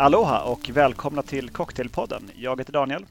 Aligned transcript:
Aloha 0.00 0.42
och 0.42 0.70
välkomna 0.70 1.22
till 1.22 1.50
Cocktailpodden. 1.50 2.30
Jag 2.36 2.60
heter 2.60 2.72
Daniel. 2.72 3.06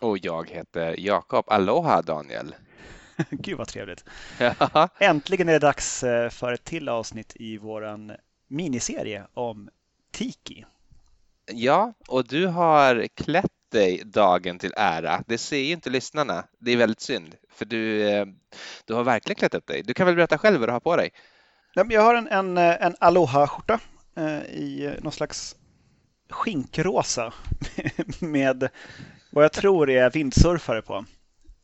Och 0.00 0.18
jag 0.18 0.50
heter 0.50 0.94
Jakob. 0.98 1.44
Aloha 1.48 2.02
Daniel! 2.02 2.54
Gud 3.30 3.58
vad 3.58 3.68
trevligt! 3.68 4.04
Äntligen 4.98 5.48
är 5.48 5.52
det 5.52 5.58
dags 5.58 6.04
eh, 6.04 6.30
för 6.30 6.52
ett 6.52 6.64
till 6.64 6.88
avsnitt 6.88 7.32
i 7.36 7.58
våran 7.58 8.12
miniserie 8.48 9.26
om 9.34 9.68
Tiki. 10.12 10.64
Ja, 11.52 11.92
och 12.08 12.26
du 12.26 12.46
har 12.46 13.06
klätt 13.14 13.52
dig 13.72 14.02
dagen 14.04 14.58
till 14.58 14.72
ära. 14.76 15.22
Det 15.26 15.38
ser 15.38 15.58
ju 15.58 15.72
inte 15.72 15.90
lyssnarna. 15.90 16.44
Det 16.58 16.72
är 16.72 16.76
väldigt 16.76 17.00
synd, 17.00 17.34
för 17.50 17.64
du, 17.64 18.08
eh, 18.08 18.26
du 18.84 18.94
har 18.94 19.04
verkligen 19.04 19.36
klätt 19.36 19.54
upp 19.54 19.66
dig. 19.66 19.82
Du 19.82 19.94
kan 19.94 20.06
väl 20.06 20.16
berätta 20.16 20.38
själv 20.38 20.60
vad 20.60 20.68
du 20.68 20.72
har 20.72 20.80
på 20.80 20.96
dig? 20.96 21.10
Jag 21.74 22.02
har 22.02 22.14
en, 22.14 22.28
en, 22.28 22.58
en 22.58 22.96
Aloha-skjorta 23.00 23.80
eh, 24.16 24.42
i 24.42 24.96
någon 25.02 25.12
slags 25.12 25.56
skinkrosa 26.28 27.32
med 28.20 28.68
vad 29.30 29.44
jag 29.44 29.52
tror 29.52 29.90
är 29.90 30.10
vindsurfare 30.10 30.82
på 30.82 31.04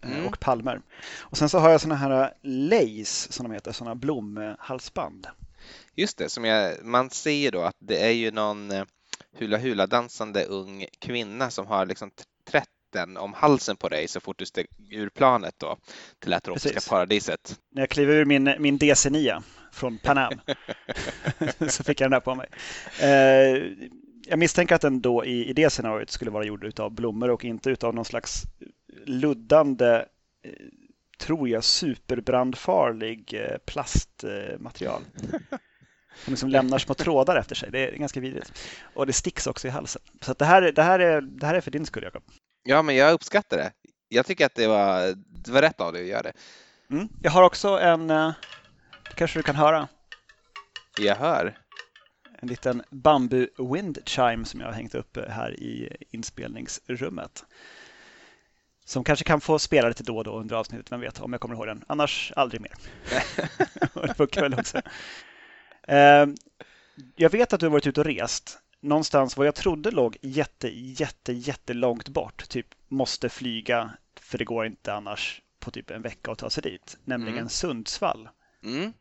mm. 0.02 0.26
och 0.26 0.40
palmer. 0.40 0.80
Och 1.18 1.36
sen 1.36 1.48
så 1.48 1.58
har 1.58 1.70
jag 1.70 1.80
såna 1.80 1.94
här 1.94 2.34
lace 2.42 3.32
som 3.32 3.48
de 3.48 3.54
heter, 3.54 3.72
såna 3.72 3.94
blomhalsband. 3.94 5.26
Just 5.94 6.18
det, 6.18 6.28
som 6.28 6.44
jag, 6.44 6.84
man 6.84 7.10
ser 7.10 7.50
då 7.50 7.62
att 7.62 7.76
det 7.78 8.04
är 8.04 8.10
ju 8.10 8.30
någon 8.30 8.70
eh, 8.70 8.84
hula 9.38 9.58
hula 9.58 9.86
dansande 9.86 10.44
ung 10.44 10.86
kvinna 10.98 11.50
som 11.50 11.66
har 11.66 11.86
liksom 11.86 12.10
trätten 12.50 13.16
om 13.16 13.32
halsen 13.32 13.76
på 13.76 13.88
dig 13.88 14.08
så 14.08 14.20
fort 14.20 14.38
du 14.38 14.46
steg 14.46 14.66
ur 14.90 15.08
planet 15.08 15.54
då 15.58 15.76
till 16.18 16.30
det 16.30 16.40
tropiska 16.40 16.80
paradiset. 16.88 17.60
När 17.70 17.82
jag 17.82 17.90
kliver 17.90 18.14
ur 18.14 18.24
min, 18.24 18.54
min 18.58 18.78
DC9 18.78 19.42
från 19.72 19.98
Panam 19.98 20.32
så 21.68 21.84
fick 21.84 22.00
jag 22.00 22.10
den 22.10 22.10
där 22.10 22.20
på 22.20 22.34
mig. 22.34 22.48
Eh, 23.00 23.88
jag 24.26 24.38
misstänker 24.38 24.74
att 24.74 24.80
den 24.80 25.00
då 25.00 25.24
i, 25.24 25.48
i 25.48 25.52
det 25.52 25.70
scenariot 25.70 26.10
skulle 26.10 26.30
vara 26.30 26.44
gjord 26.44 26.80
av 26.80 26.90
blommor 26.90 27.30
och 27.30 27.44
inte 27.44 27.76
av 27.82 27.94
någon 27.94 28.04
slags 28.04 28.42
luddande, 29.06 30.04
eh, 30.44 30.52
tror 31.18 31.48
jag, 31.48 31.64
superbrandfarlig 31.64 33.34
eh, 33.34 33.58
plastmaterial. 33.58 35.02
Som 36.24 36.32
liksom 36.32 36.48
lämnar 36.48 36.78
små 36.78 36.94
trådar 36.94 37.36
efter 37.36 37.54
sig. 37.54 37.70
Det 37.70 37.78
är 37.78 37.96
ganska 37.96 38.20
vidrigt. 38.20 38.52
Och 38.94 39.06
det 39.06 39.12
sticks 39.12 39.46
också 39.46 39.68
i 39.68 39.70
halsen. 39.70 40.02
Så 40.20 40.34
det, 40.34 40.44
här, 40.44 40.62
det, 40.62 40.82
här 40.82 40.98
är, 40.98 41.20
det 41.20 41.46
här 41.46 41.54
är 41.54 41.60
för 41.60 41.70
din 41.70 41.86
skull, 41.86 42.02
Jakob. 42.02 42.22
Ja, 42.62 42.82
men 42.82 42.96
jag 42.96 43.12
uppskattar 43.12 43.56
det. 43.56 43.72
Jag 44.08 44.26
tycker 44.26 44.46
att 44.46 44.54
det 44.54 44.66
var, 44.66 45.14
det 45.44 45.50
var 45.50 45.62
rätt 45.62 45.80
av 45.80 45.92
dig 45.92 46.02
att 46.02 46.08
göra 46.08 46.22
det. 46.22 46.32
Mm. 46.90 47.08
Jag 47.22 47.30
har 47.30 47.42
också 47.42 47.68
en, 47.68 48.10
eh, 48.10 48.32
det 49.04 49.14
kanske 49.16 49.38
du 49.38 49.42
kan 49.42 49.56
höra. 49.56 49.88
Jag 50.98 51.16
hör 51.16 51.58
en 52.42 52.48
liten 52.48 52.82
bambu 52.90 53.48
wind 53.72 53.98
chime 54.06 54.44
som 54.44 54.60
jag 54.60 54.66
har 54.66 54.72
hängt 54.72 54.94
upp 54.94 55.18
här 55.28 55.60
i 55.60 55.96
inspelningsrummet. 56.10 57.44
Som 58.84 59.04
kanske 59.04 59.24
kan 59.24 59.40
få 59.40 59.58
spela 59.58 59.88
lite 59.88 60.02
då 60.02 60.16
och 60.16 60.24
då 60.24 60.38
under 60.38 60.56
avsnittet, 60.56 60.92
vem 60.92 61.00
vet, 61.00 61.20
om 61.20 61.32
jag 61.32 61.40
kommer 61.40 61.54
ihåg 61.54 61.66
den. 61.66 61.84
Annars 61.86 62.32
aldrig 62.36 62.60
mer. 62.60 62.72
det 64.06 64.14
funkar 64.14 64.42
väl 64.42 64.54
också. 64.54 64.80
Ehm, 65.88 66.34
jag 67.16 67.30
vet 67.30 67.52
att 67.52 67.60
du 67.60 67.66
har 67.66 67.70
varit 67.70 67.86
ute 67.86 68.00
och 68.00 68.06
rest 68.06 68.58
någonstans 68.80 69.36
vad 69.36 69.46
jag 69.46 69.54
trodde 69.54 69.90
låg 69.90 70.16
jätte, 70.20 70.68
jätte, 70.68 71.32
jättelångt 71.32 72.08
bort. 72.08 72.48
Typ 72.48 72.66
måste 72.88 73.28
flyga, 73.28 73.90
för 74.20 74.38
det 74.38 74.44
går 74.44 74.66
inte 74.66 74.94
annars 74.94 75.42
på 75.60 75.70
typ 75.70 75.90
en 75.90 76.02
vecka 76.02 76.32
att 76.32 76.38
ta 76.38 76.50
sig 76.50 76.62
dit. 76.62 76.98
Nämligen 77.04 77.38
mm. 77.38 77.48
Sundsvall. 77.48 78.28
Mm. 78.64 78.92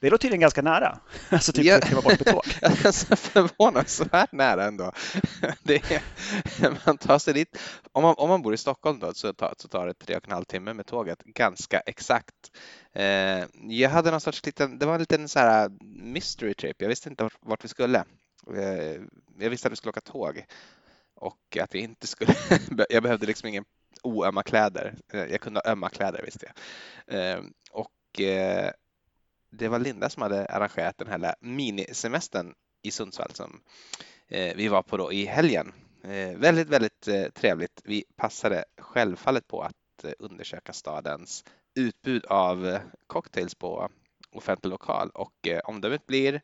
Det 0.00 0.10
låter 0.10 0.22
tydligen 0.22 0.40
ganska 0.40 0.62
nära. 0.62 0.98
Alltså 1.30 1.52
typ 1.52 1.64
ja. 1.64 1.80
kliva 1.80 2.02
bort 2.02 2.18
med 2.18 2.26
tåg. 2.26 2.44
alltså, 2.62 3.16
förvånansvärt 3.16 4.32
nära 4.32 4.64
ändå. 4.64 4.92
Det 5.62 5.92
är, 5.92 6.02
man 6.86 6.98
tar 6.98 7.18
sig 7.18 7.34
dit. 7.34 7.58
Om 7.92 8.02
man, 8.02 8.14
om 8.18 8.28
man 8.28 8.42
bor 8.42 8.54
i 8.54 8.56
Stockholm 8.56 8.98
då, 8.98 9.14
så, 9.14 9.32
tar, 9.32 9.54
så 9.58 9.68
tar 9.68 9.86
det 9.86 9.94
tre 9.94 10.16
och 10.16 10.26
en 10.26 10.32
halv 10.32 10.44
timme 10.44 10.72
med 10.74 10.86
tåget. 10.86 11.22
Ganska 11.24 11.80
exakt. 11.80 12.34
Eh, 12.92 13.44
jag 13.68 13.90
hade 13.90 14.10
någon 14.10 14.20
sorts 14.20 14.46
liten, 14.46 14.78
det 14.78 14.86
var 14.86 14.94
en 14.94 15.00
liten 15.00 15.28
så 15.28 15.38
här 15.38 15.70
mystery 16.04 16.54
trip. 16.54 16.76
Jag 16.82 16.88
visste 16.88 17.08
inte 17.08 17.22
vart, 17.22 17.38
vart 17.40 17.64
vi 17.64 17.68
skulle. 17.68 18.04
Eh, 18.56 19.00
jag 19.38 19.50
visste 19.50 19.68
att 19.68 19.72
vi 19.72 19.76
skulle 19.76 19.90
åka 19.90 20.00
tåg 20.00 20.44
och 21.14 21.58
att 21.60 21.74
vi 21.74 21.78
inte 21.78 22.06
skulle, 22.06 22.34
jag 22.90 23.02
behövde 23.02 23.26
liksom 23.26 23.48
ingen 23.48 23.64
oömma 24.02 24.42
kläder. 24.42 24.94
Eh, 25.12 25.24
jag 25.24 25.40
kunde 25.40 25.60
ha 25.64 25.72
ömma 25.72 25.88
kläder 25.88 26.22
visste 26.22 26.46
jag. 26.46 26.54
Eh, 27.18 27.40
och 27.70 28.20
eh, 28.20 28.70
det 29.50 29.68
var 29.68 29.78
Linda 29.78 30.10
som 30.10 30.22
hade 30.22 30.46
arrangerat 30.46 30.98
den 30.98 31.08
här 31.08 31.34
minisemestern 31.40 32.54
i 32.82 32.90
Sundsvall 32.90 33.34
som 33.34 33.60
eh, 34.28 34.56
vi 34.56 34.68
var 34.68 34.82
på 34.82 34.96
då 34.96 35.12
i 35.12 35.24
helgen. 35.24 35.72
Eh, 36.04 36.38
väldigt, 36.38 36.68
väldigt 36.68 37.08
eh, 37.08 37.24
trevligt. 37.24 37.80
Vi 37.84 38.04
passade 38.16 38.64
självfallet 38.78 39.46
på 39.46 39.62
att 39.62 39.74
undersöka 40.18 40.72
stadens 40.72 41.44
utbud 41.74 42.26
av 42.26 42.78
cocktails 43.06 43.54
på 43.54 43.88
offentlig 44.30 44.70
lokal 44.70 45.10
och 45.10 45.48
omdömet 45.64 46.06
blir 46.06 46.42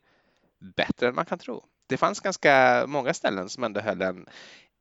bättre 0.77 1.09
än 1.09 1.15
man 1.15 1.27
kan 1.27 1.39
tro. 1.39 1.65
Det 1.87 1.97
fanns 1.97 2.21
ganska 2.21 2.85
många 2.87 3.15
ställen 3.15 3.49
som 3.49 3.65
ändå 3.65 3.81
höll 3.81 4.03
en, 4.03 4.27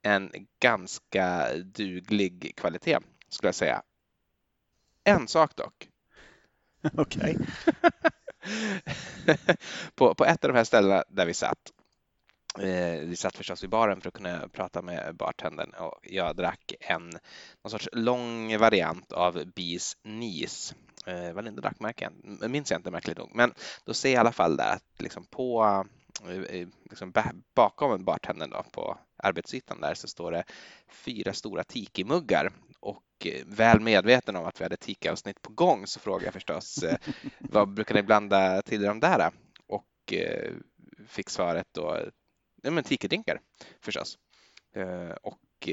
en 0.02 0.32
ganska 0.60 1.54
duglig 1.58 2.54
kvalitet 2.58 3.00
skulle 3.30 3.48
jag 3.48 3.56
säga. 3.56 3.82
En 5.04 5.28
sak 5.28 5.56
dock. 5.56 5.90
Okej. 6.98 7.38
på, 9.96 10.16
på 10.16 10.26
ett 10.26 10.46
av 10.46 10.52
de 10.52 10.58
här 10.58 10.64
ställena 10.64 11.04
där 11.10 11.26
vi 11.26 11.34
satt 11.34 11.72
eh, 12.60 13.00
vi 13.00 13.16
satt 13.16 13.38
förstås 13.38 13.64
i 13.64 13.68
baren 13.68 14.02
för 14.02 14.08
att 14.08 14.14
kunna 14.14 14.50
prata 14.50 14.82
med 14.82 15.16
bartendern 15.16 15.74
och 15.74 16.00
jag 16.04 16.36
drack 16.36 16.74
en 16.80 17.10
någon 17.64 17.72
sorts 17.72 17.90
lång 17.92 18.58
variant 18.58 19.12
av 19.12 19.44
Bees 19.56 19.98
Nis. 20.04 20.76
Eh, 21.06 21.34
vad 21.34 21.44
det 21.44 21.52
drack 21.52 21.80
märken, 21.80 22.40
minns 22.48 22.72
jag 22.72 22.80
inte 22.80 22.92
märkligt 22.92 23.18
nog, 23.18 23.32
men 23.34 23.54
då 23.86 23.94
ser 23.94 24.10
jag 24.10 24.16
i 24.16 24.20
alla 24.20 24.32
fall 24.32 24.58
där 24.58 24.74
att 24.74 25.02
liksom 25.02 25.26
på 25.26 25.86
liksom 26.90 27.14
bakom 27.56 28.06
bartendern 28.06 28.50
då, 28.50 28.64
på 28.72 28.98
arbetsytan 29.18 29.82
där 29.82 29.94
så 29.94 30.08
står 30.08 30.32
det 30.32 30.44
fyra 30.88 31.34
stora 31.34 31.64
tiki-muggar 31.64 32.52
och 32.80 33.04
eh, 33.26 33.46
väl 33.46 33.80
medveten 33.80 34.36
om 34.36 34.46
att 34.46 34.62
vi 34.62 34.66
hade 34.66 34.78
tiki-avsnitt 34.78 35.42
på 35.42 35.52
gång 35.52 35.88
så 35.88 36.00
frågade 36.00 36.26
jag 36.26 36.34
förstås 36.34 36.84
eh, 36.84 36.98
vad 37.40 37.74
brukar 37.74 37.96
ni 37.96 38.04
blanda 38.04 38.62
till 38.62 38.82
de 38.82 39.00
där? 39.00 39.32
Och 39.68 40.14
eh, 40.14 40.52
fick 41.08 41.30
svaret 41.30 41.68
då 41.72 42.00
ja, 42.62 42.72
men 42.72 42.84
tiki-drinkar 42.84 43.40
förstås. 43.82 44.18
Och 45.22 45.70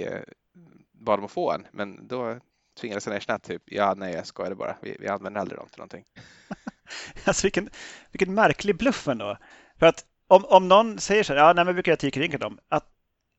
bad 0.92 1.19
dem 1.19 1.25
att 1.25 1.31
få 1.31 1.52
en, 1.52 1.66
men 1.72 2.08
då 2.08 2.38
tvingades 2.81 3.06
jag 3.06 3.16
erkänna 3.16 3.38
typ 3.38 3.62
ja, 3.66 3.94
nej, 3.97 4.14
jag 4.14 4.26
skojade 4.26 4.54
bara. 4.54 4.76
Vi, 4.82 4.97
vi 5.00 5.08
använder 5.08 5.41
aldrig 5.41 5.58
dem 5.58 5.69
till 5.69 5.78
någonting. 5.78 6.04
alltså 7.25 7.47
vilken, 7.47 7.70
vilken 8.10 8.34
märklig 8.34 8.76
bluff 8.76 9.08
ändå. 9.08 9.38
För 9.78 9.86
att 9.86 10.06
om, 10.34 10.44
om 10.44 10.69
någon 10.69 10.98
säger 10.98 11.22
så 11.22 11.32
här, 11.32 11.41
ja, 11.41 11.53
nej, 11.53 11.65
men 11.65 11.75
brukar 11.75 11.93
jag 11.93 11.98
tiki-drinka 11.98 12.38
dem, 12.38 12.59
att 12.69 12.88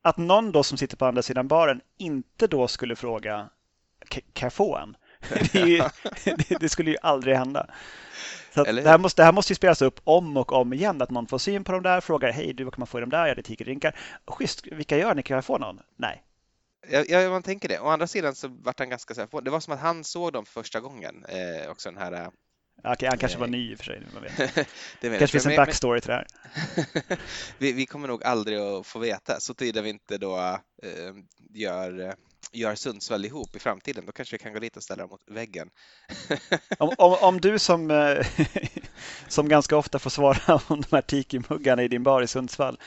att 0.04 0.18
någon 0.18 0.52
då 0.52 0.64
som 0.64 0.78
sitter 0.78 0.98
på 0.98 1.06
andra 1.06 1.22
sidan 1.22 1.48
baren 1.48 1.82
inte 1.98 2.48
då 2.48 2.68
skulle 2.68 2.96
fråga 2.96 3.50
kan 4.10 4.46
jag 4.46 4.54
få 4.54 4.78
en? 4.78 4.98
Det, 6.24 6.60
det, 6.60 6.70
skulle 6.70 6.92
ju 6.92 6.98
aldrig 7.02 7.36
hända. 7.36 7.68
Så 8.54 8.64
det, 8.64 8.82
här 8.82 8.98
måste, 8.98 9.22
det 9.22 9.26
här 9.26 9.32
måste 9.32 9.52
ju 9.54 9.56
spelas 9.56 9.82
upp 9.82 10.00
om 10.04 10.38
och 10.38 10.52
om 10.52 10.74
igen. 10.74 11.02
Att 11.02 11.10
någon 11.10 11.28
får 11.28 11.38
syn 11.38 11.64
på 11.64 11.72
de 11.72 11.84
där, 11.84 12.02
frågar 12.02 12.32
hej 12.32 12.54
du, 12.54 12.64
vad 12.64 12.74
kan 12.74 12.80
man 12.80 12.88
få 12.88 12.98
i 12.98 13.02
de 13.02 13.10
där? 13.10 13.28
Ja, 13.28 13.36
det 13.36 13.42
är 13.42 13.44
tigerdrinkar. 13.44 14.00
Schysst, 14.28 14.68
vilka 14.68 14.98
gör 14.98 15.16
ni? 15.16 15.24
Kan 15.24 15.36
jag 15.36 15.46
få 15.46 15.58
någon? 15.58 15.80
Nej. 15.98 16.24
Ja, 17.08 17.30
man 17.30 17.44
tänker 17.44 17.70
det. 17.70 17.80
Å 17.80 17.88
andra 17.88 18.08
sidan 18.08 18.36
så 18.36 18.48
vart 18.48 18.80
han 18.80 18.90
ganska 18.90 19.14
så 19.14 19.22
här, 19.22 19.42
det 19.42 19.52
var 19.52 19.60
som 19.60 19.74
att 19.74 19.80
han 19.80 20.04
såg 20.04 20.34
dem 20.34 20.46
första 20.46 20.80
gången, 20.80 21.26
eh, 21.26 21.72
också 21.72 21.90
den 21.90 21.98
här 21.98 22.30
Okej, 22.84 23.10
han 23.10 23.18
kanske 23.18 23.38
var 23.40 23.48
ny 23.48 23.72
i 23.72 23.76
och 23.76 23.78
för 23.78 23.86
sig. 23.86 24.04
Man 24.14 24.24
vet. 24.24 24.38
det 25.02 25.10
kanske 25.10 25.28
finns 25.28 25.46
en 25.46 25.56
backstory 25.56 26.02
till 26.02 26.10
det 26.10 26.16
här. 26.16 26.28
vi, 27.58 27.72
vi, 27.72 27.86
kommer 27.86 28.08
nog 28.08 28.24
aldrig 28.24 28.58
att 28.58 28.88
få 28.88 29.00
veta, 29.00 29.40
så 29.40 29.54
tiden 29.54 29.84
vi 29.84 29.90
inte 29.90 30.18
då 30.18 30.38
eh, 30.84 31.14
gör, 31.54 32.16
gör 32.52 32.76
Sundsvall 32.76 33.26
ihop 33.26 33.56
i 33.56 33.60
framtiden. 33.60 34.06
Då 34.06 34.12
kanske 34.12 34.34
vi 34.34 34.44
kan 34.44 34.54
gå 34.54 34.60
dit 34.60 34.78
och 34.78 34.84
ställa 34.84 35.04
dem 35.04 35.10
mot 35.10 35.22
väggen. 35.28 35.70
om, 36.80 36.92
om, 36.98 37.18
om, 37.22 37.42
du 37.42 37.60
som, 37.60 37.92
eh, 37.92 38.28
som 39.28 39.50
ganska 39.50 39.78
ofta 39.78 40.00
får 40.00 40.10
svara 40.10 40.62
om 40.68 40.82
de 40.82 40.96
här 40.96 41.02
tiki-muggarna 41.02 41.84
i 41.84 41.88
din 41.88 42.04
bar 42.04 42.22
i 42.22 42.28
Sundsvall 42.28 42.78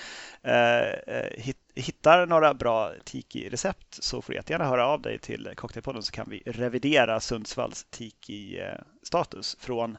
eh, 0.43 0.81
eh 1.17 1.55
hittar 1.75 2.27
några 2.27 2.55
bra 2.55 2.93
tiki-recept 3.05 3.99
så 4.03 4.23
får 4.23 4.33
du 4.33 4.37
jättegärna 4.37 4.65
höra 4.65 4.87
av 4.87 5.03
dig 5.03 5.19
till 5.19 5.53
Cocktailpodden 5.57 6.03
så 6.03 6.13
kan 6.13 6.27
vi 6.31 6.43
revidera 6.47 7.21
Sundsvalls 7.21 7.87
tiki-status 7.91 9.57
från 9.61 9.99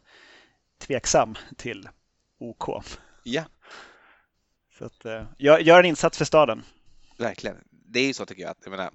tveksam 0.79 1.35
till 1.57 1.89
OK. 2.39 2.83
Ja. 3.23 3.43
Så 4.77 4.85
att, 4.85 5.05
eh, 5.05 5.23
gör, 5.37 5.59
gör 5.59 5.79
en 5.79 5.85
insats 5.85 6.17
för 6.17 6.25
staden. 6.25 6.63
Verkligen. 7.17 7.57
Det 7.69 7.99
är 7.99 8.07
ju 8.07 8.13
så 8.13 8.25
tycker 8.25 8.41
jag 8.41 8.51
att 8.51 8.61
jag 8.63 8.71
menar, 8.71 8.91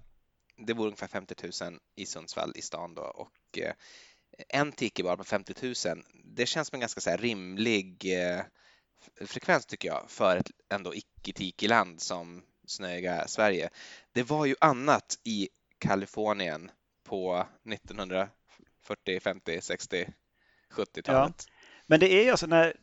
det 0.67 0.75
bor 0.75 0.87
ungefär 0.87 1.07
50 1.07 1.35
000 1.63 1.79
i 1.97 2.07
Sundsvall 2.07 2.53
i 2.55 2.63
stan 2.63 2.95
då 2.95 3.03
och 3.03 3.59
eh, 3.59 3.73
en 4.49 4.73
tiki-bar 4.73 5.17
på 5.17 5.25
50 5.25 5.55
000, 5.63 5.75
det 6.25 6.47
känns 6.47 6.69
som 6.69 6.77
en 6.77 6.81
ganska 6.81 7.01
så 7.01 7.17
rimlig 7.17 8.05
eh, 8.05 8.43
frekvens 9.27 9.67
tycker 9.67 9.89
jag 9.89 10.11
för 10.11 10.37
ett 10.37 10.51
ändå 10.69 10.95
icke-tiki-land 10.95 12.01
som 12.01 12.43
snöiga 12.67 13.29
Sverige. 13.29 13.71
Det 14.13 14.23
var 14.23 14.47
ju 14.47 14.55
annat 14.61 15.19
i 15.25 15.49
Kalifornien 15.79 16.71
på 17.05 17.47
1940, 17.71 19.21
50, 19.21 19.61
60, 19.61 20.09
70-talet. 20.73 21.45
Ja. 21.47 21.53
Men 21.87 22.01
det 22.01 22.13
är 22.13 22.25
ju 22.25 22.31
alltså 22.31 22.47
när, 22.47 22.77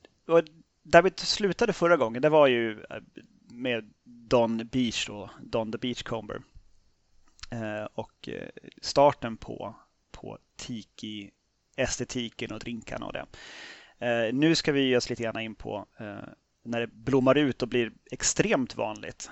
där 0.83 1.01
vi 1.01 1.11
slutade 1.15 1.73
förra 1.73 1.97
gången, 1.97 2.21
det 2.21 2.29
var 2.29 2.47
ju 2.47 2.71
eh, 2.71 3.01
med 3.51 3.93
Don 4.03 4.67
Beach 4.67 5.07
då, 5.07 5.29
Don 5.41 5.71
the 5.71 5.77
Beachcomber. 5.77 6.41
Eh, 7.49 7.87
och 7.93 8.29
eh, 8.29 8.49
starten 8.81 9.37
på, 9.37 9.75
på 10.11 10.37
Tiki-estetiken 10.55 12.51
och 12.51 12.59
drinkarna 12.59 13.05
och 13.05 13.13
det. 13.13 13.25
Eh, 13.99 14.33
nu 14.33 14.55
ska 14.55 14.71
vi 14.71 14.81
ge 14.81 14.97
oss 14.97 15.09
lite 15.09 15.23
grann 15.23 15.39
in 15.39 15.55
på 15.55 15.85
när 16.63 16.79
det 16.79 16.87
blommar 16.87 17.37
ut 17.37 17.61
och 17.61 17.67
blir 17.67 17.91
extremt 18.11 18.75
vanligt. 18.75 19.31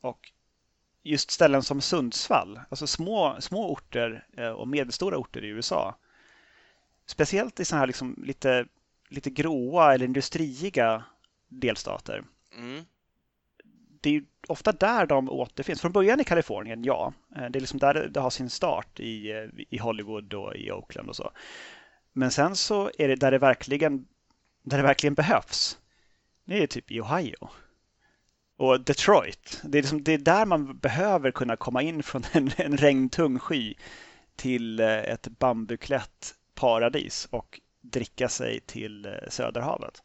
Och 0.00 0.32
just 1.02 1.30
ställen 1.30 1.62
som 1.62 1.80
Sundsvall, 1.80 2.60
alltså 2.68 2.86
små, 2.86 3.36
små 3.40 3.72
orter 3.72 4.26
och 4.56 4.68
medelstora 4.68 5.18
orter 5.18 5.44
i 5.44 5.48
USA. 5.48 5.94
Speciellt 7.06 7.60
i 7.60 7.64
sådana 7.64 7.80
här 7.80 7.86
liksom 7.86 8.22
lite, 8.26 8.66
lite 9.08 9.30
gråa 9.30 9.94
eller 9.94 10.06
industriiga 10.06 11.04
delstater. 11.48 12.24
Mm. 12.56 12.84
Det 14.02 14.16
är 14.16 14.22
ofta 14.48 14.72
där 14.72 15.06
de 15.06 15.30
återfinns. 15.30 15.80
Från 15.80 15.92
början 15.92 16.20
i 16.20 16.24
Kalifornien, 16.24 16.84
ja. 16.84 17.12
Eh, 17.36 17.50
det 17.50 17.58
är 17.58 17.60
liksom 17.60 17.78
där 17.78 17.94
det 17.94 18.20
har 18.20 18.30
sin 18.30 18.50
start 18.50 19.00
i, 19.00 19.30
eh, 19.30 19.44
i 19.70 19.78
Hollywood 19.78 20.34
och 20.34 20.56
i 20.56 20.72
Oakland 20.72 21.08
och 21.08 21.16
så. 21.16 21.30
Men 22.12 22.30
sen 22.30 22.56
så 22.56 22.90
är 22.98 23.08
det 23.08 23.16
där 23.16 23.30
det 23.30 23.38
verkligen, 23.38 24.06
där 24.62 24.76
det 24.76 24.82
verkligen 24.82 25.14
behövs. 25.14 25.78
Det 26.44 26.62
är 26.62 26.66
typ 26.66 26.90
i 26.90 27.00
Ohio. 27.00 27.48
Och 28.56 28.80
Detroit. 28.80 29.60
Det 29.64 29.78
är, 29.78 29.82
liksom, 29.82 30.02
det 30.02 30.12
är 30.12 30.18
där 30.18 30.46
man 30.46 30.78
behöver 30.78 31.30
kunna 31.30 31.56
komma 31.56 31.82
in 31.82 32.02
från 32.02 32.22
en, 32.32 32.50
en 32.56 32.76
regntung 32.76 33.38
sky 33.38 33.74
till 34.36 34.80
eh, 34.80 34.86
ett 34.86 35.28
bambuklätt 35.38 36.34
paradis 36.54 37.28
och 37.30 37.60
dricka 37.80 38.28
sig 38.28 38.60
till 38.60 39.18
Söderhavet. 39.28 40.02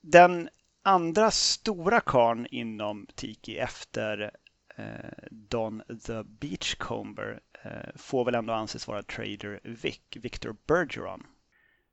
Den 0.00 0.48
andra 0.84 1.30
stora 1.30 2.00
karn 2.00 2.46
inom 2.50 3.06
Tiki 3.14 3.58
efter 3.58 4.30
eh, 4.76 4.84
Don 5.30 5.82
the 6.06 6.22
Beachcomber 6.22 7.40
Eh, 7.64 7.90
får 7.94 8.24
väl 8.24 8.34
ändå 8.34 8.52
anses 8.52 8.88
vara 8.88 9.02
Trader 9.02 9.60
Vic, 9.62 10.00
Victor 10.16 10.56
Bergeron, 10.66 11.26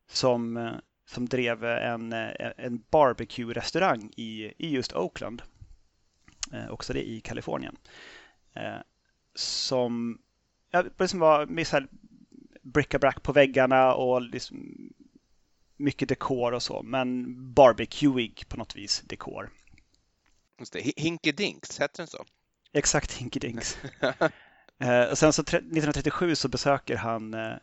som, 0.08 0.58
eh, 0.58 0.74
som 1.06 1.26
drev 1.26 1.64
en, 1.66 2.14
eh, 2.14 2.52
en 2.58 2.84
barbecue-restaurang 2.90 4.12
i, 4.18 4.54
i 4.58 4.70
just 4.70 4.94
Oakland, 4.94 5.42
eh, 6.54 6.70
också 6.70 6.94
det 6.94 7.10
i 7.10 7.22
Kalifornien, 7.22 7.78
eh, 8.54 8.80
som 9.36 10.22
ja, 10.72 10.84
liksom 11.00 11.20
var 11.20 11.46
med 11.46 11.68
så 11.68 11.76
här 11.76 11.88
bric-a-brac 12.62 13.16
på 13.24 13.34
väggarna 13.34 13.94
och 13.94 14.22
liksom 14.22 14.90
mycket 15.81 16.10
dekor 16.10 16.51
och 16.51 16.63
så, 16.63 16.83
men 16.83 17.25
barbecueig 17.54 18.44
på 18.48 18.57
något 18.57 18.75
vis 18.75 19.01
dekor. 19.01 19.50
Just 20.60 20.74
det, 20.74 20.94
Hinky 20.98 21.31
Dinks, 21.31 21.80
hette 21.80 22.01
den 22.01 22.07
så? 22.07 22.25
Exakt, 22.74 23.13
Hinky 23.13 23.39
Dinks. 23.39 23.78
Eh, 24.81 25.04
och 25.04 25.18
sen 25.18 25.33
så 25.33 25.42
1937 25.42 26.36
så 26.36 26.48
besöker 26.48 26.95
han 26.95 27.33
eh, 27.33 27.56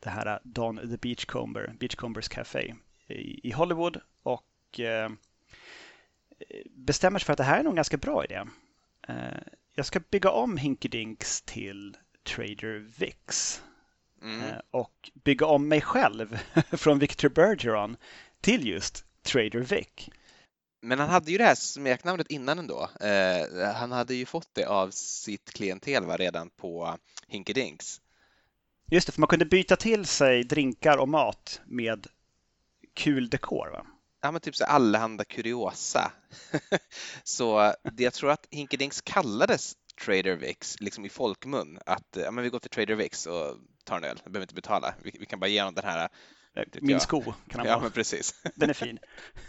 det 0.00 0.10
här 0.10 0.40
Don 0.44 0.76
the 0.76 0.96
Beachcomber, 0.96 1.74
Beachcombers 1.80 2.28
Café 2.28 2.74
i, 3.08 3.48
i 3.48 3.52
Hollywood 3.52 4.00
och 4.22 4.80
eh, 4.80 5.10
bestämmer 6.70 7.18
sig 7.18 7.26
för 7.26 7.32
att 7.32 7.36
det 7.36 7.44
här 7.44 7.58
är 7.58 7.62
nog 7.62 7.72
en 7.72 7.76
ganska 7.76 7.96
bra 7.96 8.24
idé. 8.24 8.42
Eh, 9.08 9.38
jag 9.74 9.86
ska 9.86 10.00
bygga 10.10 10.30
om 10.30 10.56
Hinky 10.56 10.88
Dinks 10.88 11.42
till 11.42 11.96
Trader 12.22 12.78
Vicks 12.98 13.62
mm. 14.22 14.40
Eh, 14.40 14.58
och 14.70 15.10
bygga 15.24 15.46
om 15.46 15.68
mig 15.68 15.80
själv 15.80 16.38
från 16.72 16.98
Victor 16.98 17.28
Bergeron 17.28 17.96
till 18.40 18.66
just 18.66 19.04
Trader 19.22 19.60
Vic. 19.60 20.08
Men 20.82 20.98
han 20.98 21.08
hade 21.08 21.30
ju 21.30 21.38
det 21.38 21.44
här 21.44 21.54
smeknamnet 21.54 22.26
innan 22.30 22.58
ändå. 22.58 22.90
Eh, 23.00 23.72
han 23.74 23.92
hade 23.92 24.14
ju 24.14 24.26
fått 24.26 24.48
det 24.52 24.64
av 24.64 24.90
sitt 24.90 25.50
klientel 25.50 26.04
va, 26.04 26.16
redan 26.16 26.50
på 26.50 26.96
Hinkedinks. 27.28 28.00
Just 28.90 29.06
det, 29.06 29.12
för 29.12 29.20
man 29.20 29.28
kunde 29.28 29.44
byta 29.44 29.76
till 29.76 30.06
sig 30.06 30.44
drinkar 30.44 30.98
och 30.98 31.08
mat 31.08 31.60
med 31.64 32.06
kul 32.94 33.28
dekor. 33.28 33.70
Va? 33.70 33.86
Ja, 34.22 34.30
men 34.30 34.40
typ 34.40 34.56
så 34.56 34.64
allehanda 34.64 35.24
kuriosa. 35.24 36.12
så 37.24 37.74
det, 37.92 38.02
jag 38.02 38.12
tror 38.12 38.30
att 38.30 38.46
Hinkedinks 38.50 39.00
kallades 39.00 39.76
Trader 40.04 40.36
Vicks 40.36 40.80
liksom 40.80 41.04
i 41.04 41.08
folkmun 41.08 41.78
att 41.86 42.16
ja, 42.16 42.30
men 42.30 42.44
vi 42.44 42.50
går 42.50 42.58
till 42.58 42.70
Trader 42.70 42.94
Vicks 42.94 43.26
och 43.26 43.56
tar 43.84 43.96
en 43.96 44.04
öl, 44.04 44.20
vi 44.24 44.30
behöver 44.30 44.44
inte 44.44 44.54
betala, 44.54 44.94
vi, 45.02 45.16
vi 45.20 45.26
kan 45.26 45.40
bara 45.40 45.48
ge 45.48 45.60
honom 45.60 45.74
den 45.74 45.84
här 45.84 46.08
Eh, 46.56 46.64
min 46.80 46.90
jag. 46.90 47.02
sko 47.02 47.22
kan 47.22 47.60
han 47.60 47.66
ja. 47.66 47.80
Men 47.80 47.90
precis. 47.90 48.34
Den 48.54 48.70
är 48.70 48.74
fin. 48.74 48.98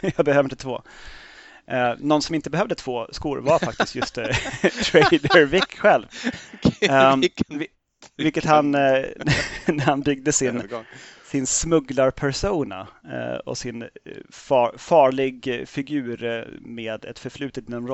Jag 0.16 0.24
behöver 0.24 0.44
inte 0.44 0.56
två. 0.56 0.82
Uh, 1.72 1.94
någon 1.98 2.22
som 2.22 2.34
inte 2.34 2.50
behövde 2.50 2.74
två 2.74 3.06
skor 3.12 3.38
var 3.38 3.58
faktiskt 3.58 3.94
just 3.94 4.18
uh, 4.18 4.24
Trader 4.82 5.44
Vic 5.44 5.64
själv. 5.64 6.06
Um, 6.90 7.22
vilket 8.16 8.44
han, 8.44 8.74
uh, 8.74 9.04
när 9.66 9.84
han 9.84 10.00
byggde 10.00 10.32
sin, 10.32 10.62
sin 11.24 11.46
smugglarpersona 11.46 12.88
uh, 13.12 13.36
och 13.36 13.58
sin 13.58 13.88
far, 14.30 14.74
farlig 14.78 15.64
figur 15.68 16.48
med 16.60 17.04
ett 17.04 17.18
förflutet 17.18 17.68
inom 17.68 17.86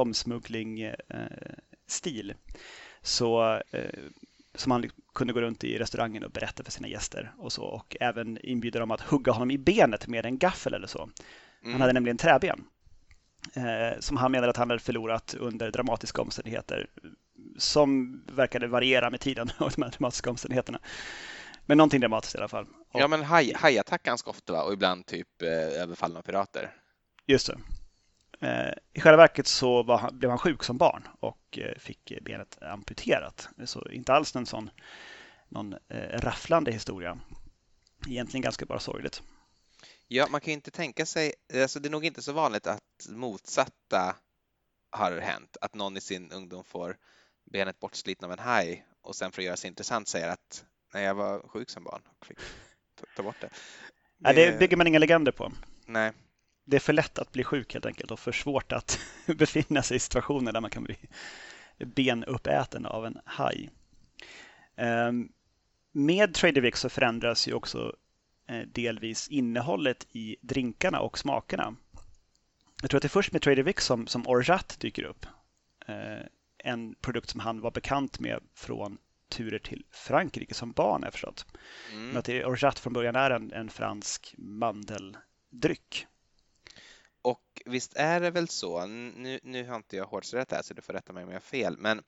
romsmuggling-stil. 1.89 2.35
Så 3.03 3.61
som 4.55 4.73
han 4.73 4.91
kunde 5.15 5.33
gå 5.33 5.41
runt 5.41 5.65
i 5.65 5.79
restaurangen 5.79 6.25
och 6.25 6.31
berätta 6.31 6.65
för 6.65 6.73
sina 6.73 6.89
gäster 6.89 7.33
och 7.39 7.53
så 7.53 7.65
och 7.65 7.97
även 8.01 8.39
inbjuda 8.43 8.79
dem 8.79 8.91
att 8.91 9.01
hugga 9.01 9.33
honom 9.33 9.51
i 9.51 9.59
benet 9.59 10.07
med 10.09 10.27
en 10.27 10.39
gaffel 10.39 10.75
eller 10.75 10.87
så. 10.87 11.11
Mm. 11.63 11.73
Han 11.73 11.81
hade 11.81 11.93
nämligen 11.93 12.17
träben 12.17 12.65
eh, 13.55 14.01
som 14.01 14.17
han 14.17 14.33
menade 14.33 14.51
att 14.51 14.57
han 14.57 14.71
hade 14.71 14.83
förlorat 14.83 15.35
under 15.35 15.71
dramatiska 15.71 16.23
omständigheter 16.23 16.87
som 17.59 18.21
verkade 18.27 18.67
variera 18.67 19.11
med 19.11 19.21
tiden 19.21 19.51
och 19.59 19.73
de 19.77 19.83
här 19.83 19.91
dramatiska 19.91 20.31
omständigheterna. 20.31 20.81
Men 21.67 21.79
någonting 21.79 22.01
dramatiskt 22.01 22.35
i 22.35 22.39
alla 22.39 22.49
fall. 22.49 22.67
Och, 22.93 23.01
ja, 23.01 23.09
men 23.09 23.23
haj, 23.23 23.53
hajattack 23.57 24.03
ganska 24.03 24.31
ofta 24.31 24.53
va? 24.53 24.63
och 24.63 24.73
ibland 24.73 25.07
typ 25.07 25.43
eh, 25.43 25.83
överfallna 25.83 26.23
pirater. 26.23 26.75
Just 27.27 27.47
det. 27.47 27.59
Eh, 28.41 28.73
I 28.93 29.01
själva 29.01 29.17
verket 29.17 29.47
så 29.47 29.83
var, 29.83 30.11
blev 30.13 30.31
han 30.31 30.39
sjuk 30.39 30.65
som 30.65 30.79
barn 30.79 31.09
och 31.21 31.59
eh, 31.59 31.79
fick 31.79 32.13
benet 32.23 32.63
amputerat. 32.63 33.49
Så 33.65 33.91
inte 33.91 34.13
alls 34.13 34.37
en 34.37 34.47
sån 34.47 34.71
någon 35.49 35.73
eh, 35.89 36.19
rafflande 36.21 36.73
historia. 36.73 37.19
Egentligen 38.09 38.43
ganska 38.43 38.67
bara 38.67 38.79
sorgligt. 38.79 39.23
Ja, 40.09 40.27
man 40.31 40.41
kan 40.41 40.51
ju 40.51 40.55
inte 40.55 40.71
tänka 40.71 41.07
sig, 41.07 41.33
alltså 41.55 41.81
det 41.81 41.89
är 41.89 41.91
nog 41.91 42.05
inte 42.05 42.23
så 42.23 42.33
vanligt 42.33 42.67
att 42.67 43.09
motsatta 43.09 44.17
har 44.91 45.19
hänt, 45.19 45.57
att 45.61 45.75
någon 45.75 45.97
i 45.97 46.01
sin 46.01 46.33
ungdom 46.33 46.65
får 46.65 46.97
benet 47.45 47.81
bortslitna 47.81 48.27
av 48.27 48.33
en 48.33 48.39
haj 48.39 48.87
och 49.03 49.17
sen 49.17 49.33
för 49.33 49.43
att 49.43 49.47
göra 49.47 49.57
sig 49.57 49.69
intressant 49.69 50.09
säger 50.09 50.29
att 50.29 50.65
nej, 50.95 51.05
jag 51.05 51.15
var 51.15 51.49
sjuk 51.49 51.71
som 51.71 51.85
barn 51.85 52.03
och 52.19 52.27
fick 52.27 52.39
ta 53.17 53.23
bort 53.23 53.41
det. 53.41 53.51
Nej, 54.19 54.35
det 54.35 54.59
bygger 54.59 54.77
man 54.77 54.87
inga 54.87 54.99
legender 54.99 55.33
på. 55.33 55.53
Nej, 55.87 56.13
det 56.69 56.77
är 56.77 56.81
för 56.81 56.93
lätt 56.93 57.19
att 57.19 57.33
bli 57.33 57.45
sjuk 57.45 57.75
helt 57.75 57.87
enkelt 57.87 58.11
och 58.11 58.19
för 58.19 58.33
svårt 58.33 58.73
att 58.73 59.01
befinna 59.27 59.83
sig 59.83 59.97
i 59.97 60.01
situationer 60.01 60.53
där 60.53 60.61
man 60.61 60.71
kan 60.71 60.85
bli 60.85 60.97
benuppäten 61.79 62.87
av 62.87 63.07
en 63.07 63.19
haj. 63.25 63.71
Ehm, 64.77 65.29
med 65.93 66.35
Trader 66.35 66.61
Vic 66.61 66.77
så 66.77 66.89
förändras 66.89 67.49
ju 67.49 67.53
också 67.53 67.97
eh, 68.49 68.61
delvis 68.61 69.29
innehållet 69.29 70.07
i 70.13 70.37
drinkarna 70.41 71.01
och 71.01 71.19
smakerna. 71.19 71.77
Jag 72.81 72.91
tror 72.91 72.99
att 72.99 73.03
det 73.03 73.07
är 73.07 73.21
först 73.21 73.33
med 73.33 73.43
Trader 73.43 73.63
Vic 73.63 73.81
som, 73.81 74.07
som 74.07 74.27
Orgeat 74.27 74.77
dyker 74.81 75.03
upp. 75.03 75.27
Eh, 75.87 76.27
en 76.59 76.95
produkt 76.95 77.31
som 77.31 77.41
han 77.41 77.61
var 77.61 77.71
bekant 77.71 78.21
med 78.21 78.41
från 78.55 78.99
turer 79.29 79.59
till 79.59 79.85
Frankrike 79.91 80.55
som 80.55 80.73
barn, 80.73 81.03
jag 81.03 81.13
förstått. 81.13 81.47
Mm. 81.93 82.09
Men 82.09 82.17
att 82.17 82.29
Orgeat 82.29 82.79
från 82.79 82.93
början 82.93 83.17
är 83.17 83.31
en, 83.31 83.53
en 83.53 83.71
fransk 83.71 84.35
mandeldryck. 84.39 86.07
Och 87.23 87.63
visst 87.65 87.93
är 87.97 88.21
det 88.21 88.31
väl 88.31 88.49
så, 88.49 88.87
nu, 88.87 89.41
nu 89.43 89.67
har 89.69 89.77
inte 89.77 89.97
jag 89.97 90.07
hårdsrätt 90.07 90.53
här 90.53 90.63
så 90.63 90.75
du 90.75 90.83
får 90.83 90.93
rätta 90.93 91.13
mig 91.13 91.25
om 91.25 91.31
jag 91.31 91.37
har 91.37 91.41
fel, 91.41 91.77
men 91.79 92.03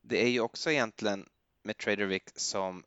det 0.00 0.22
är 0.22 0.28
ju 0.28 0.40
också 0.40 0.70
egentligen 0.70 1.28
med 1.62 1.76
Tradervic 1.78 2.22
som 2.36 2.84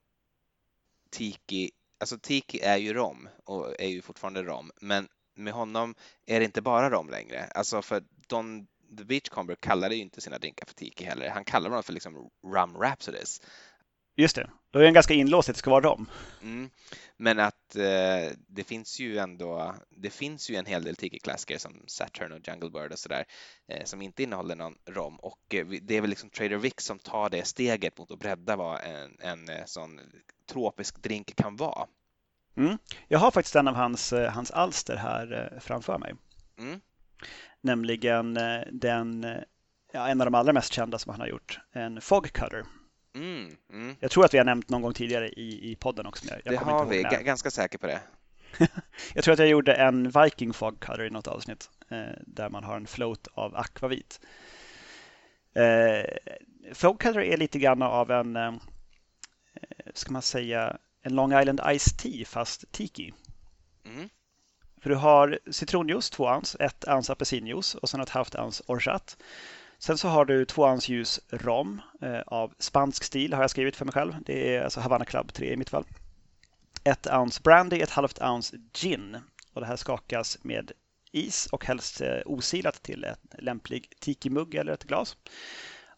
Tiki, 1.09 1.71
alltså 1.99 2.17
Tiki 2.19 2.59
är 2.59 2.77
ju 2.77 2.93
rom 2.93 3.29
och 3.43 3.81
är 3.81 3.87
ju 3.87 4.01
fortfarande 4.01 4.43
rom, 4.43 4.71
men 4.81 5.07
med 5.35 5.53
honom 5.53 5.95
är 6.25 6.39
det 6.39 6.45
inte 6.45 6.61
bara 6.61 6.89
rom 6.89 7.09
längre. 7.09 7.45
Alltså 7.45 7.81
för 7.81 8.03
Don 8.27 8.67
The 8.97 9.03
Beachcomber 9.03 9.55
kallade 9.55 9.95
ju 9.95 10.01
inte 10.01 10.21
sina 10.21 10.37
drinkar 10.37 10.65
för 10.65 10.73
Tiki 10.73 11.03
heller. 11.03 11.29
Han 11.29 11.45
kallade 11.45 11.75
dem 11.75 11.83
för 11.83 11.93
liksom 11.93 12.29
Rum 12.43 12.77
Rhapsodies. 12.77 13.41
Just 14.17 14.35
det, 14.35 14.49
då 14.71 14.79
är 14.79 14.83
den 14.83 14.93
ganska 14.93 15.13
inlåst 15.13 15.49
att 15.49 15.55
det 15.55 15.59
ska 15.59 15.69
vara 15.69 15.89
rom. 15.89 16.09
Mm. 16.41 16.69
Men 17.17 17.39
att 17.39 17.75
eh, 17.75 18.37
det 18.47 18.63
finns 18.63 18.99
ju 18.99 19.17
ändå, 19.17 19.75
det 19.89 20.09
finns 20.09 20.49
ju 20.49 20.55
en 20.55 20.65
hel 20.65 20.83
del 20.83 20.95
tiki-klassiker 20.95 21.57
som 21.57 21.83
Saturn 21.87 22.31
och 22.31 22.47
Jungle 22.47 22.69
Bird 22.69 22.91
och 22.91 22.99
sådär 22.99 23.25
eh, 23.67 23.83
som 23.83 24.01
inte 24.01 24.23
innehåller 24.23 24.55
någon 24.55 24.75
rom 24.85 25.15
och 25.15 25.55
eh, 25.55 25.67
det 25.81 25.97
är 25.97 26.01
väl 26.01 26.09
liksom 26.09 26.29
Trader 26.29 26.57
Vic 26.57 26.73
som 26.77 26.99
tar 26.99 27.29
det 27.29 27.47
steget 27.47 27.97
mot 27.97 28.11
att 28.11 28.19
bredda 28.19 28.55
vad 28.55 28.81
en, 28.81 29.17
en 29.19 29.49
eh, 29.49 29.65
sån 29.65 29.99
tropisk 30.49 31.03
drink 31.03 31.35
kan 31.35 31.55
vara. 31.55 31.87
Mm. 32.57 32.77
Jag 33.07 33.19
har 33.19 33.31
faktiskt 33.31 33.55
en 33.55 33.67
av 33.67 33.75
hans, 33.75 34.13
eh, 34.13 34.31
hans 34.31 34.51
alster 34.51 34.95
här 34.95 35.51
eh, 35.53 35.59
framför 35.59 35.97
mig. 35.97 36.15
Mm. 36.57 36.81
Nämligen 37.61 38.33
den, 38.71 39.25
ja, 39.91 40.07
en 40.07 40.21
av 40.21 40.25
de 40.25 40.35
allra 40.35 40.53
mest 40.53 40.73
kända 40.73 40.99
som 40.99 41.11
han 41.11 41.21
har 41.21 41.27
gjort, 41.27 41.59
en 41.71 42.01
Fog 42.01 42.33
Cutter. 42.33 42.65
Mm, 43.15 43.57
mm. 43.69 43.95
Jag 43.99 44.11
tror 44.11 44.25
att 44.25 44.33
vi 44.33 44.37
har 44.37 44.45
nämnt 44.45 44.69
någon 44.69 44.81
gång 44.81 44.93
tidigare 44.93 45.29
i, 45.29 45.71
i 45.71 45.75
podden 45.75 46.05
också. 46.05 46.25
Jag, 46.27 46.41
jag 46.43 46.53
det 46.53 46.57
har 46.57 46.85
vi, 46.85 47.03
G 47.03 47.23
ganska 47.23 47.51
säker 47.51 47.77
på 47.77 47.87
det. 47.87 48.01
jag 49.13 49.23
tror 49.23 49.33
att 49.33 49.39
jag 49.39 49.47
gjorde 49.47 49.73
en 49.73 50.09
Viking 50.09 50.53
Fog 50.53 50.79
Cutter 50.79 51.03
i 51.03 51.09
något 51.09 51.27
avsnitt 51.27 51.69
eh, 51.89 52.03
där 52.27 52.49
man 52.49 52.63
har 52.63 52.75
en 52.75 52.87
float 52.87 53.27
av 53.33 53.55
akvavit. 53.55 54.19
Eh, 55.53 56.05
Fog 56.73 56.99
Cutter 56.99 57.19
är 57.19 57.37
lite 57.37 57.59
grann 57.59 57.81
av 57.81 58.11
en, 58.11 58.35
eh, 58.35 58.53
ska 59.93 60.11
man 60.11 60.21
säga, 60.21 60.77
en 61.01 61.15
Long 61.15 61.39
Island 61.39 61.61
Ice 61.79 61.97
Tea 61.97 62.25
fast 62.25 62.71
tiki. 62.71 63.13
Mm. 63.85 64.09
För 64.81 64.89
du 64.89 64.95
har 64.95 65.39
citronjuice, 65.51 66.09
två 66.09 66.23
ounce, 66.23 66.57
ett 66.63 66.87
ounce 66.87 67.11
apelsinjuice 67.13 67.75
och 67.75 67.89
sen 67.89 68.01
ett 68.01 68.09
halvt 68.09 68.35
ounce 68.35 68.63
orchat. 68.67 69.17
Sen 69.85 69.97
så 69.97 70.07
har 70.07 70.25
du 70.25 70.45
två 70.45 70.77
ljus 70.81 71.19
rom 71.29 71.81
eh, 72.01 72.19
av 72.19 72.53
spansk 72.59 73.03
stil 73.03 73.33
har 73.33 73.41
jag 73.41 73.49
skrivit 73.49 73.75
för 73.75 73.85
mig 73.85 73.93
själv. 73.93 74.13
Det 74.25 74.55
är 74.55 74.63
alltså 74.63 74.79
Havana 74.79 75.05
Club 75.05 75.33
3 75.33 75.53
i 75.53 75.57
mitt 75.57 75.69
fall. 75.69 75.85
Ett 76.83 77.07
ounce 77.07 77.41
brandy, 77.43 77.79
ett 77.79 77.89
halvt 77.89 78.21
ounce 78.21 78.57
gin. 78.73 79.17
Och 79.53 79.61
det 79.61 79.67
här 79.67 79.75
skakas 79.75 80.37
med 80.43 80.71
is 81.11 81.47
och 81.51 81.65
helst 81.65 82.01
eh, 82.01 82.17
osilat 82.25 82.83
till 82.83 83.03
en 83.03 83.15
lämplig 83.39 83.93
tiki-mugg 83.99 84.55
eller 84.55 84.73
ett 84.73 84.83
glas. 84.83 85.17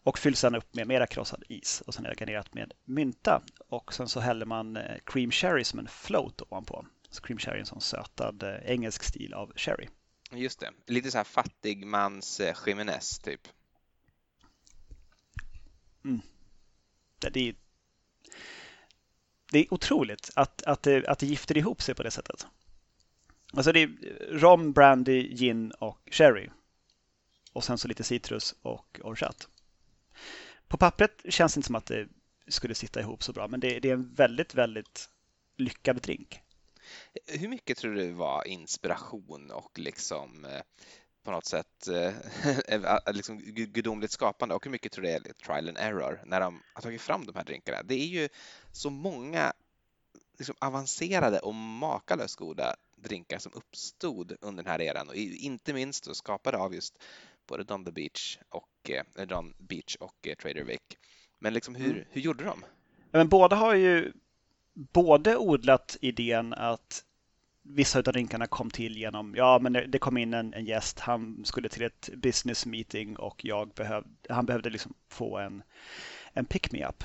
Och 0.02 0.18
fylls 0.18 0.38
sedan 0.38 0.54
upp 0.54 0.74
med 0.74 0.86
mera 0.86 1.06
krossad 1.06 1.42
is 1.48 1.82
och 1.86 1.94
sen 1.94 2.06
är 2.06 2.10
det 2.10 2.20
garnerat 2.20 2.54
med 2.54 2.72
mynta. 2.84 3.42
Och 3.68 3.94
sen 3.94 4.08
så 4.08 4.20
häller 4.20 4.46
man 4.46 4.76
eh, 4.76 4.96
cream 5.06 5.30
sherry 5.30 5.64
som 5.64 5.78
en 5.78 5.88
float 5.88 6.42
ovanpå. 6.42 6.86
Så 7.10 7.22
cream 7.22 7.38
sherry 7.38 7.56
är 7.56 7.60
en 7.60 7.66
sån 7.66 7.80
sötad 7.80 8.42
eh, 8.42 8.70
engelsk 8.70 9.02
stil 9.02 9.34
av 9.34 9.52
sherry. 9.56 9.88
Just 10.32 10.60
det, 10.60 10.70
lite 10.86 11.10
så 11.10 11.16
här 11.16 11.24
fattigmans 11.24 12.40
eh, 12.40 12.54
Jiménez 12.66 13.18
typ. 13.18 13.48
Mm. 16.08 16.20
Det, 17.18 17.48
är, 17.48 17.54
det 19.52 19.58
är 19.58 19.74
otroligt 19.74 20.30
att, 20.34 20.62
att, 20.62 20.82
det, 20.82 21.06
att 21.06 21.18
det 21.18 21.26
gifter 21.26 21.56
ihop 21.56 21.82
sig 21.82 21.94
på 21.94 22.02
det 22.02 22.10
sättet. 22.10 22.46
Alltså 23.52 23.72
det 23.72 23.82
är 23.82 23.88
rom, 24.30 24.72
brandy, 24.72 25.34
gin 25.36 25.70
och 25.70 26.08
sherry. 26.10 26.48
Och 27.52 27.64
sen 27.64 27.78
så 27.78 27.88
lite 27.88 28.04
citrus 28.04 28.54
och 28.62 29.00
orchat. 29.04 29.48
På 30.68 30.76
pappret 30.76 31.24
känns 31.28 31.54
det 31.54 31.58
inte 31.58 31.66
som 31.66 31.74
att 31.74 31.86
det 31.86 32.08
skulle 32.48 32.74
sitta 32.74 33.00
ihop 33.00 33.22
så 33.22 33.32
bra, 33.32 33.48
men 33.48 33.60
det, 33.60 33.80
det 33.80 33.88
är 33.88 33.94
en 33.94 34.14
väldigt, 34.14 34.54
väldigt 34.54 35.10
lyckad 35.56 36.02
drink. 36.02 36.40
Hur 37.26 37.48
mycket 37.48 37.78
tror 37.78 37.94
du 37.94 38.12
var 38.12 38.48
inspiration 38.48 39.50
och 39.50 39.78
liksom 39.78 40.44
eh, 40.44 40.60
på 41.28 41.32
något 41.32 41.46
sätt 41.46 41.88
eh, 41.88 42.94
liksom 43.14 43.38
gudomligt 43.54 44.10
skapande 44.10 44.54
och 44.54 44.64
hur 44.64 44.70
mycket 44.70 44.92
tror 44.92 45.02
du 45.02 45.10
är 45.10 45.20
trial 45.20 45.68
and 45.68 45.78
error 45.78 46.22
när 46.26 46.40
de 46.40 46.62
har 46.72 46.82
tagit 46.82 47.00
fram 47.00 47.26
de 47.26 47.34
här 47.34 47.44
drinkarna? 47.44 47.82
Det 47.82 47.94
är 47.94 48.06
ju 48.06 48.28
så 48.72 48.90
många 48.90 49.52
liksom 50.38 50.54
avancerade 50.58 51.38
och 51.38 51.54
makalöst 51.54 52.36
goda 52.36 52.76
drinkar 52.96 53.38
som 53.38 53.52
uppstod 53.54 54.36
under 54.40 54.62
den 54.62 54.72
här 54.72 54.80
eran 54.80 55.08
och 55.08 55.14
inte 55.14 55.72
minst 55.72 56.04
då 56.04 56.14
skapade 56.14 56.58
av 56.58 56.74
just 56.74 56.94
både 57.46 57.64
Don 57.64 57.84
the 57.84 57.92
Beach 57.92 58.38
och, 58.48 58.90
eh, 58.90 59.26
Don 59.26 59.54
Beach 59.58 59.96
och 60.00 60.28
eh, 60.28 60.34
Trader 60.34 60.64
Vic. 60.64 60.80
Men 61.38 61.54
liksom 61.54 61.74
hur, 61.74 61.92
mm. 61.92 62.04
hur 62.10 62.20
gjorde 62.20 62.44
de? 62.44 62.64
Men 63.10 63.28
båda 63.28 63.56
har 63.56 63.74
ju 63.74 64.12
både 64.74 65.36
odlat 65.36 65.96
idén 66.00 66.52
att 66.54 67.04
vissa 67.68 67.98
av 67.98 68.04
drinkarna 68.04 68.46
kom 68.46 68.70
till 68.70 68.96
genom, 68.96 69.34
ja 69.36 69.58
men 69.58 69.72
det 69.72 69.98
kom 69.98 70.16
in 70.16 70.34
en, 70.34 70.54
en 70.54 70.64
gäst, 70.64 70.98
han 70.98 71.44
skulle 71.44 71.68
till 71.68 71.82
ett 71.82 72.10
business 72.16 72.66
meeting 72.66 73.16
och 73.16 73.44
jag 73.44 73.68
behövde, 73.68 74.08
han 74.28 74.46
behövde 74.46 74.70
liksom 74.70 74.94
få 75.08 75.38
en, 75.38 75.62
en 76.32 76.44
pick-me-up. 76.44 77.04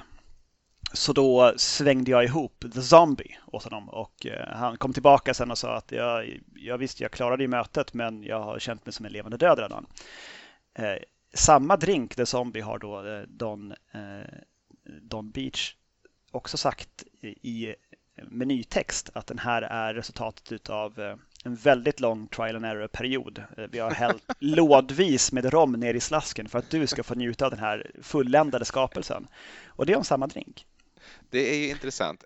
Så 0.94 1.14
då 1.14 1.54
svängde 1.58 2.12
jag 2.12 2.24
ihop 2.24 2.66
The 2.74 2.82
Zombie 2.82 3.38
åt 3.46 3.64
honom 3.64 3.90
och 3.90 4.26
eh, 4.26 4.48
han 4.48 4.78
kom 4.78 4.94
tillbaka 4.94 5.34
sen 5.34 5.52
och 5.52 5.58
sa 5.58 5.78
att 5.78 5.92
jag, 5.92 6.40
jag 6.56 6.78
visste 6.78 7.04
jag 7.04 7.12
klarade 7.12 7.44
ju 7.44 7.48
mötet 7.48 7.94
men 7.94 8.24
jag 8.24 8.40
har 8.40 8.60
känt 8.60 8.86
mig 8.86 8.94
som 8.94 9.06
en 9.06 9.12
levande 9.12 9.38
död 9.38 9.60
redan. 9.60 9.86
Eh, 10.74 10.98
samma 11.34 11.78
drink, 11.78 12.16
The 12.16 12.26
Zombie, 12.26 12.62
har 12.62 12.80
då 12.80 13.08
eh, 13.08 13.22
Don, 13.22 13.72
eh, 13.72 14.38
Don 15.02 15.32
Beach 15.32 15.76
också 16.32 16.58
sagt 16.58 17.04
i 17.22 17.76
menytext 18.22 19.10
att 19.14 19.28
den 19.28 19.40
här 19.40 19.62
är 19.62 19.94
resultatet 19.94 20.70
av 20.70 21.00
eh, 21.00 21.16
en 21.44 21.56
väldigt 21.56 22.00
lång 22.00 22.28
trial 22.28 22.56
and 22.56 22.66
error-period. 22.66 23.44
Eh, 23.58 23.66
vi 23.72 23.80
har 23.80 23.92
hällt 23.92 24.24
lådvis 24.40 25.32
med 25.32 25.54
rom 25.54 25.72
ner 25.72 25.94
i 25.94 26.00
slasken 26.00 26.50
för 26.50 26.60
att 26.60 26.70
du 26.70 26.88
ska 26.88 27.04
få 27.04 27.16
njuta 27.16 27.46
av 27.46 27.52
den 27.52 27.60
här 27.60 27.92
fulländade 28.02 28.66
skapelsen. 28.66 29.28
Och 29.68 29.86
det 29.86 29.94
är 29.94 29.98
om 29.98 30.04
samma 30.04 30.28
drink. 30.28 30.66
Det 31.30 31.54
är 31.54 31.58
ju 31.58 31.70
intressant. 31.70 32.24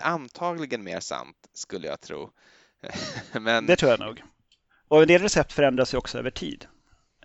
Antagligen 0.00 0.84
mer 0.84 1.00
sant, 1.00 1.36
skulle 1.54 1.86
jag 1.86 2.00
tro. 2.00 2.30
Men... 3.40 3.66
Det 3.66 3.76
tror 3.76 3.90
jag 3.90 4.00
nog. 4.00 4.22
Och 4.88 5.02
en 5.02 5.08
del 5.08 5.22
recept 5.22 5.52
förändras 5.52 5.94
ju 5.94 5.98
också 5.98 6.18
över 6.18 6.30
tid. 6.30 6.66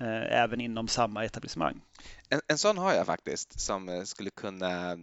Eh, 0.02 0.42
även 0.42 0.62
inom 0.62 0.88
samma 0.88 1.26
etablissemang. 1.26 1.82
En, 2.30 2.42
en 2.48 2.58
sån 2.58 2.78
har 2.78 2.94
jag 2.94 3.06
faktiskt 3.06 3.60
som 3.60 3.90
eh, 3.90 4.04
skulle 4.04 4.30
kunna 4.30 4.92
eh, 4.92 4.98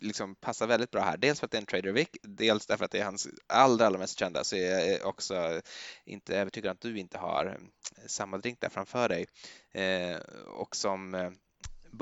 liksom 0.00 0.34
passa 0.34 0.66
väldigt 0.66 0.90
bra 0.90 1.02
här. 1.02 1.16
Dels 1.16 1.40
för 1.40 1.46
att 1.46 1.50
det 1.50 1.56
är 1.56 1.60
en 1.60 1.66
Trader 1.66 1.92
Vic, 1.92 2.08
dels 2.22 2.66
därför 2.66 2.84
att 2.84 2.90
det 2.90 2.98
är 2.98 3.04
hans 3.04 3.28
allra, 3.46 3.86
allra 3.86 3.98
mest 3.98 4.18
kända, 4.18 4.44
så 4.44 4.56
jag 4.56 4.88
är 4.88 5.06
också 5.06 5.60
inte 6.04 6.36
övertygad 6.36 6.72
att 6.72 6.80
du 6.80 6.98
inte 6.98 7.18
har 7.18 7.58
samma 8.06 8.38
drink 8.38 8.60
där 8.60 8.68
framför 8.68 9.08
dig. 9.08 9.26
Eh, 9.72 10.16
och 10.46 10.76
som 10.76 11.32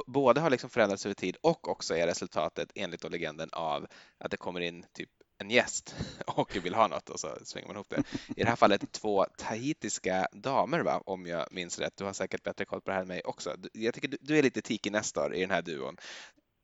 både 0.07 0.41
har 0.41 0.51
liksom 0.51 0.71
förändrats 0.71 1.07
över 1.07 1.15
tid 1.15 1.37
och 1.41 1.69
också 1.69 1.97
är 1.97 2.07
resultatet 2.07 2.73
enligt 2.75 3.11
legenden 3.11 3.49
av 3.53 3.87
att 4.19 4.31
det 4.31 4.37
kommer 4.37 4.61
in 4.61 4.85
typ 4.93 5.11
en 5.41 5.51
gäst 5.51 5.95
och 6.27 6.57
vill 6.65 6.75
ha 6.75 6.87
något 6.87 7.11
och 7.11 7.21
så 7.21 7.39
svänger 7.45 7.67
man 7.67 7.77
ihop 7.77 7.91
det. 7.91 8.03
I 8.37 8.43
det 8.43 8.49
här 8.49 8.57
fallet 8.57 8.93
två 8.93 9.27
tahitiska 9.39 10.29
damer, 10.33 10.81
va? 10.81 11.03
om 11.07 11.27
jag 11.27 11.49
minns 11.51 11.79
rätt. 11.79 11.97
Du 11.97 12.05
har 12.05 12.13
säkert 12.13 12.43
bättre 12.43 12.65
koll 12.65 12.81
på 12.81 12.91
det 12.91 12.95
här 12.95 13.03
än 13.03 13.09
mig 13.09 13.23
också. 13.25 13.57
Jag 13.73 13.95
tycker 13.95 14.17
du 14.21 14.39
är 14.39 14.43
lite 14.43 14.63
tiki-nestor 14.63 15.35
i 15.35 15.41
den 15.41 15.51
här 15.51 15.63
duon. 15.63 15.97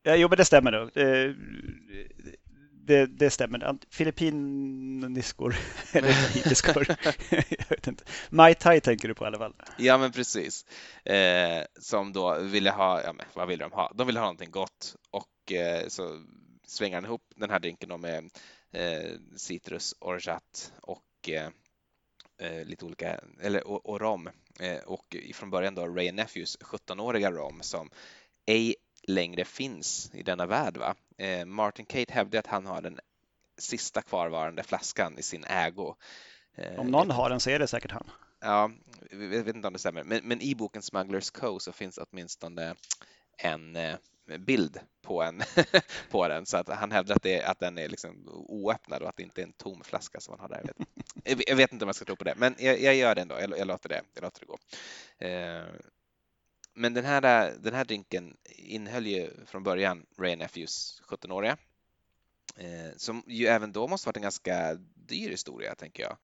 Ja, 0.03 0.17
jo, 0.17 0.29
men 0.29 0.39
det 0.39 0.45
stämmer 0.45 0.71
nog. 0.71 0.91
Det, 2.87 3.07
det 3.07 3.31
stämmer. 3.31 3.79
Filippiniskor 3.91 5.57
eller 5.93 6.13
tahitiskor. 6.13 6.87
jag 7.31 7.69
vet 7.69 7.87
inte. 7.87 8.05
Mai 8.31 8.55
Tai 8.55 8.81
tänker 8.81 9.09
du 9.09 9.15
på 9.15 9.25
i 9.25 9.27
alla 9.27 9.39
fall. 9.39 9.55
Ja, 9.79 9.99
men 9.99 10.13
precis. 10.13 10.65
Eh, 11.05 11.65
som 11.81 12.13
då 12.13 12.39
ville 12.39 12.71
ha, 12.71 13.03
ja, 13.03 13.13
men 13.13 13.27
vad 13.35 13.49
vill 13.49 13.59
de 13.59 13.73
ha? 13.73 13.93
De 13.95 14.07
vill 14.07 14.17
ha 14.17 14.25
någonting 14.25 14.51
gott 14.51 14.97
och 15.11 15.53
eh, 15.53 15.89
så 15.89 16.23
svänger 16.67 16.97
han 16.97 17.05
ihop 17.05 17.23
den 17.37 17.51
här 17.51 17.59
drinken 17.59 18.01
med 18.01 18.31
citrus, 19.37 19.95
orgeat 19.99 20.73
och 20.81 21.29
eh, 21.29 21.51
eh, 22.39 22.65
lite 22.65 22.85
olika, 22.85 23.21
eller 23.41 23.67
och, 23.67 23.87
och 23.87 24.01
rom 24.01 24.31
och 24.85 25.17
från 25.35 25.51
början 25.51 25.75
då 25.75 25.87
Ray 25.87 26.13
Nephews 26.13 26.59
17-åriga 26.59 27.31
rom 27.31 27.63
som 27.63 27.91
ej 28.47 28.75
längre 29.03 29.45
finns 29.45 30.11
i 30.15 30.23
denna 30.23 30.47
värld. 30.47 30.77
Va? 30.77 30.95
Martin 31.47 31.87
Kate 31.87 32.13
hävdar 32.13 32.39
att 32.39 32.47
han 32.47 32.67
har 32.67 32.83
den 32.83 33.01
sista 33.59 34.03
kvarvarande 34.03 34.63
flaskan 34.63 35.19
i 35.19 35.23
sin 35.23 35.45
ägo. 35.45 35.95
Om 36.77 36.87
någon 36.87 37.11
har 37.11 37.31
den 37.31 37.41
så 37.41 37.51
är 37.51 37.59
det 37.59 37.67
säkert 37.67 37.91
han. 37.91 38.11
Ja, 38.41 38.71
jag 39.11 39.19
vet 39.19 39.57
inte 39.57 39.69
om 39.69 39.73
det 39.73 39.79
stämmer, 39.79 40.05
men, 40.05 40.21
men 40.25 40.41
i 40.41 40.55
boken 40.55 40.83
Smugglers 40.83 41.31
Co 41.31 41.59
så 41.59 41.73
finns 41.73 41.99
åtminstone 41.99 42.75
en 43.39 43.77
bild 44.27 44.81
på, 45.03 45.23
en, 45.23 45.43
på 46.11 46.29
den 46.29 46.47
så 46.47 46.57
att 46.57 46.69
han 46.69 46.93
hävdar 46.93 47.17
att, 47.17 47.23
det, 47.23 47.43
att 47.43 47.59
den 47.59 47.79
är 47.79 47.89
liksom 47.89 48.29
oöppnad 48.29 49.03
och 49.03 49.09
att 49.09 49.17
det 49.17 49.23
inte 49.23 49.41
är 49.41 49.47
en 49.47 49.53
tom 49.53 49.83
flaska 49.85 50.21
som 50.21 50.33
han 50.33 50.41
har 50.41 50.49
där. 50.49 50.73
Jag 51.25 51.37
vet, 51.37 51.49
jag 51.49 51.57
vet 51.57 51.73
inte 51.73 51.85
om 51.85 51.89
jag 51.89 51.97
ska 51.97 52.05
tro 52.05 52.17
på 52.17 52.25
det, 52.25 52.35
men 52.37 52.55
jag, 52.59 52.81
jag 52.81 52.95
gör 52.95 53.15
det 53.15 53.21
ändå. 53.21 53.35
Jag, 53.41 53.59
jag, 53.59 53.67
låter 53.67 53.89
det, 53.89 54.03
jag 54.15 54.23
låter 54.23 54.41
det 54.41 54.47
gå. 54.47 54.59
Eh, 55.27 55.65
men 56.75 56.95
den 56.95 57.05
här, 57.05 57.53
den 57.61 57.75
här 57.75 57.85
drinken 57.85 58.37
innehöll 58.45 59.07
ju 59.07 59.31
från 59.47 59.63
början 59.63 60.07
Ray 60.19 60.37
Nephews 60.37 61.03
17-åriga 61.09 61.57
eh, 62.57 62.97
som 62.97 63.23
ju 63.27 63.47
även 63.47 63.73
då 63.73 63.89
måste 63.89 64.09
varit 64.09 64.17
en 64.17 64.23
ganska 64.23 64.75
dyr 64.95 65.31
historia, 65.31 65.75
tänker 65.75 66.03
jag. 66.03 66.17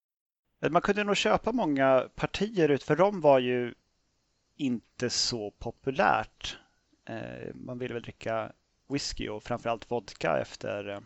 Man 0.71 0.81
kunde 0.81 1.03
nog 1.03 1.17
köpa 1.17 1.51
många 1.51 2.09
partier 2.15 2.69
ut, 2.69 2.83
för 2.83 2.95
de 2.95 3.21
var 3.21 3.39
ju 3.39 3.73
inte 4.57 5.09
så 5.09 5.51
populärt 5.51 6.57
Eh, 7.05 7.55
man 7.55 7.79
ville 7.79 7.93
väl 7.93 8.03
dricka 8.03 8.51
whisky 8.89 9.29
och 9.29 9.43
framförallt 9.43 9.91
vodka 9.91 10.37
efter, 10.37 10.89
eh, 10.89 10.99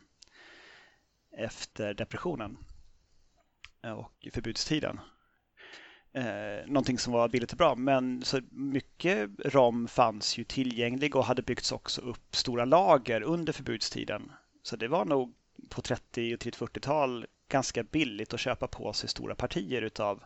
efter 1.46 1.94
depressionen 1.94 2.58
eh, 3.84 3.92
och 3.92 4.28
förbudstiden. 4.34 5.00
Eh, 6.14 6.68
någonting 6.68 6.98
som 6.98 7.14
var 7.14 7.30
billigt 7.30 7.52
och 7.52 7.58
bra, 7.58 7.76
men 7.76 8.22
så 8.24 8.42
mycket 8.52 9.30
rom 9.46 9.88
fanns 9.88 10.38
ju 10.38 10.44
tillgänglig 10.44 11.16
och 11.16 11.26
hade 11.26 11.42
byggts 11.42 11.72
också 11.72 12.02
upp 12.02 12.36
stora 12.36 12.66
lager 12.66 13.22
under 13.22 13.54
förbudstiden. 13.54 14.32
Så 14.64 14.76
det 14.76 14.88
var 14.88 15.06
nog 15.06 15.34
på 15.70 15.82
30 15.82 16.34
och 16.34 16.40
40-tal 16.40 17.26
ganska 17.50 17.84
billigt 17.84 18.34
att 18.34 18.40
köpa 18.40 18.68
på 18.68 18.94
sig 18.94 19.10
stora 19.10 19.36
partier 19.36 19.82
utav 19.82 20.24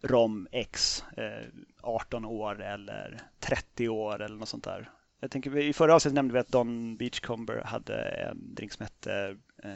rom 0.00 0.48
X, 0.52 1.04
eh, 1.16 1.48
18 1.82 2.24
år 2.24 2.62
eller 2.62 3.20
30 3.38 3.88
år 3.88 4.22
eller 4.22 4.36
något 4.36 4.48
sånt 4.48 4.64
där. 4.64 4.90
Jag 5.20 5.30
tänker, 5.30 5.56
I 5.56 5.72
förra 5.72 5.94
avsnittet 5.94 6.14
nämnde 6.14 6.34
vi 6.34 6.40
att 6.40 6.48
Don 6.48 6.96
Beachcomber 6.96 7.62
hade 7.64 7.98
en 8.02 8.54
drink 8.54 8.72
som 8.72 8.82
hette 8.82 9.36
eh, 9.62 9.70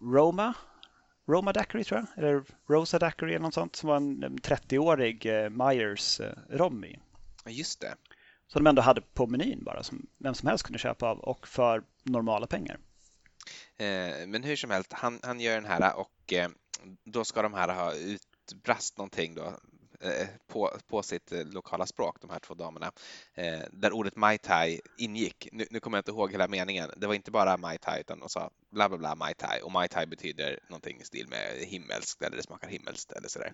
Roma 0.00 0.54
Roma 1.28 1.52
Daiquiri 1.52 1.84
tror 1.84 2.00
jag, 2.00 2.24
eller 2.24 2.44
Rosa 2.68 2.98
Daiquiri 2.98 3.30
eller 3.30 3.42
något 3.42 3.54
sånt 3.54 3.76
som 3.76 3.88
var 3.88 3.96
en 3.96 4.38
30-årig 4.38 5.26
eh, 5.26 5.50
Myers 5.50 6.20
eh, 6.20 6.32
rom 6.50 6.84
i. 6.84 6.98
Just 7.46 7.80
det. 7.80 7.94
Som 8.46 8.64
de 8.64 8.68
ändå 8.68 8.82
hade 8.82 9.00
på 9.00 9.26
menyn 9.26 9.64
bara, 9.64 9.82
som 9.82 10.06
vem 10.18 10.34
som 10.34 10.48
helst 10.48 10.64
kunde 10.64 10.78
köpa 10.78 11.06
av 11.06 11.18
och 11.18 11.48
för 11.48 11.82
normala 12.02 12.46
pengar. 12.46 12.78
Eh, 13.76 14.26
men 14.26 14.42
hur 14.42 14.56
som 14.56 14.70
helst, 14.70 14.92
han, 14.92 15.20
han 15.22 15.40
gör 15.40 15.54
den 15.54 15.64
här 15.64 15.96
och 15.96 16.34
då 17.04 17.24
ska 17.24 17.42
de 17.42 17.54
här 17.54 17.74
ha 17.74 17.94
utbrast 17.94 18.98
någonting 18.98 19.34
då 19.34 19.42
Eh, 19.42 19.54
på, 20.46 20.70
på 20.88 21.02
sitt 21.02 21.32
eh, 21.32 21.44
lokala 21.44 21.86
språk, 21.86 22.16
de 22.20 22.30
här 22.30 22.38
två 22.38 22.54
damerna, 22.54 22.92
eh, 23.34 23.60
där 23.72 23.92
ordet 23.92 24.16
Mai 24.16 24.38
Tai 24.38 24.80
ingick. 24.96 25.48
Nu, 25.52 25.66
nu 25.70 25.80
kommer 25.80 25.98
jag 25.98 26.00
inte 26.00 26.10
ihåg 26.10 26.32
hela 26.32 26.48
meningen. 26.48 26.90
Det 26.96 27.06
var 27.06 27.14
inte 27.14 27.30
bara 27.30 27.56
Mai 27.56 27.78
Tai 27.78 28.00
utan 28.00 28.20
de 28.20 28.28
sa 28.28 28.50
bla 28.70 28.88
bla 28.88 28.98
bla 28.98 29.14
Mai 29.14 29.34
Tai 29.34 29.60
och 29.60 29.72
Mai 29.72 29.88
Tai 29.88 30.06
betyder 30.06 30.58
någonting 30.68 31.00
i 31.00 31.04
stil 31.04 31.28
med 31.28 31.66
himmelskt 31.66 32.22
eller 32.22 32.36
det 32.36 32.42
smakar 32.42 32.68
himmelskt 32.68 33.12
eller 33.12 33.28
sådär. 33.28 33.52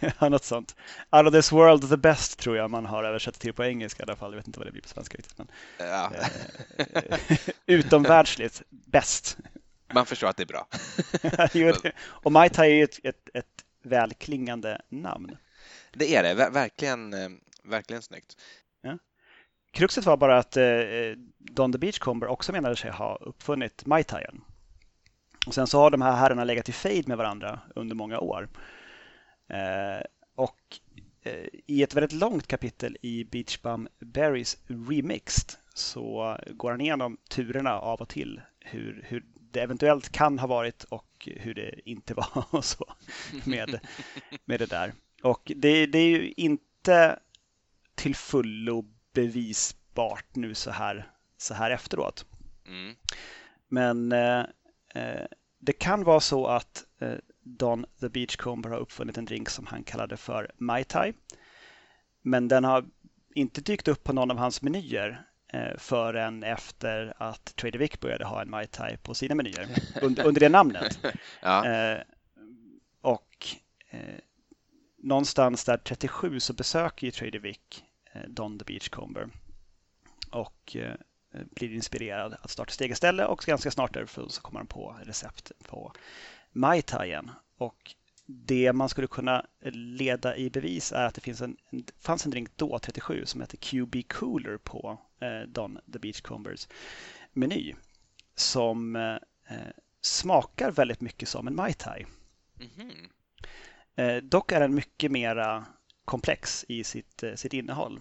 ja, 0.20 0.28
något 0.28 0.44
sånt. 0.44 0.76
Out 1.10 1.26
of 1.26 1.32
this 1.32 1.52
world 1.52 1.88
the 1.90 1.96
best 1.96 2.38
tror 2.38 2.56
jag 2.56 2.70
man 2.70 2.86
har 2.86 3.04
översatt 3.04 3.40
till 3.40 3.52
på 3.52 3.64
engelska 3.64 4.02
i 4.02 4.04
alla 4.04 4.16
fall. 4.16 4.32
Jag 4.32 4.36
vet 4.36 4.46
inte 4.46 4.58
vad 4.58 4.68
det 4.68 4.72
blir 4.72 4.82
på 4.82 4.88
svenska 4.88 5.18
riktigt. 5.18 5.38
Men, 5.38 5.48
ja. 5.78 6.12
utomvärldsligt 7.66 8.62
bäst. 8.68 9.38
Man 9.94 10.06
förstår 10.06 10.28
att 10.28 10.36
det 10.36 10.42
är 10.42 10.46
bra. 10.46 10.68
och 12.06 12.32
Mai 12.32 12.50
Tai 12.50 12.80
är 12.80 12.84
ett, 12.84 13.04
ett, 13.04 13.28
ett 13.34 13.65
välklingande 13.86 14.80
namn. 14.88 15.36
Det 15.92 16.16
är 16.16 16.22
det, 16.22 16.34
Ver 16.34 16.50
verkligen, 16.50 17.14
eh, 17.14 17.28
verkligen 17.62 18.02
snyggt. 18.02 18.36
Ja. 18.82 18.98
Kruxet 19.70 20.06
var 20.06 20.16
bara 20.16 20.38
att 20.38 20.56
eh, 20.56 20.64
Don 21.38 21.72
the 21.72 21.78
Beachcomber 21.78 22.26
också 22.26 22.52
menade 22.52 22.76
sig 22.76 22.90
ha 22.90 23.16
uppfunnit 23.16 23.86
Mai 23.86 24.04
Taien. 24.04 24.40
Och 25.46 25.54
sen 25.54 25.66
så 25.66 25.78
har 25.78 25.90
de 25.90 26.02
här 26.02 26.16
herrarna 26.16 26.44
legat 26.44 26.68
i 26.68 26.72
fejd 26.72 27.08
med 27.08 27.16
varandra 27.16 27.60
under 27.74 27.94
många 27.94 28.18
år. 28.18 28.48
Eh, 29.48 30.04
och 30.34 30.60
eh, 31.22 31.48
i 31.66 31.82
ett 31.82 31.94
väldigt 31.94 32.20
långt 32.20 32.46
kapitel 32.46 32.96
i 33.02 33.24
Beach 33.24 33.62
Bum 33.62 33.88
Berries 33.98 34.56
Remixed 34.66 35.58
så 35.74 36.38
går 36.50 36.70
han 36.70 36.80
igenom 36.80 37.16
turerna 37.28 37.78
av 37.78 38.00
och 38.00 38.08
till 38.08 38.40
hur, 38.60 39.04
hur 39.08 39.24
det 39.50 39.60
eventuellt 39.60 40.08
kan 40.08 40.38
ha 40.38 40.46
varit 40.46 40.84
och 40.84 41.28
hur 41.36 41.54
det 41.54 41.90
inte 41.90 42.14
var 42.34 42.44
och 42.50 42.64
så 42.64 42.94
med, 43.44 43.80
med 44.44 44.60
det 44.60 44.66
där. 44.66 44.92
Och 45.22 45.52
det, 45.56 45.86
det 45.86 45.98
är 45.98 46.08
ju 46.08 46.32
inte 46.36 47.18
till 47.94 48.14
fullo 48.14 48.84
bevisbart 49.12 50.26
nu 50.34 50.54
så 50.54 50.70
här, 50.70 51.10
så 51.36 51.54
här 51.54 51.70
efteråt. 51.70 52.26
Mm. 52.66 52.96
Men 53.68 54.12
eh, 54.12 54.44
eh, 54.94 55.26
det 55.58 55.72
kan 55.72 56.04
vara 56.04 56.20
så 56.20 56.46
att 56.46 56.84
eh, 56.98 57.14
Don 57.42 57.86
the 58.00 58.08
Beachcomber 58.08 58.70
har 58.70 58.78
uppfunnit 58.78 59.18
en 59.18 59.24
drink 59.24 59.48
som 59.48 59.66
han 59.66 59.82
kallade 59.84 60.16
för 60.16 60.50
Mai 60.56 60.84
Tai. 60.84 61.12
Men 62.22 62.48
den 62.48 62.64
har 62.64 62.84
inte 63.34 63.60
dykt 63.60 63.88
upp 63.88 64.04
på 64.04 64.12
någon 64.12 64.30
av 64.30 64.36
hans 64.36 64.62
menyer 64.62 65.26
förrän 65.78 66.42
efter 66.42 67.14
att 67.16 67.56
Trader 67.56 67.78
Vic 67.78 68.00
började 68.00 68.24
ha 68.24 68.42
en 68.42 68.50
Mai 68.50 68.66
Tai 68.66 68.96
på 68.96 69.14
sina 69.14 69.34
menyer 69.34 69.68
under, 70.02 70.24
under 70.24 70.40
det 70.40 70.48
namnet. 70.48 70.98
ja. 71.42 71.66
eh, 71.66 72.00
och 73.00 73.46
eh, 73.90 74.18
någonstans 74.98 75.64
där 75.64 75.76
37 75.76 76.40
så 76.40 76.52
besöker 76.52 77.06
ju 77.06 77.10
Trader 77.10 77.38
Vic 77.38 77.84
eh, 78.12 78.22
Don 78.28 78.58
the 78.58 78.64
Beachcomber 78.64 79.28
och 80.30 80.76
eh, 80.76 80.94
blir 81.30 81.74
inspirerad 81.74 82.36
att 82.42 82.50
starta 82.50 82.72
ett 82.72 82.80
eget 82.80 82.96
ställe 82.96 83.26
och 83.26 83.38
ganska 83.38 83.70
snart 83.70 83.94
därför 83.94 84.28
så 84.28 84.42
kommer 84.42 84.60
han 84.60 84.66
på 84.66 84.96
recept 85.04 85.52
på 85.68 85.92
Mai 86.52 86.82
Taien. 86.82 87.30
Och 87.58 87.94
det 88.26 88.72
man 88.72 88.88
skulle 88.88 89.06
kunna 89.06 89.46
leda 89.72 90.36
i 90.36 90.50
bevis 90.50 90.92
är 90.92 91.06
att 91.06 91.14
det 91.14 91.20
finns 91.20 91.40
en, 91.40 91.56
fanns 92.00 92.24
en 92.24 92.30
drink 92.30 92.50
då, 92.56 92.78
37, 92.78 93.26
som 93.26 93.40
heter 93.40 93.56
QB 93.56 94.08
Cooler 94.08 94.58
på 94.58 95.00
eh, 95.20 95.48
Don 95.48 95.78
the 95.92 95.98
Beachcombers 95.98 96.68
meny. 97.32 97.74
Som 98.34 98.96
eh, 98.96 99.56
smakar 100.00 100.70
väldigt 100.70 101.00
mycket 101.00 101.28
som 101.28 101.46
en 101.46 101.54
Mai 101.54 101.72
Tai. 101.72 102.06
Mm 102.60 102.70
-hmm. 102.72 103.10
eh, 103.96 104.22
dock 104.22 104.52
är 104.52 104.60
den 104.60 104.74
mycket 104.74 105.12
mera 105.12 105.66
komplex 106.04 106.64
i 106.68 106.84
sitt, 106.84 107.22
eh, 107.22 107.34
sitt 107.34 107.52
innehåll. 107.52 108.00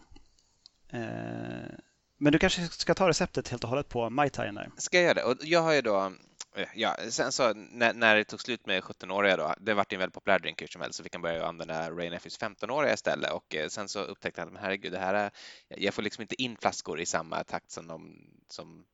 Eh, 0.90 1.70
men 2.18 2.32
du 2.32 2.40
kanske 2.40 2.68
ska 2.68 2.94
ta 2.94 3.10
receptet 3.10 3.48
helt 3.48 3.64
och 3.64 3.70
hållet 3.70 3.90
på 3.90 4.10
Mai 4.10 4.30
Tai 4.30 4.52
där? 4.52 4.72
Ska 4.78 4.98
jag 4.98 5.04
göra 5.04 5.14
det? 5.14 5.24
Och 5.24 5.38
jag 5.42 5.62
har 5.62 5.74
ju 5.74 5.82
då 5.82 6.12
Eh, 6.12 6.35
Eh, 6.56 6.68
ja, 6.74 6.98
sen 7.10 7.32
så 7.32 7.54
när, 7.54 7.94
när 7.94 8.15
det 8.15 8.24
tog 8.24 8.41
slut 8.41 8.65
med 8.65 8.84
17-åriga 8.84 9.38
då, 9.38 9.54
det 9.60 9.74
vart 9.74 9.94
en 9.94 10.00
väldigt 10.00 10.13
populär 10.13 10.39
drink 10.39 10.62
hur 10.62 10.68
som 10.68 10.82
helst, 10.82 10.98
så 10.98 11.04
fick 11.04 11.13
han 11.13 11.22
börja 11.22 11.46
använda 11.46 11.91
Ray 11.91 12.10
Nephews 12.10 12.39
15-åriga 12.39 12.94
istället 12.94 13.32
och 13.32 13.56
eh, 13.56 13.68
sen 13.68 13.88
så 13.88 14.00
upptäckte 14.00 14.41
han 14.41 14.56
att 14.56 14.62
herregud, 14.62 14.91
det 14.91 15.00
här 15.00 15.13
är, 15.13 15.32
jag 15.68 15.94
får 15.94 16.02
liksom 16.02 16.22
inte 16.22 16.41
in 16.41 16.58
flaskor 16.58 17.00
i 17.00 17.06
samma 17.06 17.44
takt 17.44 17.72
som 17.72 17.88
de, 17.88 18.28
som, 18.50 18.86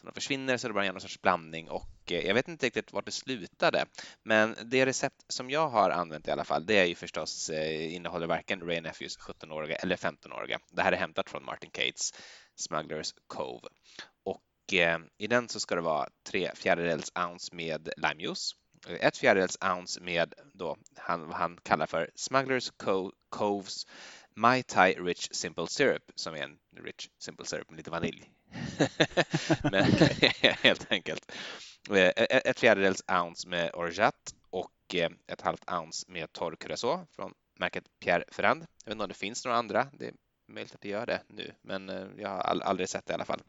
som 0.00 0.06
de 0.06 0.12
försvinner 0.12 0.56
så 0.56 0.68
det 0.68 0.74
börjar 0.74 0.92
någon 0.92 1.00
sorts 1.00 1.22
blandning 1.22 1.70
och 1.70 2.12
eh, 2.12 2.26
jag 2.26 2.34
vet 2.34 2.48
inte 2.48 2.66
riktigt 2.66 2.92
vart 2.92 3.06
det 3.06 3.12
slutade. 3.12 3.84
Men 4.22 4.56
det 4.64 4.86
recept 4.86 5.24
som 5.28 5.50
jag 5.50 5.68
har 5.68 5.90
använt 5.90 6.28
i 6.28 6.30
alla 6.30 6.44
fall, 6.44 6.66
det 6.66 6.78
är 6.78 6.84
ju 6.84 6.94
förstås 6.94 7.50
innehåller 7.50 8.26
varken 8.26 8.60
Ray 8.60 8.80
Nephews 8.80 9.18
17-åriga 9.18 9.76
eller 9.76 9.96
15-åriga. 9.96 10.58
Det 10.72 10.82
här 10.82 10.92
är 10.92 10.96
hämtat 10.96 11.30
från 11.30 11.44
Martin 11.44 11.70
Cates 11.70 12.14
Smugglers 12.56 13.14
Cove 13.26 13.68
Eh, 14.72 14.98
i 15.18 15.26
den 15.26 15.48
så 15.48 15.60
ska 15.60 15.74
det 15.74 15.80
vara 15.80 16.08
tre 16.30 16.50
fjärdedels 16.54 17.12
ounce 17.14 17.54
med 17.54 17.88
limejuice, 17.96 18.54
eh, 18.88 19.06
ett 19.06 19.16
fjärdedels 19.16 19.58
ounce 19.60 20.00
med 20.00 20.34
då 20.54 20.76
han, 20.96 21.28
vad 21.28 21.36
han 21.36 21.58
kallar 21.62 21.86
för 21.86 22.10
Smugglers 22.14 22.72
Coves 23.28 23.86
My 24.34 24.62
Tai 24.62 24.94
Rich 24.94 25.28
Simple 25.30 25.66
Syrup 25.66 26.02
som 26.14 26.34
är 26.34 26.42
en 26.42 26.58
rich 26.84 27.08
simple 27.18 27.46
syrup 27.46 27.70
med 27.70 27.76
lite 27.76 27.90
vanilj. 27.90 28.30
Men, 29.62 29.84
helt 30.62 30.92
enkelt. 30.92 31.32
Eh, 31.90 31.96
e, 31.96 32.40
ett 32.44 32.60
fjärdedels 32.60 33.02
ounce 33.08 33.48
med 33.48 33.70
orgeat 33.74 34.34
och 34.50 34.94
ett 35.26 35.40
halvt 35.40 35.70
ounce 35.70 36.04
med 36.08 36.32
torr 36.32 36.56
curacao 36.56 37.06
från 37.16 37.34
märket 37.58 37.84
Pierre 38.00 38.24
Ferrand. 38.32 38.66
Jag 38.84 38.90
vet 38.90 38.92
inte 38.92 39.04
om 39.04 39.08
det 39.08 39.14
finns 39.14 39.44
några 39.44 39.58
andra. 39.58 39.88
Det 39.92 40.06
är 40.06 40.14
möjligt 40.48 40.74
att 40.74 40.80
det 40.80 40.88
gör 40.88 41.06
det 41.06 41.22
nu, 41.28 41.52
men 41.62 41.88
jag 42.18 42.28
har 42.28 42.38
aldrig 42.38 42.88
sett 42.88 43.06
det 43.06 43.12
i 43.12 43.14
alla 43.14 43.24
fall. 43.24 43.42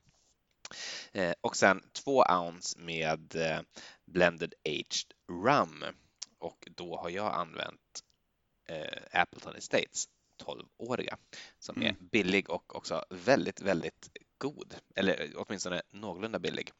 Eh, 1.12 1.34
och 1.42 1.56
sen 1.56 1.84
två 1.94 2.24
ounce 2.30 2.80
med 2.80 3.36
eh, 3.36 3.60
blended 4.06 4.54
aged 4.66 5.14
rum 5.46 5.84
och 6.40 6.68
då 6.76 6.98
har 6.98 7.10
jag 7.10 7.34
använt 7.34 8.04
eh, 8.70 9.22
Appleton 9.22 9.56
Estates 9.56 10.06
12-åriga 10.44 11.18
som 11.60 11.76
mm. 11.76 11.88
är 11.88 11.96
billig 12.12 12.50
och 12.50 12.76
också 12.76 13.06
väldigt, 13.10 13.62
väldigt 13.62 14.10
god, 14.38 14.76
eller 14.96 15.34
åtminstone 15.36 15.82
någorlunda 15.92 16.40
billig. 16.40 16.72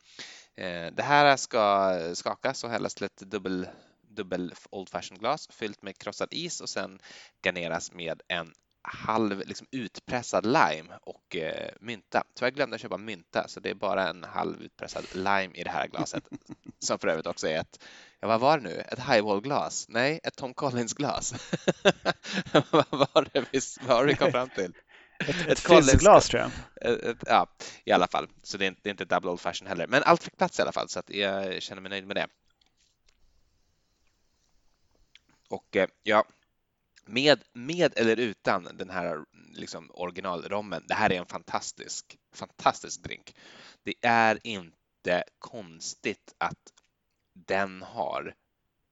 Det 0.94 1.04
här 1.04 1.38
ska 1.38 1.94
skakas 2.16 2.64
och 2.64 2.70
hällas 2.70 2.96
till 2.96 3.06
ett 3.06 3.18
dubbel 3.18 3.68
dubbel 4.02 4.54
old 4.70 4.90
fashion 4.90 5.18
glas 5.18 5.48
fyllt 5.52 5.82
med 5.82 5.98
krossad 5.98 6.28
is 6.32 6.62
och 6.62 6.70
sen 6.70 7.00
garneras 7.44 7.92
med 7.94 8.22
en 8.28 8.54
halv 8.90 9.44
liksom, 9.46 9.68
utpressad 9.72 10.46
lime 10.46 11.00
och 11.02 11.36
eh, 11.36 11.72
mynta. 11.80 12.24
Tyvärr 12.34 12.52
glömde 12.52 12.74
jag 12.74 12.82
köpa 12.82 12.98
mynta 12.98 13.48
så 13.48 13.60
det 13.60 13.70
är 13.70 13.74
bara 13.74 14.10
en 14.10 14.24
halv 14.24 14.62
utpressad 14.62 15.06
lime 15.14 15.50
i 15.54 15.64
det 15.64 15.70
här 15.70 15.88
glaset 15.88 16.24
som 16.80 17.00
för 17.00 17.08
övrigt 17.08 17.28
också 17.28 17.48
är 17.48 17.60
ett, 17.60 17.84
ja 18.20 18.28
vad 18.28 18.40
var 18.40 18.58
det 18.58 18.64
nu, 18.64 18.84
ett 18.88 19.00
highball-glas? 19.00 19.86
Nej, 19.90 20.20
ett 20.24 20.36
Tom 20.36 20.54
Collins-glas. 20.54 21.34
vad 22.72 22.86
var 22.92 23.28
det 23.34 23.46
vi, 23.52 23.60
vad 23.88 24.06
vi 24.06 24.16
kom 24.16 24.32
fram 24.32 24.50
till? 24.50 24.74
Ett, 25.20 25.48
ett 25.48 25.60
fizzglas 25.60 26.28
tror 26.28 26.42
jag. 26.42 26.52
Ett, 26.94 27.04
ett, 27.04 27.24
ja, 27.26 27.48
i 27.84 27.92
alla 27.92 28.08
fall. 28.08 28.28
Så 28.44 28.58
det 28.58 28.66
är, 28.66 28.68
inte, 28.68 28.82
det 28.84 28.90
är 28.90 28.92
inte 28.92 29.06
double 29.06 29.32
old 29.32 29.40
fashion 29.40 29.68
heller. 29.68 29.88
Men 29.88 30.04
allt 30.04 30.24
fick 30.24 30.38
plats 30.38 30.60
i 30.60 30.62
alla 30.62 30.72
fall 30.72 30.90
så 30.90 31.02
jag 31.08 31.62
känner 31.62 31.82
mig 31.82 31.90
nöjd 31.90 32.08
med 32.08 32.16
det. 32.16 32.28
Och 35.50 35.76
eh, 35.76 35.88
ja, 36.04 36.24
med, 37.08 37.44
med 37.54 37.94
eller 37.98 38.18
utan 38.18 38.70
den 38.74 38.90
här 38.90 39.26
liksom, 39.54 39.92
originalrommen, 39.94 40.84
det 40.88 40.94
här 40.94 41.12
är 41.12 41.20
en 41.20 41.26
fantastisk, 41.26 42.18
fantastisk 42.34 43.04
drink. 43.04 43.36
Det 43.84 43.94
är 44.02 44.40
inte 44.44 45.24
konstigt 45.40 46.34
att 46.38 46.74
den 47.34 47.82
har 47.82 48.34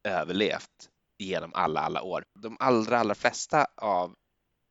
överlevt 0.03 0.89
genom 1.17 1.53
alla, 1.53 1.79
alla 1.79 2.01
år. 2.01 2.25
De 2.33 2.57
allra, 2.59 2.99
allra 2.99 3.15
flesta 3.15 3.67
av 3.75 4.15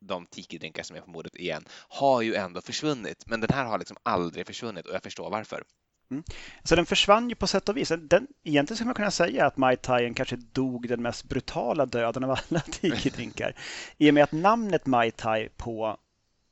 de 0.00 0.26
tiki-drinkar 0.26 0.82
som 0.82 0.96
är 0.96 1.00
på 1.00 1.10
modet 1.10 1.36
igen 1.36 1.64
har 1.70 2.22
ju 2.22 2.34
ändå 2.34 2.60
försvunnit, 2.60 3.26
men 3.26 3.40
den 3.40 3.50
här 3.52 3.64
har 3.64 3.78
liksom 3.78 3.96
aldrig 4.02 4.46
försvunnit 4.46 4.86
och 4.86 4.94
jag 4.94 5.02
förstår 5.02 5.30
varför. 5.30 5.64
Mm. 6.10 6.24
Så 6.62 6.76
den 6.76 6.86
försvann 6.86 7.28
ju 7.28 7.34
på 7.34 7.46
sätt 7.46 7.68
och 7.68 7.76
vis. 7.76 7.88
Den, 7.88 8.26
egentligen 8.42 8.76
skulle 8.76 8.86
man 8.86 8.94
kunna 8.94 9.10
säga 9.10 9.46
att 9.46 9.56
Mai 9.56 9.76
Tai 9.76 10.14
kanske 10.14 10.36
dog 10.36 10.88
den 10.88 11.02
mest 11.02 11.24
brutala 11.24 11.86
döden 11.86 12.24
av 12.24 12.30
alla 12.30 12.60
tiki-drinkar. 12.70 13.54
I 13.98 14.10
och 14.10 14.14
med 14.14 14.24
att 14.24 14.32
namnet 14.32 14.86
Mai 14.86 15.10
Tai 15.10 15.48
på 15.56 15.96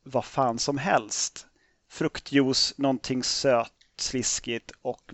vad 0.02 0.24
fan 0.24 0.58
som 0.58 0.78
helst, 0.78 1.46
fruktjuice, 1.88 2.74
någonting 2.76 3.22
sött, 3.22 3.72
sliskigt 3.96 4.72
och 4.82 5.12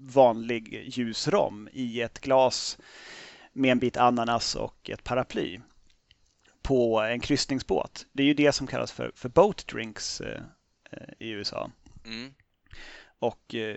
vanlig 0.00 0.84
ljus 0.86 1.28
rom 1.28 1.68
i 1.72 2.00
ett 2.00 2.20
glas 2.20 2.78
med 3.52 3.72
en 3.72 3.78
bit 3.78 3.96
ananas 3.96 4.54
och 4.54 4.90
ett 4.90 5.04
paraply 5.04 5.60
på 6.62 7.00
en 7.00 7.20
kryssningsbåt. 7.20 8.06
Det 8.12 8.22
är 8.22 8.26
ju 8.26 8.34
det 8.34 8.52
som 8.52 8.66
kallas 8.66 8.92
för, 8.92 9.12
för 9.14 9.28
boat 9.28 9.66
drinks 9.66 10.20
eh, 10.20 10.42
eh 10.90 11.08
i 11.18 11.28
USA. 11.28 11.70
Mm. 12.04 12.34
Och 13.18 13.54
eh, 13.54 13.76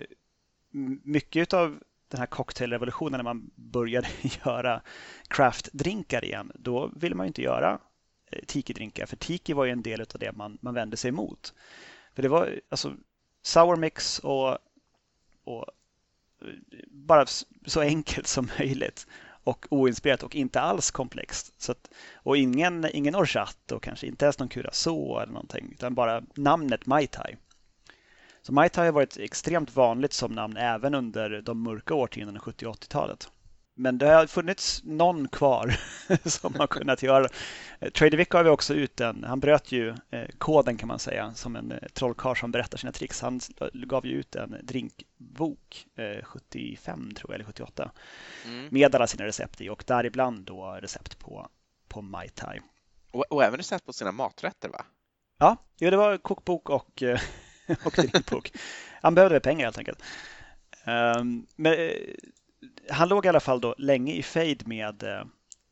mycket 1.02 1.52
av 1.52 1.80
den 2.08 2.20
här 2.20 2.26
cocktailrevolutionen 2.26 3.18
när 3.18 3.24
man 3.24 3.50
började 3.54 4.08
göra 4.44 4.82
craftdrinkar 5.28 6.24
igen, 6.24 6.52
då 6.54 6.90
ville 6.96 7.14
man 7.14 7.26
inte 7.26 7.42
göra 7.42 7.78
eh, 8.30 8.44
tiki-drinkar 8.46 9.06
för 9.06 9.16
tiki 9.16 9.52
var 9.52 9.64
ju 9.64 9.72
en 9.72 9.82
del 9.82 10.00
av 10.00 10.18
det 10.20 10.32
man, 10.32 10.58
man 10.60 10.74
vände 10.74 10.96
sig 10.96 11.08
emot. 11.08 11.54
För 12.14 12.22
det 12.22 12.28
var 12.28 12.60
alltså 12.68 12.96
sour 13.42 13.76
mix 13.76 14.18
och, 14.18 14.58
och 15.44 15.66
eh, 16.42 16.48
bara 16.86 17.26
så 17.66 17.80
enkelt 17.80 18.26
som 18.26 18.48
möjligt 18.58 19.06
och 19.44 19.66
oinspirerat 19.70 20.22
och 20.22 20.36
inte 20.36 20.60
alls 20.60 20.90
komplext. 20.90 21.62
Så 21.62 21.72
att, 21.72 21.90
och 22.14 22.36
ingen, 22.36 22.86
ingen 22.92 23.16
orchat 23.16 23.72
och 23.72 23.82
kanske 23.82 24.06
inte 24.06 24.24
ens 24.24 24.38
någon 24.38 24.48
curacao 24.48 25.18
eller 25.18 25.32
någonting 25.32 25.68
utan 25.72 25.94
bara 25.94 26.22
namnet 26.34 26.86
Mai 26.86 27.06
Tai. 27.06 27.36
Så 28.50 28.54
Mai 28.54 28.68
Tai 28.68 28.84
har 28.84 28.92
varit 28.92 29.16
extremt 29.16 29.76
vanligt 29.76 30.12
som 30.12 30.32
namn 30.32 30.56
även 30.56 30.94
under 30.94 31.42
de 31.42 31.62
mörka 31.62 31.94
årtiondena 31.94 32.40
70 32.40 32.66
och 32.66 32.76
80-talet. 32.76 33.30
Men 33.74 33.98
det 33.98 34.06
har 34.06 34.26
funnits 34.26 34.82
någon 34.84 35.28
kvar 35.28 35.76
som 36.28 36.54
har 36.54 36.66
kunnat 36.66 37.02
göra. 37.02 37.28
Trader 37.94 38.16
Vic 38.16 38.28
har 38.30 38.44
vi 38.44 38.50
också 38.50 38.74
ut 38.74 39.00
en. 39.00 39.24
Han 39.24 39.40
bröt 39.40 39.72
ju 39.72 39.88
eh, 39.88 40.28
koden 40.38 40.76
kan 40.76 40.88
man 40.88 40.98
säga 40.98 41.34
som 41.34 41.56
en 41.56 41.72
eh, 41.72 41.78
trollkarl 41.92 42.36
som 42.36 42.50
berättar 42.50 42.78
sina 42.78 42.92
tricks. 42.92 43.20
Han 43.20 43.40
gav 43.72 44.06
ju 44.06 44.12
ut 44.12 44.36
en 44.36 44.56
drinkbok 44.62 45.86
75 46.22 47.08
eh, 47.08 47.14
tror 47.14 47.30
jag 47.30 47.34
eller 47.34 47.44
78 47.44 47.90
mm. 48.44 48.68
med 48.70 48.94
alla 48.94 49.06
sina 49.06 49.26
recept 49.26 49.60
i 49.60 49.68
och 49.68 49.84
däribland 49.86 50.44
då 50.44 50.78
recept 50.80 51.18
på, 51.18 51.48
på 51.88 52.02
Mai 52.02 52.28
Tai. 52.28 52.60
Och, 53.10 53.24
och 53.30 53.44
även 53.44 53.56
recept 53.56 53.86
på 53.86 53.92
sina 53.92 54.12
maträtter 54.12 54.68
va? 54.68 54.84
Ja, 55.38 55.56
jo, 55.78 55.90
det 55.90 55.96
var 55.96 56.16
kokbok 56.16 56.70
och, 56.70 57.02
och 57.84 57.92
drinkbok. 57.92 58.52
Han 59.02 59.14
behövde 59.14 59.40
pengar 59.40 59.64
helt 59.66 59.78
enkelt. 59.78 60.02
Um, 60.86 61.46
men 61.56 61.76
han 62.90 63.08
låg 63.08 63.26
i 63.26 63.28
alla 63.28 63.40
fall 63.40 63.60
då 63.60 63.74
länge 63.78 64.14
i 64.14 64.22
fejd 64.22 64.68
med, 64.68 65.02
eh, 65.02 65.24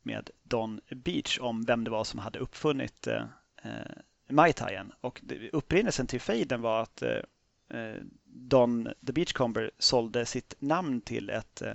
med 0.03 0.29
Don 0.43 0.81
Beach 0.95 1.39
om 1.41 1.65
vem 1.65 1.83
det 1.83 1.91
var 1.91 2.03
som 2.03 2.19
hade 2.19 2.39
uppfunnit 2.39 3.07
eh, 3.07 3.23
eh 3.63 3.91
Mai 4.31 4.53
Taien. 4.53 4.91
Och 5.01 5.21
upprinnelsen 5.51 6.07
till 6.07 6.21
fejden 6.21 6.61
var 6.61 6.81
att 6.81 7.01
eh, 7.01 7.79
eh, 7.79 7.95
Don 8.25 8.89
the 9.07 9.13
Beachcomber 9.13 9.71
sålde 9.79 10.25
sitt 10.25 10.53
namn 10.59 11.01
till 11.01 11.29
ett 11.29 11.61
eh, 11.61 11.73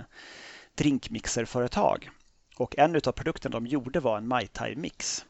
drinkmixerföretag. 0.75 2.09
Och 2.57 2.77
en 2.77 2.95
av 2.95 3.11
produkterna 3.11 3.53
de 3.53 3.67
gjorde 3.67 3.99
var 3.99 4.17
en 4.17 4.27
Mai 4.27 4.47
Tai 4.47 4.75
mix. 4.75 5.25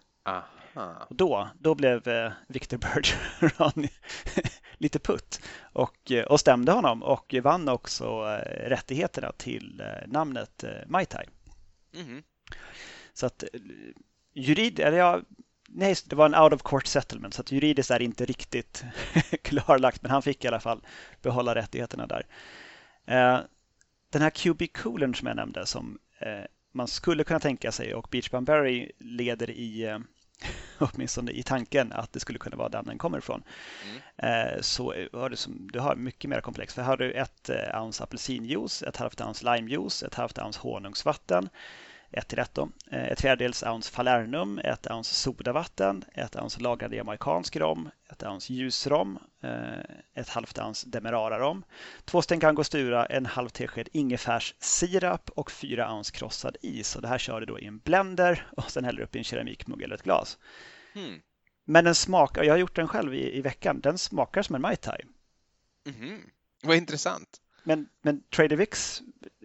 Och 1.08 1.16
då, 1.16 1.50
då 1.60 1.76
blev 1.76 2.08
eh, 2.08 2.32
Victor 2.48 2.78
Bergeron 2.78 3.88
lite 4.86 5.00
putt 5.00 5.42
och, 5.74 6.12
eh, 6.12 6.24
och 6.24 6.40
stämde 6.40 6.72
honom 6.72 7.04
och 7.04 7.36
vann 7.44 7.70
också 7.70 8.06
eh, 8.06 8.70
rättigheterna 8.70 9.32
till 9.32 9.84
namnet 10.08 10.64
Mai 10.88 11.06
Tai. 11.06 11.26
Mm. 11.96 12.24
Så 13.14 13.26
att 13.26 13.44
jurid, 14.34 14.80
eller 14.80 14.98
ja, 14.98 15.22
nej, 15.68 15.96
det 16.06 16.16
var 16.16 16.26
en 16.26 16.36
out 16.36 16.54
of 16.54 16.62
court 16.62 16.88
settlement 16.88 17.34
så 17.34 17.42
att 17.42 17.52
juridiskt 17.52 17.92
är 17.92 18.02
inte 18.02 18.26
riktigt 18.26 18.84
klarlagt 19.42 20.02
men 20.02 20.12
han 20.12 20.22
fick 20.22 20.46
i 20.46 20.48
alla 20.48 20.60
fall 20.60 20.82
behålla 21.22 21.56
rättigheterna 21.56 22.08
där. 22.08 22.26
Den 24.10 24.22
här 24.22 24.30
QB 24.30 24.62
Coolern 24.74 25.16
som 25.16 25.28
jag 25.28 25.36
nämnde 25.36 25.66
som 25.66 26.00
man 26.74 26.88
skulle 26.88 27.24
kunna 27.24 27.40
tänka 27.40 27.72
sig 27.72 27.94
och 27.94 28.08
Beach 28.12 28.30
Bamberry 28.30 28.92
leder 29.00 29.50
i 29.50 30.00
åtminstone 30.80 31.32
i 31.32 31.44
tanken 31.44 31.92
att 31.92 32.14
det 32.14 32.20
skulle 32.20 32.40
kunna 32.40 32.58
vara 32.58 32.70
där 32.70 32.84
den 32.84 32.98
kommer 32.98 33.18
ifrån. 33.18 33.44
Mm. 34.18 34.54
Eh, 34.54 34.62
så 34.62 34.94
har 35.14 35.30
du, 35.30 35.36
som, 35.36 35.70
du 35.74 35.80
har 35.80 35.96
mycket 35.96 36.30
mer 36.30 36.42
komplext. 36.42 36.76
För 36.76 36.82
här 36.82 36.90
har 36.90 36.98
du 36.98 37.12
ett 37.12 37.50
eh, 37.50 37.84
ounce 37.84 38.04
apelsinjuice, 38.04 38.84
ett 38.84 38.98
halvt 38.98 39.22
ounce 39.22 39.56
limejuice, 39.56 40.04
ett 40.04 40.16
halvt 40.16 40.40
ounce 40.40 40.60
honungsvatten, 40.60 41.50
ett 42.16 42.28
till 42.28 42.40
ett, 42.40 42.58
eh, 42.58 43.06
ett 43.06 43.22
fjärdedels 43.22 43.64
ounce 43.64 43.92
falernum, 43.92 44.60
ett 44.60 44.92
ounce 44.92 45.14
sodavatten, 45.14 46.04
ett 46.14 46.36
ounce 46.36 46.60
lagrad 46.62 46.94
jamaicansk 46.94 47.56
rom, 47.56 47.90
ett 48.12 48.24
ounce 48.24 48.54
ljusrom, 48.54 49.20
eh, 49.44 49.80
ett 50.14 50.30
halvt 50.30 50.60
ounce 50.60 50.90
demerara-rom, 50.90 51.64
två 52.06 52.22
stänk 52.22 52.44
angostura, 52.44 53.06
en 53.06 53.26
halv 53.26 53.50
tesked 53.50 53.90
ingefärssirap 53.92 55.30
och 55.30 55.52
fyra 55.52 55.94
ounce 55.94 56.12
krossad 56.12 56.58
is. 56.62 56.96
Och 56.96 57.02
det 57.02 57.08
här 57.08 57.18
kör 57.18 57.40
du 57.40 57.46
då 57.46 57.60
i 57.60 57.66
en 57.66 57.78
blender 57.78 58.48
och 58.58 58.72
sen 58.72 58.86
häller 58.86 58.98
du 58.98 59.04
upp 59.04 59.16
i 59.16 59.18
en 59.18 59.24
keramikmugg 59.24 59.82
eller 59.82 59.96
ett 59.96 60.04
glas. 60.04 60.38
Mm. 60.96 61.22
Men 61.66 61.86
den 61.86 61.96
smakar, 61.96 62.44
jag 62.44 62.54
har 62.54 62.58
gjort 62.58 62.76
den 62.76 62.88
själv 62.88 63.14
i, 63.14 63.38
i 63.38 63.42
veckan, 63.42 63.80
den 63.80 63.98
smakar 63.98 64.42
som 64.42 64.56
en 64.56 64.62
Mai 64.62 64.76
Tai. 64.76 65.00
Mm. 65.86 66.22
Vad 66.64 66.78
intressant. 66.78 67.42
Men, 67.64 67.90
men 68.02 68.24
Trader 68.30 68.56
Vicks 68.56 69.02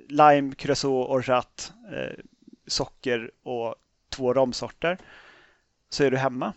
lime, 0.08 0.54
curacao, 0.54 1.04
orgeat, 1.04 1.72
eh, 1.92 2.24
socker 2.66 3.30
och 3.42 3.74
två 4.08 4.34
romsorter 4.34 4.98
så 5.88 6.04
är 6.04 6.10
du 6.10 6.16
hemma. 6.16 6.52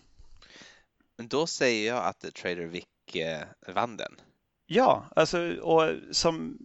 Men 1.17 1.27
då 1.27 1.47
säger 1.47 1.87
jag 1.87 2.05
att 2.05 2.33
Trader 2.33 2.65
Vic 2.65 2.85
eh, 3.15 3.47
vann 3.67 3.97
den. 3.97 4.15
Ja, 4.65 5.05
alltså, 5.15 5.55
och 5.61 5.91
som 6.11 6.57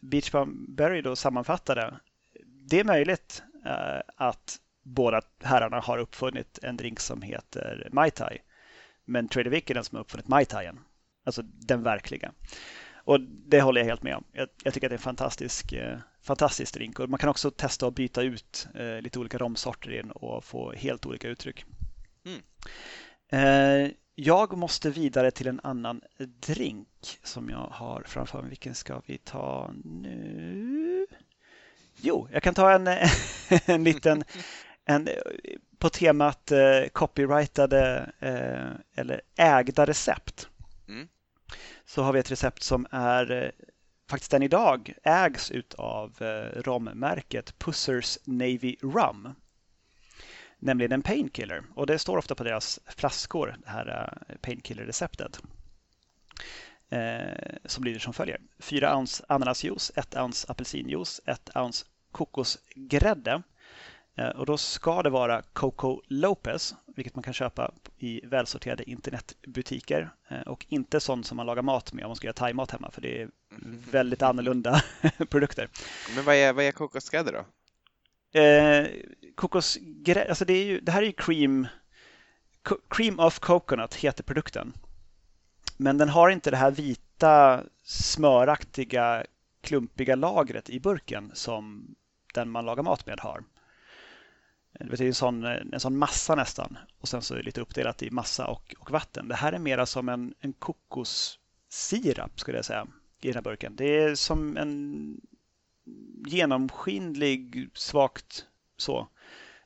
Beach 0.00 0.30
Berry 0.68 1.02
då 1.02 1.16
sammanfattade, 1.16 2.00
det 2.44 2.80
är 2.80 2.84
möjligt 2.84 3.42
eh, 3.66 4.00
att 4.16 4.60
båda 4.82 5.20
herrarna 5.42 5.80
har 5.80 5.98
uppfunnit 5.98 6.58
en 6.62 6.76
drink 6.76 7.00
som 7.00 7.22
heter 7.22 7.88
Mai 7.92 8.10
Tai. 8.10 8.38
Men 9.04 9.28
Trader 9.28 9.50
Vic 9.50 9.64
är 9.66 9.74
den 9.74 9.84
som 9.84 9.96
har 9.96 10.02
uppfunnit 10.02 10.28
Mai 10.28 10.44
Taien, 10.44 10.80
alltså 11.24 11.42
den 11.42 11.82
verkliga. 11.82 12.32
Och 13.04 13.20
det 13.20 13.60
håller 13.60 13.80
jag 13.80 13.88
helt 13.88 14.02
med 14.02 14.16
om. 14.16 14.24
Jag, 14.32 14.48
jag 14.64 14.74
tycker 14.74 14.86
att 14.86 14.90
det 14.90 14.94
är 14.94 14.98
en 14.98 15.02
fantastisk, 15.02 15.72
fantastisk 16.22 16.74
drink. 16.74 16.98
Och 16.98 17.10
man 17.10 17.18
kan 17.18 17.28
också 17.28 17.50
testa 17.50 17.86
att 17.86 17.94
byta 17.94 18.22
ut 18.22 18.68
eh, 18.74 19.00
lite 19.00 19.18
olika 19.18 19.38
romsorter 19.38 19.90
i 19.90 19.96
den 19.96 20.10
och 20.10 20.44
få 20.44 20.72
helt 20.72 21.06
olika 21.06 21.28
uttryck. 21.28 21.64
Mm. 22.24 22.42
Eh, 23.28 23.90
jag 24.14 24.56
måste 24.56 24.90
vidare 24.90 25.30
till 25.30 25.46
en 25.46 25.60
annan 25.62 26.00
drink 26.18 27.18
som 27.22 27.50
jag 27.50 27.68
har 27.70 28.02
framför 28.06 28.40
mig. 28.40 28.48
Vilken 28.48 28.74
ska 28.74 29.02
vi 29.06 29.18
ta 29.18 29.70
nu? 29.84 31.06
Jo, 31.96 32.28
jag 32.32 32.42
kan 32.42 32.54
ta 32.54 32.72
en, 32.72 32.88
en 33.66 33.84
liten 33.84 34.24
en, 34.84 35.08
på 35.78 35.88
temat 35.88 36.52
eh, 36.52 36.88
copyrightade 36.92 38.12
eh, 38.20 39.00
eller 39.00 39.20
ägda 39.36 39.86
recept. 39.86 40.48
Mm 40.88 41.08
så 41.84 42.02
har 42.02 42.12
vi 42.12 42.18
ett 42.18 42.30
recept 42.30 42.62
som 42.62 42.86
är 42.90 43.30
eh, 43.30 43.50
faktiskt 44.12 44.34
än 44.34 44.42
idag 44.42 44.92
ägs 45.02 45.52
av 45.78 46.22
eh, 46.22 46.60
rommärket 46.62 47.58
Pussers 47.58 48.18
Navy 48.24 48.76
Rum. 48.82 49.28
Nämligen 50.58 50.92
en 50.92 51.02
painkiller 51.02 51.62
och 51.74 51.86
det 51.86 51.98
står 51.98 52.18
ofta 52.18 52.34
på 52.34 52.44
deras 52.44 52.80
flaskor, 52.86 53.56
det 53.64 53.70
här 53.70 53.86
eh, 54.28 54.36
painkiller-receptet. 54.36 55.40
Eh, 56.88 57.56
som 57.64 57.84
lyder 57.84 58.00
som 58.00 58.12
följer. 58.12 58.40
4 58.58 58.96
ounce 58.96 59.24
ananasjuice, 59.28 59.92
1 59.96 60.16
ounce 60.16 60.46
apelsinjuice, 60.48 61.20
1 61.26 61.50
ounce 61.56 61.86
kokosgrädde, 62.10 63.42
och 64.34 64.46
då 64.46 64.58
ska 64.58 65.02
det 65.02 65.10
vara 65.10 65.42
Coco 65.42 66.00
Lopez, 66.08 66.74
vilket 66.96 67.14
man 67.14 67.22
kan 67.22 67.34
köpa 67.34 67.72
i 67.98 68.26
välsorterade 68.26 68.90
internetbutiker. 68.90 70.10
Eh, 70.28 70.40
och 70.40 70.66
inte 70.68 71.00
sånt 71.00 71.26
som 71.26 71.36
man 71.36 71.46
lagar 71.46 71.62
mat 71.62 71.92
med 71.92 72.04
om 72.04 72.08
man 72.08 72.16
ska 72.16 72.26
göra 72.26 72.34
thaimat 72.34 72.70
hemma, 72.70 72.90
för 72.90 73.00
det 73.00 73.22
är 73.22 73.28
väldigt 73.90 74.22
annorlunda 74.22 74.82
produkter. 75.30 75.68
Men 76.14 76.24
vad 76.24 76.34
är, 76.34 76.52
vad 76.52 76.64
är 76.64 76.72
kokosgrädde 76.72 77.32
då? 77.32 77.44
Eh, 78.40 78.86
kokosgrädde, 79.34 80.28
alltså 80.28 80.44
det, 80.44 80.52
är 80.52 80.64
ju, 80.64 80.80
det 80.80 80.92
här 80.92 81.02
är 81.02 81.06
ju 81.06 81.12
cream, 81.12 81.66
cream 82.88 83.20
of 83.20 83.38
coconut 83.38 83.94
heter 83.94 84.22
produkten. 84.22 84.72
Men 85.76 85.98
den 85.98 86.08
har 86.08 86.30
inte 86.30 86.50
det 86.50 86.56
här 86.56 86.70
vita 86.70 87.62
smöraktiga 87.84 89.24
klumpiga 89.60 90.14
lagret 90.14 90.70
i 90.70 90.80
burken 90.80 91.30
som 91.34 91.94
den 92.34 92.50
man 92.50 92.66
lagar 92.66 92.82
mat 92.82 93.06
med 93.06 93.20
har. 93.20 93.44
Det 94.80 95.00
är 95.00 95.06
en 95.06 95.14
sån, 95.14 95.44
en 95.44 95.80
sån 95.80 95.96
massa 95.96 96.34
nästan 96.34 96.78
och 97.00 97.08
sen 97.08 97.22
så 97.22 97.34
är 97.34 97.38
det 97.38 97.44
lite 97.44 97.60
uppdelat 97.60 98.02
i 98.02 98.10
massa 98.10 98.46
och, 98.46 98.74
och 98.78 98.90
vatten. 98.90 99.28
Det 99.28 99.34
här 99.34 99.52
är 99.52 99.58
mera 99.58 99.86
som 99.86 100.08
en, 100.08 100.34
en 100.40 100.52
kokossirap 100.52 102.40
skulle 102.40 102.58
jag 102.58 102.64
säga 102.64 102.86
i 103.20 103.26
den 103.26 103.34
här 103.34 103.42
burken. 103.42 103.76
Det 103.76 103.98
är 103.98 104.14
som 104.14 104.56
en 104.56 105.20
genomskinlig, 106.26 107.70
svagt 107.74 108.46
så 108.76 109.08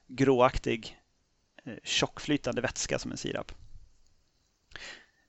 gråaktig 0.06 0.98
eh, 1.64 1.74
tjockflytande 1.84 2.60
vätska 2.60 2.98
som 2.98 3.10
en 3.10 3.16
sirap. 3.16 3.52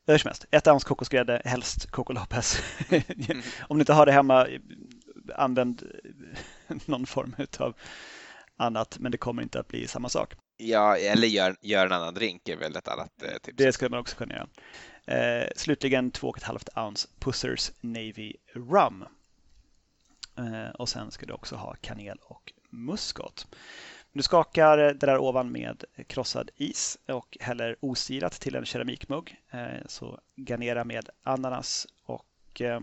Hur 0.05 0.17
som 0.17 0.27
helst, 0.27 0.45
ett 0.51 0.67
ounce 0.67 0.87
kokosgrädde, 0.87 1.41
helst 1.45 1.91
Coco 1.91 2.13
Lopez. 2.13 2.61
mm. 2.89 3.41
Om 3.61 3.77
du 3.77 3.81
inte 3.81 3.93
har 3.93 4.05
det 4.05 4.11
hemma, 4.11 4.47
använd 5.35 5.83
någon 6.85 7.05
form 7.05 7.35
av 7.59 7.75
annat, 8.57 8.97
men 8.99 9.11
det 9.11 9.17
kommer 9.17 9.41
inte 9.41 9.59
att 9.59 9.67
bli 9.67 9.87
samma 9.87 10.09
sak. 10.09 10.33
Ja, 10.57 10.97
eller 10.97 11.27
gör, 11.27 11.55
gör 11.61 11.85
en 11.85 11.91
annan 11.91 12.13
drink 12.13 12.49
är 12.49 12.57
väl 12.57 12.75
ett 12.75 12.87
annat 12.87 13.23
eh, 13.23 13.37
tips. 13.43 13.57
Det 13.57 13.73
skulle 13.73 13.89
man 13.89 13.99
också 13.99 14.15
kunna 14.15 14.35
göra. 14.35 14.47
Eh, 15.05 15.47
slutligen 15.55 16.11
2,5 16.11 16.85
ounce 16.85 17.07
Pussers 17.19 17.71
Navy 17.81 18.33
Rum. 18.53 19.05
Eh, 20.37 20.69
och 20.69 20.89
sen 20.89 21.11
ska 21.11 21.25
du 21.25 21.33
också 21.33 21.55
ha 21.55 21.75
kanel 21.81 22.17
och 22.21 22.53
muskot. 22.69 23.47
Du 24.13 24.23
skakar 24.23 24.77
det 24.77 24.93
där 24.93 25.17
ovan 25.17 25.51
med 25.51 25.83
krossad 26.07 26.49
is 26.55 26.97
och 27.07 27.37
häller 27.39 27.75
osirat 27.79 28.33
till 28.33 28.55
en 28.55 28.65
keramikmugg. 28.65 29.41
Eh, 29.51 29.85
så 29.85 30.19
garnera 30.35 30.83
med 30.83 31.09
ananas 31.23 31.87
och 32.05 32.61
eh, 32.61 32.79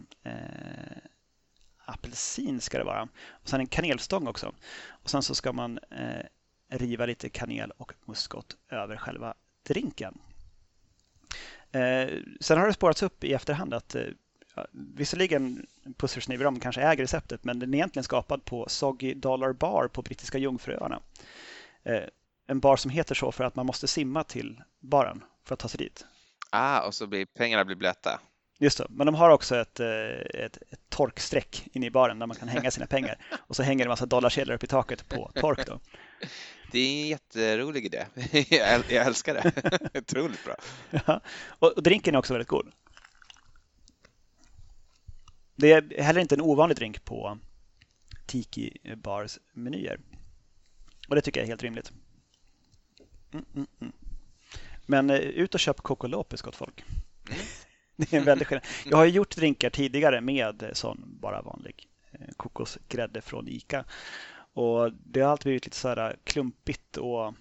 apelsin 1.85 2.61
ska 2.61 2.79
det 2.79 2.85
vara. 2.85 3.09
Och 3.29 3.49
sen 3.49 3.61
en 3.61 3.67
kanelstång 3.67 4.27
också. 4.27 4.53
Och 4.89 5.11
sen 5.11 5.23
så 5.23 5.35
ska 5.35 5.53
man 5.53 5.79
eh, 5.91 6.27
riva 6.69 7.07
lite 7.07 7.29
kanel 7.29 7.71
och 7.77 7.93
muskot 8.05 8.57
över 8.69 8.97
själva 8.97 9.35
drinken. 9.69 10.19
Eh, 11.73 12.09
sen 12.41 12.59
har 12.59 12.67
det 12.67 12.73
spårats 12.73 13.03
upp 13.03 13.25
i 13.25 13.33
efterhand 13.33 13.75
att 13.75 13.95
eh, 13.95 14.03
visserligen 14.73 15.67
Pussers 15.97 16.29
Navy 16.29 16.61
kanske 16.61 16.83
äger 16.83 17.03
receptet 17.03 17.45
men 17.45 17.59
den 17.59 17.75
är 17.75 17.79
egentligen 17.79 18.05
skapad 18.05 18.45
på 18.45 18.69
Soggy 18.69 19.15
Dollar 19.15 19.53
Bar 19.53 19.89
på 19.89 20.03
Brittiska 20.03 20.39
Jungfruöarna. 20.39 21.01
Eh, 21.83 22.03
en 22.47 22.61
bar 22.61 22.77
som 22.77 22.91
heter 22.91 23.15
så 23.15 23.33
för 23.33 23.45
att 23.45 23.57
man 23.57 23.67
måste 23.67 23.87
simma 23.87 24.25
till 24.25 24.63
baren 24.81 25.25
för 25.45 25.55
att 25.55 25.61
ta 25.61 25.69
sig 25.69 25.79
dit. 25.79 26.07
Ah, 26.51 26.87
och 26.87 26.95
så 26.95 27.07
blir 27.07 27.27
pengarna 27.27 27.65
blir 27.65 27.77
blöta. 27.77 28.21
Just 28.59 28.79
det, 28.79 28.87
men 28.91 29.07
de 29.07 29.15
har 29.15 29.31
också 29.31 29.57
ett, 29.57 29.81
eh, 29.81 29.87
ett, 30.35 30.59
ett 30.71 30.81
torksträck 30.89 31.67
inne 31.73 31.87
i 31.87 31.91
baren 31.91 32.19
där 32.19 32.27
man 32.27 32.37
kan 32.37 32.49
hänga 32.49 32.71
sina 32.71 32.87
pengar. 32.87 33.19
Och 33.47 33.57
så 33.57 33.63
hänger 33.63 33.85
det 33.85 33.89
en 33.89 33.89
massa 33.89 34.07
dollarsedlar 34.07 34.55
upp 34.55 34.65
i 34.65 34.67
taket 34.67 35.09
på 35.09 35.31
tork. 35.35 35.67
Då. 35.67 35.81
Det 36.73 36.79
är 36.79 37.03
en 37.03 37.09
jätterolig 37.09 37.85
idé. 37.87 38.07
Jag 38.89 39.07
älskar 39.07 39.35
det. 39.35 39.53
Otroligt 39.99 40.45
bra. 40.45 40.57
Ja, 41.07 41.21
och 41.59 41.83
drinken 41.83 42.15
är 42.15 42.19
också 42.19 42.33
väldigt 42.33 42.49
god. 42.49 42.73
Det 45.57 45.73
är 45.73 46.03
heller 46.03 46.21
inte 46.21 46.35
en 46.35 46.41
ovanlig 46.41 46.77
drink 46.77 47.05
på 47.05 47.39
Tiki 48.27 48.79
Bars 48.97 49.39
menyer. 49.53 50.01
Och 51.09 51.15
det 51.15 51.21
tycker 51.21 51.41
jag 51.41 51.45
är 51.45 51.49
helt 51.49 51.63
rimligt. 51.63 51.93
Mm, 53.33 53.45
mm, 53.55 53.67
mm. 53.81 53.93
Men 54.87 55.11
eh, 55.11 55.17
ut 55.17 55.55
och 55.55 55.61
köp 55.61 55.77
Coco 55.77 56.07
Lopez 56.07 56.43
gott 56.43 56.57
folk. 56.57 56.85
Det 57.97 58.13
är 58.13 58.19
en 58.19 58.25
väldig 58.25 58.47
skillnad. 58.47 58.67
Jag 58.85 58.97
har 58.97 59.05
gjort 59.05 59.37
drinkar 59.37 59.71
tidigare 59.71 60.21
med 60.21 60.71
sån 60.73 61.19
bara 61.21 61.43
vanlig 61.43 61.89
eh, 62.13 62.35
kokosgrädde 62.37 63.21
från 63.21 63.49
Ica. 63.49 63.85
Och 64.55 64.93
det 64.93 65.21
har 65.21 65.31
alltid 65.31 65.45
blivit 65.45 65.67
lite 65.67 65.77
så 65.77 65.89
här 65.89 66.17
klumpigt 66.25 66.97
och 66.97 67.35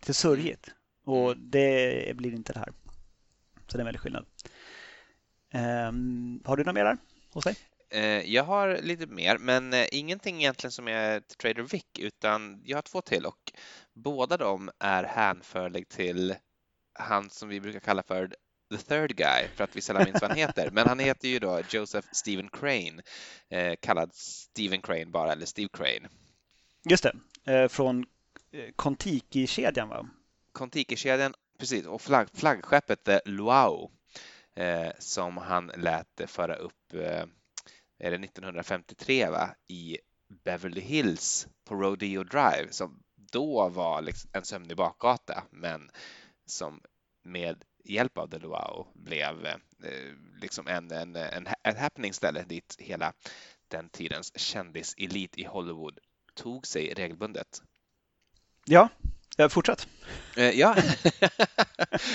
lite 0.00 0.14
sörjigt. 0.14 0.70
Och 1.04 1.32
mm. 1.32 1.50
det 1.50 2.16
blir 2.16 2.34
inte 2.34 2.52
det 2.52 2.58
här. 2.58 2.72
Så 3.66 3.76
det 3.76 3.78
är 3.78 3.80
en 3.80 3.84
väldig 3.84 4.00
skillnad. 4.00 4.26
Um, 5.54 6.42
har 6.44 6.56
du 6.56 6.64
några 6.64 6.72
mer 6.72 6.84
där 6.84 6.98
hos 7.32 7.44
dig? 7.44 7.56
Eh, 7.90 8.34
jag 8.34 8.44
har 8.44 8.78
lite 8.82 9.06
mer, 9.06 9.38
men 9.38 9.72
eh, 9.72 9.86
ingenting 9.92 10.36
egentligen 10.36 10.72
som 10.72 10.88
är 10.88 11.20
till 11.20 11.36
Trader 11.36 11.62
Vic, 11.62 11.84
utan 11.98 12.62
jag 12.64 12.76
har 12.76 12.82
två 12.82 13.00
till 13.00 13.26
och 13.26 13.52
båda 13.94 14.36
de 14.36 14.70
är 14.78 15.04
hänförlig 15.04 15.88
till 15.88 16.34
han 16.92 17.30
som 17.30 17.48
vi 17.48 17.60
brukar 17.60 17.80
kalla 17.80 18.02
för 18.02 18.34
the 18.70 18.76
third 18.76 19.16
guy 19.16 19.48
för 19.54 19.64
att 19.64 19.76
vi 19.76 19.80
sällan 19.80 20.04
minns 20.04 20.20
vad 20.20 20.30
han 20.30 20.38
heter. 20.38 20.70
Men 20.70 20.88
han 20.88 20.98
heter 20.98 21.28
ju 21.28 21.38
då 21.38 21.62
Joseph 21.70 22.08
Stephen 22.12 22.48
Crane, 22.48 23.02
eh, 23.50 23.76
kallad 23.80 24.14
Stephen 24.14 24.82
Crane 24.82 25.06
bara, 25.06 25.32
eller 25.32 25.46
Steve 25.46 25.68
Crane. 25.72 26.08
Just 26.84 27.02
det, 27.02 27.14
eh, 27.52 27.68
från 27.68 28.06
eh, 28.52 28.72
Kontiki-kedjan 28.76 29.88
va? 29.88 30.08
Kontiki-kedjan, 30.52 31.34
precis, 31.58 31.86
och 31.86 32.02
flagg, 32.02 32.28
flaggskeppet 32.34 33.04
The 33.04 33.20
Luau 33.24 33.90
eh, 34.56 34.90
som 34.98 35.36
han 35.36 35.72
lät 35.76 36.20
föra 36.26 36.54
upp, 36.54 36.94
eh, 36.94 37.24
är 37.98 38.10
det 38.10 38.18
1953 38.18 39.30
va, 39.30 39.54
i 39.68 39.98
Beverly 40.44 40.80
Hills 40.80 41.48
på 41.64 41.74
Rodeo 41.74 42.24
Drive 42.24 42.66
som 42.70 43.02
då 43.32 43.68
var 43.68 44.02
liksom 44.02 44.30
en 44.32 44.44
sömnig 44.44 44.76
bakgata 44.76 45.44
men 45.50 45.90
som 46.46 46.80
med 47.24 47.64
hjälp 47.88 48.18
av 48.18 48.30
The 48.30 48.38
Luau 48.38 48.86
blev 48.94 49.46
eh, 49.46 49.56
liksom 50.40 50.66
en, 50.66 50.90
en, 50.90 51.16
en, 51.16 51.46
ett 51.62 51.78
happening-ställe 51.78 52.44
dit 52.48 52.76
hela 52.78 53.12
den 53.68 53.88
tidens 53.88 54.38
kändiselit 54.38 55.38
i 55.38 55.44
Hollywood 55.44 55.98
tog 56.34 56.66
sig 56.66 56.94
regelbundet. 56.94 57.62
Ja, 58.64 59.48
fortsätt. 59.48 59.88
Eh, 60.36 60.50
ja. 60.50 60.76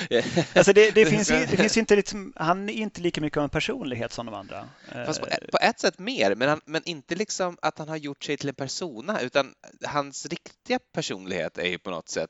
alltså 0.55 0.73
det, 0.73 0.91
det, 0.91 1.05
finns, 1.05 1.27
det 1.27 1.57
finns 1.57 1.77
inte 1.77 1.95
liksom, 1.95 2.33
han 2.35 2.69
är 2.69 2.73
inte 2.73 3.01
lika 3.01 3.21
mycket 3.21 3.37
av 3.37 3.43
en 3.43 3.49
personlighet 3.49 4.11
som 4.11 4.25
de 4.25 4.35
andra. 4.35 4.69
Fast 5.05 5.21
på, 5.21 5.27
på 5.51 5.57
ett 5.61 5.79
sätt 5.79 5.99
mer, 5.99 6.35
men, 6.35 6.49
han, 6.49 6.61
men 6.65 6.81
inte 6.85 7.15
liksom 7.15 7.57
att 7.61 7.77
han 7.77 7.89
har 7.89 7.97
gjort 7.97 8.23
sig 8.23 8.37
till 8.37 8.49
en 8.49 8.55
persona, 8.55 9.21
utan 9.21 9.53
hans 9.85 10.25
riktiga 10.25 10.79
personlighet 10.93 11.57
är 11.57 11.67
ju 11.67 11.79
på 11.79 11.89
något 11.89 12.09
sätt 12.09 12.29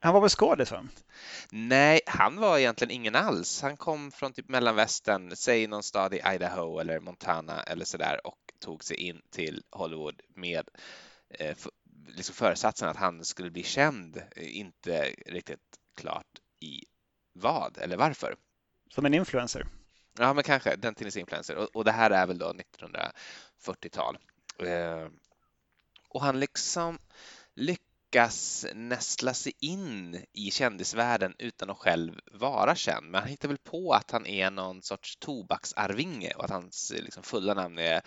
han 0.00 0.14
var 0.14 0.20
väl 0.20 0.30
skådis? 0.30 0.72
Nej, 1.50 2.00
han 2.06 2.36
var 2.36 2.58
egentligen 2.58 2.90
ingen 2.90 3.14
alls. 3.14 3.62
Han 3.62 3.76
kom 3.76 4.10
från 4.10 4.32
typ 4.32 4.48
mellanvästern, 4.48 5.36
säg 5.36 5.66
någon 5.66 5.82
stad 5.82 6.14
i 6.14 6.22
Idaho 6.34 6.78
eller 6.78 7.00
Montana 7.00 7.62
eller 7.62 7.84
sådär 7.84 8.20
och 8.26 8.38
tog 8.60 8.84
sig 8.84 8.96
in 8.96 9.22
till 9.30 9.62
Hollywood 9.70 10.22
med 10.34 10.68
eh, 11.30 11.56
liksom 12.08 12.34
föresatsen 12.34 12.88
att 12.88 12.96
han 12.96 13.24
skulle 13.24 13.50
bli 13.50 13.62
känd, 13.62 14.22
inte 14.36 15.14
riktigt 15.26 15.78
klart 15.96 16.40
i 16.60 16.84
vad 17.32 17.78
eller 17.78 17.96
varför. 17.96 18.36
Som 18.90 19.06
en 19.06 19.14
influencer? 19.14 19.66
Ja, 20.18 20.32
men 20.32 20.44
kanske 20.44 20.76
den 20.76 20.94
tidens 20.94 21.16
influencer. 21.16 21.56
Och, 21.56 21.76
och 21.76 21.84
det 21.84 21.92
här 21.92 22.10
är 22.10 22.26
väl 22.26 22.38
då 22.38 22.52
1940-tal. 22.52 24.18
Eh, 24.58 25.08
och 26.08 26.22
han 26.22 26.40
liksom 26.40 26.98
lyckades 27.54 27.87
lyckas 28.08 28.66
nästla 28.74 29.34
sig 29.34 29.52
in 29.60 30.24
i 30.32 30.50
kändisvärlden 30.50 31.34
utan 31.38 31.70
att 31.70 31.78
själv 31.78 32.12
vara 32.32 32.74
känd. 32.74 33.10
Men 33.10 33.20
han 33.20 33.30
hittar 33.30 33.48
väl 33.48 33.58
på 33.58 33.92
att 33.92 34.10
han 34.10 34.26
är 34.26 34.50
någon 34.50 34.82
sorts 34.82 35.16
tobaksarvinge 35.16 36.32
och 36.36 36.44
att 36.44 36.50
hans 36.50 36.90
eh, 36.90 37.02
liksom, 37.02 37.22
fulla 37.22 37.54
namn 37.54 37.78
är 37.78 38.00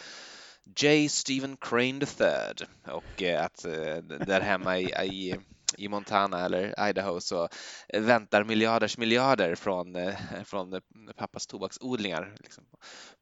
J. 0.79 1.09
Stephen 1.09 1.57
Crane 1.57 2.05
III 2.19 2.67
och 2.87 3.23
eh, 3.23 3.45
att 3.45 3.65
eh, 3.65 3.97
där 4.27 4.41
hemma 4.41 4.79
i, 4.79 4.85
i, 4.85 5.35
i 5.77 5.87
Montana 5.87 6.45
eller 6.45 6.89
Idaho 6.89 7.19
så 7.19 7.49
väntar 7.93 8.43
miljarders 8.43 8.97
miljarder 8.97 9.55
från, 9.55 10.13
från 10.45 10.81
pappas 11.15 11.47
tobaksodlingar 11.47 12.35
liksom, 12.39 12.63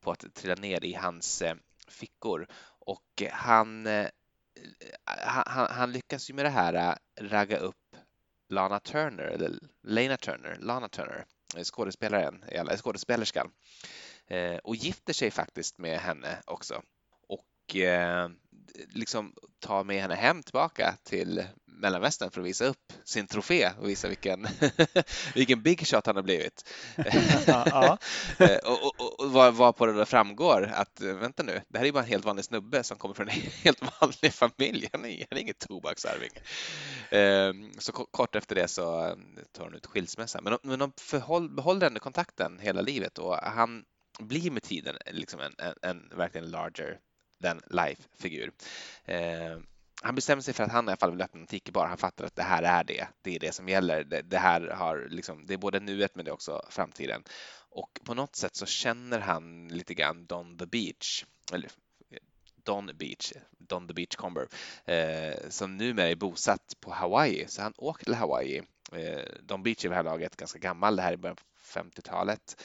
på 0.03 0.11
att 0.11 0.35
trilla 0.35 0.55
ner 0.55 0.83
i 0.83 0.93
hans 0.93 1.43
fickor 1.87 2.47
och 2.79 3.23
han 3.31 3.87
Eh, 4.59 5.29
han, 5.45 5.67
han, 5.69 5.91
lyckas 5.91 6.29
ju 6.29 6.33
med 6.33 6.45
det 6.45 6.49
här 6.49 6.73
eh, 6.73 7.23
ragga 7.23 7.57
upp 7.57 7.75
Lana 8.49 8.79
Turner, 8.79 9.23
eller 9.23 9.59
Lena 9.83 10.17
Turner, 10.17 10.57
Lana 10.59 10.89
Turner, 10.89 11.25
eh, 11.57 11.63
skådespelaren, 11.63 12.43
eller 12.47 12.77
skådespelerskan, 12.77 13.51
och 14.63 14.75
gifter 14.75 15.13
sig 15.13 15.31
faktiskt 15.31 15.77
med 15.77 15.99
henne 15.99 16.41
också. 16.45 16.81
Och 17.27 17.75
liksom 18.89 19.33
tar 19.59 19.83
med 19.83 20.01
henne 20.01 20.15
hem 20.15 20.43
tillbaka 20.43 20.97
till 21.03 21.43
Mellanvästern 21.79 22.31
för 22.31 22.41
att 22.41 22.47
visa 22.47 22.65
upp 22.65 22.93
sin 23.03 23.27
trofé 23.27 23.69
och 23.79 23.89
visa 23.89 24.07
vilken, 24.07 24.47
vilken 25.35 25.61
big 25.61 25.87
shot 25.87 26.05
han 26.05 26.15
har 26.15 26.23
blivit. 26.23 26.69
ja, 27.47 27.97
eh, 28.37 28.57
och, 28.57 28.85
och, 28.85 29.19
och 29.19 29.31
vad, 29.31 29.53
vad 29.53 29.75
på 29.75 29.85
det 29.85 29.93
då 29.93 30.05
framgår 30.05 30.71
att 30.73 31.01
vänta 31.01 31.43
nu, 31.43 31.61
det 31.67 31.77
här 31.77 31.85
är 31.85 31.91
bara 31.91 32.03
en 32.03 32.09
helt 32.09 32.25
vanlig 32.25 32.45
snubbe 32.45 32.83
som 32.83 32.97
kommer 32.97 33.15
från 33.15 33.29
en 33.29 33.35
helt 33.63 33.81
vanlig 34.01 34.33
familj. 34.33 34.89
Han 34.91 35.05
är, 35.05 35.25
han 35.29 35.37
är 35.37 35.41
ingen 35.41 35.55
tobaksarving. 35.67 36.31
Ehm, 37.09 37.71
så 37.77 37.91
kort 37.91 38.35
efter 38.35 38.55
det 38.55 38.67
så 38.67 39.15
tar 39.51 39.63
han 39.63 39.73
ut 39.73 39.85
skilsmässa. 39.85 40.41
Men, 40.41 40.57
men 40.63 40.79
de 40.79 40.93
förhåll, 40.97 41.49
behåller 41.49 41.87
ändå 41.87 41.99
kontakten 41.99 42.59
hela 42.59 42.81
livet 42.81 43.17
och 43.17 43.35
han 43.35 43.83
blir 44.19 44.51
med 44.51 44.63
tiden 44.63 44.95
liksom 45.11 45.39
en, 45.39 45.53
en, 45.57 45.73
en 45.81 46.17
verkligen 46.17 46.51
larger 46.51 46.99
den 47.39 47.61
life-figur. 47.69 48.51
Eh, 49.05 49.57
han 50.01 50.15
bestämmer 50.15 50.41
sig 50.41 50.53
för 50.53 50.63
att 50.63 50.71
han 50.71 50.85
i 50.85 50.87
alla 50.87 50.97
fall 50.97 51.11
vill 51.11 51.21
öppna 51.21 51.39
en 51.39 51.47
tiki-bar. 51.47 51.87
Han 51.87 51.97
fattar 51.97 52.25
att 52.25 52.35
det 52.35 52.43
här 52.43 52.63
är 52.63 52.83
det. 52.83 53.07
Det 53.21 53.35
är 53.35 53.39
det 53.39 53.51
som 53.51 53.69
gäller. 53.69 54.03
Det, 54.03 54.21
det, 54.21 54.37
här 54.37 54.61
har 54.61 55.07
liksom, 55.09 55.45
det 55.45 55.53
är 55.53 55.57
både 55.57 55.79
nuet 55.79 56.15
men 56.15 56.25
det 56.25 56.31
är 56.31 56.33
också 56.33 56.65
framtiden. 56.69 57.23
Och 57.69 57.99
på 58.03 58.13
något 58.13 58.35
sätt 58.35 58.55
så 58.55 58.65
känner 58.65 59.19
han 59.19 59.67
lite 59.67 59.93
grann 59.93 60.25
Don 60.25 60.57
the 60.57 60.65
Beach, 60.65 61.25
eller 61.53 61.69
Don 62.63 62.91
Beach, 62.97 63.33
Don 63.57 63.87
the 63.87 63.93
Beach 63.93 64.15
Comber, 64.15 64.47
eh, 64.85 65.49
som 65.49 65.77
numera 65.77 66.07
är 66.07 66.15
bosatt 66.15 66.73
på 66.79 66.91
Hawaii. 66.91 67.45
Så 67.47 67.61
han 67.61 67.73
åker 67.77 68.05
till 68.05 68.13
Hawaii. 68.13 68.61
Eh, 68.93 69.23
Don 69.41 69.63
Beach 69.63 69.85
är 69.85 69.89
vid 69.89 69.91
det 69.91 69.95
här 69.95 70.03
laget 70.03 70.35
ganska 70.35 70.59
gammal, 70.59 70.95
det 70.95 71.01
här 71.01 71.13
är 71.13 71.17
början 71.17 71.35
på 71.35 71.79
50-talet. 71.79 72.63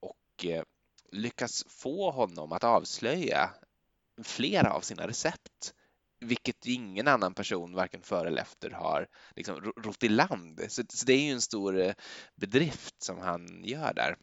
Och 0.00 0.46
eh, 0.46 0.62
lyckas 1.12 1.64
få 1.68 2.10
honom 2.10 2.52
att 2.52 2.64
avslöja 2.64 3.50
flera 4.22 4.72
av 4.72 4.80
sina 4.80 5.08
recept 5.08 5.74
vilket 6.20 6.66
ingen 6.66 7.08
annan 7.08 7.34
person, 7.34 7.74
varken 7.74 8.02
före 8.02 8.28
eller 8.28 8.42
efter, 8.42 8.70
har 8.70 9.08
liksom 9.36 9.72
rott 9.76 10.04
i 10.04 10.08
land. 10.08 10.60
Så, 10.68 10.82
så, 10.88 11.06
det 11.06 11.12
är 11.12 11.20
ju 11.20 11.30
en 11.30 11.40
stor 11.40 11.80
eh, 11.80 11.94
bedrift 12.34 13.02
som 13.02 13.18
han 13.18 13.64
gör 13.64 13.94
där. 13.94 14.16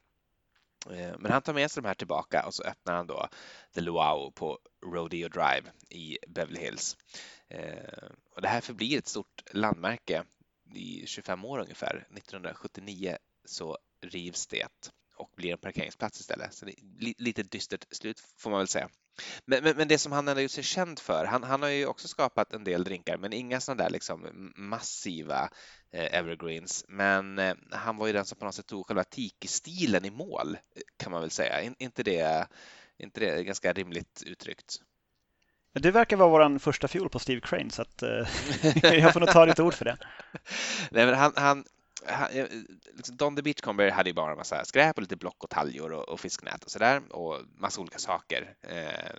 Eh, 0.92 1.18
men 1.20 1.32
han 1.32 1.42
tar 1.42 1.54
med 1.54 1.72
sig 1.72 1.84
de 1.84 1.88
här 1.88 1.96
tillbaka 1.96 2.46
och 2.46 2.54
så 2.54 2.64
öppnar 2.64 2.94
han 2.96 3.08
då 3.08 3.28
The 3.74 3.82
Luau 3.82 4.32
på 4.32 4.60
Rodeo 4.86 5.30
Drive 5.30 5.72
i 5.90 6.18
Beverly 6.28 6.60
Hills. 6.60 6.98
Eh, 7.48 8.10
och 8.36 8.42
det 8.42 8.48
här 8.48 8.62
förblir 8.62 8.98
ett 8.98 9.08
stort 9.08 9.44
landmärke 9.52 10.24
i 10.76 11.08
25 11.08 11.46
år 11.46 11.60
ungefär. 11.60 11.96
1979 11.96 13.18
så 13.46 13.78
rivs 14.02 14.48
det 14.48 14.92
och 15.16 15.32
blir 15.36 15.52
en 15.52 15.58
parkeringsplats 15.58 16.20
istället. 16.20 16.54
Så 16.54 16.66
det 16.66 16.72
är 16.72 17.22
lite 17.24 17.44
dystert 17.44 17.86
slut 17.92 18.20
får 18.38 18.50
man 18.50 18.60
väl 18.60 18.68
säga. 18.68 18.90
Men, 19.46 19.64
men, 19.64 19.78
men, 19.78 19.88
det 19.88 19.98
som 19.98 20.12
han 20.12 20.28
ändå 20.28 20.42
gjort 20.42 20.52
sig 20.52 20.64
känd 20.64 21.00
för, 21.00 21.26
han, 21.26 21.44
han 21.44 21.62
har 21.62 21.70
ju 21.70 21.86
också 21.86 22.08
skapat 22.08 22.54
en 22.54 22.64
del 22.64 22.84
drinkar, 22.84 23.18
men 23.18 23.34
inga 23.34 23.60
sådana 23.62 23.84
där 23.84 23.90
liksom 23.90 24.52
massiva 24.56 25.50
eh, 25.92 26.18
evergreens. 26.20 26.86
Men 26.88 27.40
eh, 27.40 27.56
han 27.72 27.98
var 27.98 28.08
ju 28.08 28.14
den 28.14 28.26
som 28.26 28.38
på 28.38 28.46
något 28.46 28.56
sätt 28.56 28.68
tog 28.68 28.88
själva 28.88 29.04
tiki-stilen 29.04 30.06
i 30.06 30.12
mål, 30.12 30.58
kan 30.98 31.12
man 31.12 31.22
väl 31.22 31.32
säga. 31.32 31.62
In, 31.62 31.76
inte, 31.80 32.04
det, 32.04 32.48
inte 32.98 33.20
det 33.20 33.44
ganska 33.44 33.74
rimligt 33.74 34.24
uttryckt? 34.26 34.80
Du 35.74 35.92
verkar 35.92 36.18
vara 36.18 36.30
vår 36.30 36.60
första 36.60 36.88
fjol 36.88 37.10
på 37.10 37.20
Steve 37.20 37.42
Crane, 37.42 37.70
så 37.70 37.82
att, 37.82 38.04
eh, 38.04 38.28
jag 39.00 39.14
får 39.14 39.20
nog 39.20 39.30
ta 39.30 39.46
ditt 39.46 39.60
ord 39.60 39.74
för 39.74 39.86
det. 39.86 39.98
Nej, 40.92 41.06
men 41.06 41.16
han, 41.16 41.34
han, 41.36 41.66
liksom 42.94 43.18
Don 43.18 43.36
the 43.36 43.42
Beachcomber 43.42 43.92
hade 43.92 44.10
ju 44.10 44.14
bara 44.14 44.32
en 44.32 44.38
massa 44.38 44.66
skräp 44.66 44.96
och 44.96 45.02
lite 45.02 45.16
block 45.16 45.44
och 45.44 45.50
taljor 45.50 45.92
och, 45.92 46.10
och 46.10 46.20
fisknät 46.20 46.64
och 46.64 46.72
sådär 46.72 47.02
och 47.10 47.42
massa 47.58 47.82
olika 47.82 48.00
saker. 48.00 48.56
Eh, 48.62 49.16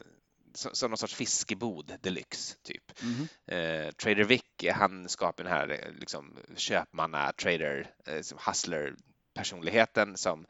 som, 0.54 0.90
någon 0.90 0.98
sorts 0.98 1.14
fiskebod 1.14 1.92
deluxe 2.00 2.56
typ. 2.62 2.92
Mm. 3.02 3.28
Eh, 3.46 3.92
Trader 3.92 4.24
Vic, 4.24 4.42
han 4.74 5.08
skapar 5.08 5.44
den 5.44 5.52
här 5.52 5.92
liksom, 5.98 6.36
köpmanna, 6.56 7.32
trader, 7.32 7.90
eh, 8.06 8.22
hustler 8.46 8.94
personligheten 9.34 10.16
som 10.16 10.46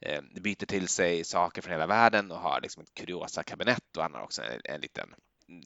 eh, 0.00 0.22
byter 0.40 0.66
till 0.66 0.88
sig 0.88 1.24
saker 1.24 1.62
från 1.62 1.72
hela 1.72 1.86
världen 1.86 2.30
och 2.30 2.38
har 2.38 2.60
liksom 2.60 2.82
ett 2.82 2.94
kuriosa 2.94 3.42
kabinett 3.42 3.96
och 3.96 4.02
han 4.02 4.14
har 4.14 4.22
också 4.22 4.42
en, 4.42 4.60
en 4.64 4.80
liten 4.80 5.14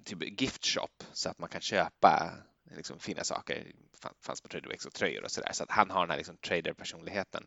typ 0.04 0.40
gift 0.40 0.66
shop 0.66 1.04
så 1.12 1.30
att 1.30 1.38
man 1.38 1.48
kan 1.48 1.60
köpa 1.60 2.32
liksom, 2.76 2.98
fina 2.98 3.24
saker 3.24 3.72
fanns 4.20 4.40
på 4.40 4.48
Trader 4.48 4.76
och 4.86 4.94
tröjor 4.94 5.24
och 5.24 5.30
sådär. 5.30 5.52
Så 5.52 5.62
att 5.62 5.70
han 5.70 5.90
har 5.90 6.00
den 6.00 6.10
här 6.10 6.16
liksom, 6.16 6.36
trader-personligheten. 6.36 7.46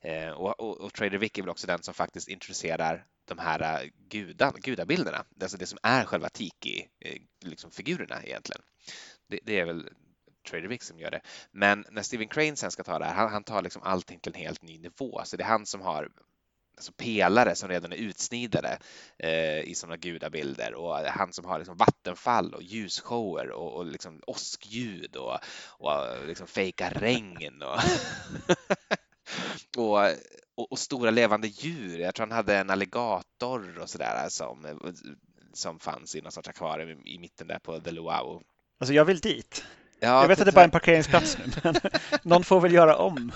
Eh, 0.00 0.30
och, 0.30 0.60
och, 0.60 0.80
och, 0.80 0.92
Trader 0.92 1.18
Vic 1.18 1.30
är 1.34 1.42
väl 1.42 1.50
också 1.50 1.66
den 1.66 1.82
som 1.82 1.94
faktiskt 1.94 2.28
introducerar 2.28 3.06
de 3.24 3.38
här 3.38 3.82
eh, 3.82 3.88
gudan, 4.08 4.52
gudabilderna, 4.56 5.24
alltså 5.42 5.56
det 5.58 5.66
som 5.66 5.78
är 5.82 6.04
själva 6.04 6.28
Tiki-figurerna 6.28 8.14
eh, 8.14 8.20
liksom, 8.20 8.28
egentligen. 8.28 8.62
Det, 9.28 9.40
det, 9.42 9.60
är 9.60 9.64
väl 9.64 9.88
Trader 10.50 10.68
Vic 10.68 10.82
som 10.82 10.98
gör 10.98 11.10
det. 11.10 11.20
Men 11.50 11.84
när 11.90 12.02
Steven 12.02 12.28
Crane 12.28 12.56
sen 12.56 12.70
ska 12.70 12.84
ta 12.84 12.98
det 12.98 13.04
här, 13.04 13.14
han, 13.14 13.32
han 13.32 13.44
tar 13.44 13.62
liksom 13.62 13.82
allting 13.82 14.20
till 14.20 14.32
en 14.32 14.40
helt 14.40 14.62
ny 14.62 14.78
nivå. 14.78 15.22
Så 15.24 15.36
det 15.36 15.42
är 15.42 15.48
han 15.48 15.66
som 15.66 15.80
har 15.80 16.08
alltså 16.76 16.92
pelare 16.92 17.54
som 17.54 17.68
redan 17.68 17.92
är 17.92 17.96
utsnidade 17.96 18.78
eh, 19.18 19.60
i 19.60 19.74
sådana 19.74 19.96
gudabilder 19.96 20.74
och 20.74 20.96
han 20.96 21.32
som 21.32 21.44
har 21.44 21.58
liksom 21.58 21.76
vattenfall 21.76 22.54
och 22.54 22.62
ljusshower 22.62 23.50
och, 23.50 23.72
och 23.72 23.86
liksom 23.86 24.20
åskljud 24.26 25.16
och, 25.16 25.38
och 25.68 26.26
liksom 26.26 26.46
fejka 26.46 26.90
regn 26.90 27.62
och, 27.62 27.78
och, 29.76 29.98
och, 30.54 30.72
och, 30.72 30.78
stora 30.78 31.10
levande 31.10 31.48
djur. 31.48 31.98
Jag 31.98 32.14
tror 32.14 32.26
han 32.26 32.36
hade 32.36 32.56
en 32.56 32.70
alligator 32.70 33.78
och 33.78 33.90
sådär 33.90 34.26
som, 34.28 34.80
som 35.52 35.78
fanns 35.78 36.14
i 36.14 36.20
någon 36.20 36.32
sorts 36.32 36.48
akvarium 36.48 36.88
i, 36.88 37.14
i 37.14 37.18
mitten 37.18 37.46
där 37.46 37.58
på 37.58 37.80
The 37.80 37.90
Luau. 37.90 38.42
Alltså 38.78 38.94
jag 38.94 39.04
vill 39.04 39.18
dit. 39.20 39.64
Ja, 40.00 40.20
jag 40.20 40.28
vet 40.28 40.40
att 40.40 40.46
det 40.46 40.50
är 40.50 40.52
bara 40.52 40.60
är 40.60 40.64
en 40.64 40.70
parkeringsplats 40.70 41.38
nu, 41.38 41.44
men 41.62 41.74
någon 42.22 42.44
får 42.44 42.60
väl 42.60 42.72
göra 42.72 42.96
om 42.96 43.32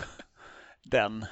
den. 0.83 1.27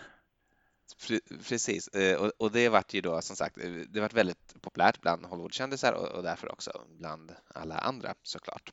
Precis, 1.49 1.89
eh, 1.89 2.31
och, 2.39 2.53
det 2.53 2.69
vart 2.69 2.95
ju 2.95 3.01
då 3.01 3.23
som 3.23 3.37
sagt, 3.37 3.59
eh, 3.59 3.71
det 3.71 4.01
vart 4.01 4.13
väldigt 4.13 4.55
populärt 4.61 5.01
bland 5.01 5.27
Hollywoodkändisar 5.27 5.93
och, 5.93 6.23
därför 6.23 6.53
också 6.53 6.87
bland 6.89 7.35
alla 7.55 7.79
andra 7.79 8.15
såklart. 8.23 8.73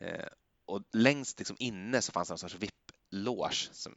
Eh, 0.00 0.26
och 0.66 0.82
längst 0.92 1.38
liksom 1.38 1.56
inne 1.58 2.02
så 2.02 2.12
fanns 2.12 2.28
det 2.28 2.34
en 2.34 2.38
sorts 2.38 2.54
VIP-loge 2.54 3.68
som 3.72 3.94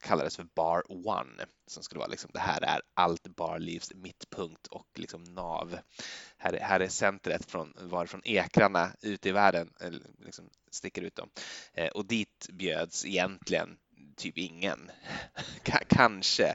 kallades 0.00 0.36
för 0.36 0.46
Bar 0.54 0.82
One 1.08 1.46
som 1.66 1.82
skulle 1.82 1.98
vara 1.98 2.08
liksom 2.08 2.30
det 2.34 2.40
här 2.40 2.62
är 2.62 2.80
allt 2.94 3.28
barlivs 3.36 3.94
mittpunkt 3.94 4.66
och 4.66 4.88
liksom 4.94 5.24
nav. 5.24 5.78
Här, 6.36 6.52
är, 6.52 6.60
här 6.60 6.80
är 6.80 6.88
centret 6.88 7.44
från 7.50 7.74
varifrån 7.80 8.20
ekrarna 8.24 8.92
ute 9.02 9.28
i 9.28 9.32
världen 9.32 9.72
liksom 10.18 10.50
sticker 10.70 11.02
ut 11.02 11.16
dem. 11.16 11.30
Och 11.94 12.06
dit 12.06 12.48
bjöds 12.52 13.04
egentligen 13.04 13.78
typ 14.16 14.38
ingen. 14.38 14.90
kanske, 15.88 16.54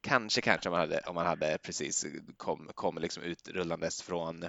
kanske, 0.00 0.40
kanske 0.40 0.68
om 0.68 0.72
man 0.72 0.80
hade, 0.80 1.00
om 1.00 1.14
man 1.14 1.26
hade 1.26 1.58
precis 1.62 2.06
kom, 2.36 2.70
kom 2.74 2.98
liksom 2.98 3.22
utrullandes 3.22 4.02
från 4.02 4.44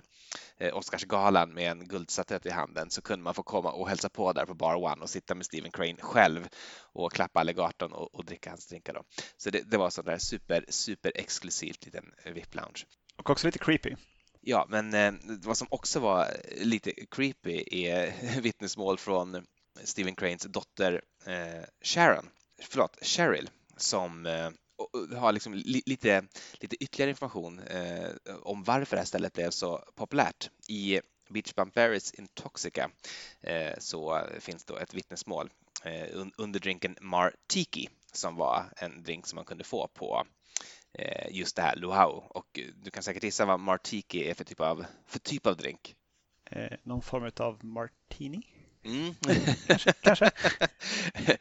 eh, 0.57 0.77
Oscarsgalan 0.77 1.53
med 1.53 1.71
en 1.71 1.87
guldstatyett 1.87 2.45
i 2.45 2.49
handen 2.49 2.89
så 2.89 3.01
kunde 3.01 3.23
man 3.23 3.33
få 3.33 3.43
komma 3.43 3.71
och 3.71 3.89
hälsa 3.89 4.09
på 4.09 4.33
där 4.33 4.45
på 4.45 4.53
Bar 4.53 4.75
One 4.75 5.01
och 5.01 5.09
sitta 5.09 5.35
med 5.35 5.45
Stephen 5.45 5.71
Crane 5.71 5.97
själv 5.99 6.47
och 6.79 7.11
klappa 7.11 7.39
alligatorn 7.39 7.91
och, 7.91 8.15
och 8.15 8.25
dricka 8.25 8.49
hans 8.49 8.67
drinkar. 8.67 8.93
Då. 8.93 9.03
Så 9.37 9.49
det, 9.49 9.71
det 9.71 9.77
var 9.77 9.89
sån 9.89 10.05
där 10.05 10.17
super, 10.17 10.65
super 10.69 11.11
exklusivt 11.15 11.85
liten 11.85 12.05
VIP-lounge. 12.25 12.85
Och 13.17 13.29
också 13.29 13.47
lite 13.47 13.59
creepy. 13.59 13.95
Ja, 14.41 14.65
men 14.69 14.93
eh, 14.93 15.13
vad 15.43 15.57
som 15.57 15.67
också 15.71 15.99
var 15.99 16.27
lite 16.61 16.93
creepy 17.11 17.63
är 17.71 18.13
vittnesmål 18.41 18.97
från 18.97 19.45
Stephen 19.83 20.15
Cranes 20.15 20.43
dotter 20.43 21.01
eh, 21.25 21.63
Sharon 21.81 22.29
förlåt, 22.61 22.97
Cheryl 23.01 23.49
som 23.77 24.25
eh, 24.25 24.49
har 25.17 25.31
liksom 25.31 25.53
lite, 25.53 26.23
lite 26.53 26.83
ytterligare 26.83 27.09
information 27.09 27.59
eh, 27.59 28.09
om 28.41 28.63
varför 28.63 28.95
det 28.95 28.99
här 28.99 29.05
stället 29.05 29.33
blev 29.33 29.49
så 29.49 29.83
populärt. 29.95 30.49
I 30.67 31.01
Beach 31.29 31.53
Bump 31.53 31.73
Berries 31.73 32.13
Intoxica 32.13 32.89
eh, 33.41 33.73
så 33.79 34.27
finns 34.39 34.65
då 34.65 34.77
ett 34.77 34.93
vittnesmål 34.93 35.49
eh, 35.83 36.25
under 36.37 36.59
drinken 36.59 36.97
Martiki 37.01 37.89
som 38.13 38.35
var 38.35 38.73
en 38.77 39.03
drink 39.03 39.27
som 39.27 39.35
man 39.35 39.45
kunde 39.45 39.63
få 39.63 39.87
på 39.87 40.27
eh, 40.93 41.27
just 41.31 41.55
det 41.55 41.61
här 41.61 41.75
Luau 41.75 42.23
och 42.29 42.59
du 42.83 42.91
kan 42.91 43.03
säkert 43.03 43.23
gissa 43.23 43.45
vad 43.45 43.59
Martiki 43.59 44.29
är 44.29 44.33
för 44.33 44.43
typ 44.43 44.59
av, 44.59 44.85
för 45.05 45.19
typ 45.19 45.47
av 45.47 45.57
drink. 45.57 45.95
Eh, 46.45 46.77
någon 46.83 47.01
form 47.01 47.31
av 47.39 47.65
martini? 47.65 48.56
Mm. 48.87 49.15
kanske. 49.67 49.93
kanske. 50.01 50.31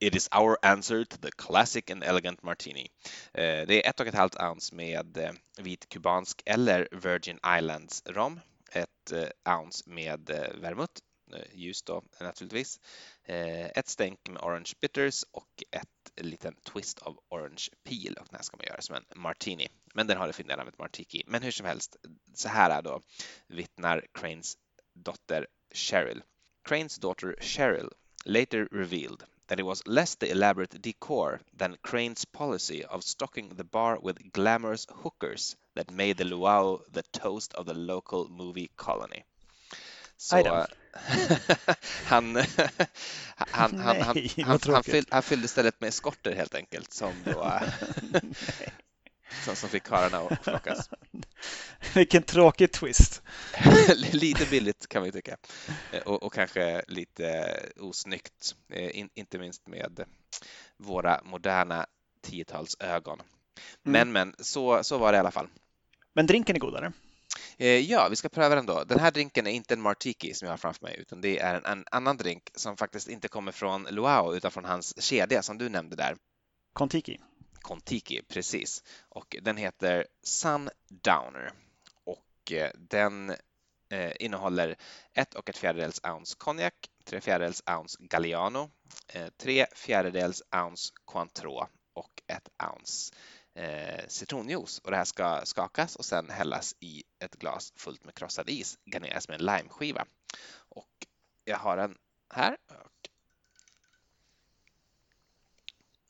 It 0.00 0.14
is 0.14 0.28
our 0.32 0.58
answer 0.62 1.04
to 1.04 1.16
the 1.16 1.30
classic 1.30 1.90
and 1.90 2.04
elegant 2.04 2.42
martini. 2.42 2.90
Eh, 3.34 3.66
det 3.66 3.86
är 3.86 3.90
ett 3.90 4.00
och 4.00 4.06
ett 4.06 4.14
halvt 4.14 4.36
ounce 4.36 4.74
med 4.74 5.16
eh, 5.16 5.32
vit 5.58 5.88
kubansk 5.88 6.42
eller 6.46 6.88
Virgin 6.92 7.38
Islands 7.58 8.02
rom, 8.06 8.40
ett 8.72 9.12
eh, 9.12 9.54
ounce 9.58 9.90
med 9.90 10.30
eh, 10.30 10.60
vermouth, 10.60 11.02
eh, 11.34 11.44
ljus 11.54 11.82
då 11.82 12.02
naturligtvis, 12.20 12.80
eh, 13.24 13.66
ett 13.66 13.88
stänk 13.88 14.28
med 14.28 14.42
orange 14.42 14.72
bitters 14.80 15.24
och 15.32 15.62
ett 15.70 16.24
liten 16.24 16.54
twist 16.54 16.98
av 16.98 17.18
orange 17.28 17.68
peel 17.84 18.14
och 18.14 18.26
den 18.30 18.36
här 18.36 18.42
ska 18.42 18.56
man 18.56 18.66
göra 18.66 18.80
som 18.80 18.96
en 18.96 19.04
martini. 19.16 19.68
Men 19.94 20.06
den 20.06 20.16
har 20.16 20.26
det 20.26 20.32
fina 20.32 20.56
namnet 20.56 20.78
martiki. 20.78 21.22
Men 21.26 21.42
hur 21.42 21.50
som 21.50 21.66
helst, 21.66 21.96
så 22.34 22.48
här 22.48 22.70
är 22.70 22.82
då 22.82 23.00
vittnar 23.46 24.06
Cranes 24.12 24.54
dotter 24.94 25.46
Cheryl. 25.74 26.22
Cranes 26.64 26.98
daughter 26.98 27.34
Cheryl 27.40 27.90
later 28.24 28.68
revealed 28.70 29.24
that 29.46 29.58
it 29.58 29.64
was 29.64 29.86
less 29.86 30.14
the 30.14 30.30
elaborate 30.30 30.80
decor 30.80 31.40
than 31.52 31.76
Crane's 31.82 32.24
policy 32.24 32.84
of 32.84 33.02
stocking 33.02 33.48
the 33.48 33.64
bar 33.64 33.98
with 34.00 34.32
glamorous 34.32 34.86
hookers 34.90 35.56
that 35.74 35.90
made 35.90 36.16
the 36.16 36.24
luau 36.24 36.80
the 36.92 37.02
toast 37.12 37.54
of 37.54 37.66
the 37.66 37.74
local 37.74 38.28
movie 38.28 38.70
colony. 38.76 39.24
Så 40.16 40.36
han, 42.04 42.36
han, 42.36 42.44
han, 43.36 43.78
han, 43.78 43.78
han, 43.78 44.60
han, 44.66 44.82
fyll, 44.82 45.04
han 45.10 45.22
fyllde 45.22 45.48
stället 45.48 45.80
med 45.80 45.88
eskorter 45.88 46.34
helt 46.34 46.54
enkelt 46.54 46.92
som 46.92 47.12
då 47.24 47.42
som, 49.44 49.56
som 49.56 49.68
fick 49.68 49.82
karlarna 49.82 50.18
att 50.18 50.44
flockas. 50.44 50.90
Vilken 51.94 52.22
tråkig 52.22 52.72
twist. 52.72 53.22
lite 54.12 54.46
billigt 54.50 54.88
kan 54.88 55.02
vi 55.02 55.12
tycka. 55.12 55.36
Eh, 55.92 56.02
och, 56.02 56.22
och 56.22 56.32
kanske 56.32 56.82
lite 56.88 57.56
osnyggt, 57.80 58.54
eh, 58.72 58.98
In, 58.98 59.08
inte 59.14 59.38
minst 59.38 59.66
med 59.66 60.04
våra 60.76 61.20
moderna 61.24 61.86
tiotals 62.22 62.76
ögon. 62.80 63.22
Men, 63.82 63.94
mm. 63.94 64.12
men 64.12 64.34
så, 64.38 64.84
så 64.84 64.98
var 64.98 65.12
det 65.12 65.16
i 65.16 65.20
alla 65.20 65.30
fall. 65.30 65.48
Men 66.12 66.26
drinken 66.26 66.56
är 66.56 66.60
godare? 66.60 66.92
Eh, 67.56 67.68
ja, 67.68 68.08
vi 68.10 68.16
ska 68.16 68.28
pröva 68.28 68.54
den 68.54 68.66
då. 68.66 68.84
Den 68.84 69.00
här 69.00 69.10
drinken 69.10 69.46
är 69.46 69.50
inte 69.50 69.74
en 69.74 69.80
Martiki 69.80 70.34
som 70.34 70.46
jag 70.46 70.52
har 70.52 70.58
framför 70.58 70.82
mig, 70.86 70.96
utan 70.98 71.20
det 71.20 71.38
är 71.38 71.54
en, 71.54 71.64
en 71.64 71.84
annan 71.90 72.16
drink 72.16 72.42
som 72.54 72.76
faktiskt 72.76 73.08
inte 73.08 73.28
kommer 73.28 73.52
från 73.52 73.86
Luau 73.90 74.34
utan 74.34 74.50
från 74.50 74.64
hans 74.64 75.02
kedja 75.02 75.42
som 75.42 75.58
du 75.58 75.68
nämnde 75.68 75.96
där. 75.96 76.16
Kontiki. 76.72 77.18
Kontiki, 77.62 78.22
precis. 78.22 78.82
Och 79.08 79.36
den 79.42 79.56
heter 79.56 80.06
Sundowner 80.22 81.52
och 82.04 82.52
eh, 82.52 82.70
den 82.74 83.30
eh, 83.88 84.12
innehåller 84.20 84.76
ett 85.12 85.34
och 85.34 85.48
ett 85.48 85.58
fjärdedels 85.58 86.00
ounce 86.04 86.36
konjak, 86.38 86.90
tre 87.04 87.20
fjärdedels 87.20 87.62
ounce 87.66 87.96
Galliano, 88.00 88.70
eh, 89.06 89.28
tre 89.36 89.66
fjärdedels 89.72 90.42
ounce 90.56 90.92
Cointreau 91.04 91.66
och 91.92 92.22
ett 92.26 92.48
ounce 92.72 93.14
eh, 93.54 94.06
citronjuice 94.08 94.78
och 94.78 94.90
det 94.90 94.96
här 94.96 95.04
ska 95.04 95.40
skakas 95.44 95.96
och 95.96 96.04
sen 96.04 96.30
hällas 96.30 96.76
i 96.80 97.04
ett 97.18 97.36
glas 97.36 97.72
fullt 97.76 98.04
med 98.04 98.14
krossad 98.14 98.48
is, 98.48 98.78
garneras 98.84 99.28
med 99.28 99.40
en 99.40 99.46
limeskiva. 99.46 100.06
Och 100.52 101.06
jag 101.44 101.58
har 101.58 101.76
den 101.76 101.98
här. 102.34 102.56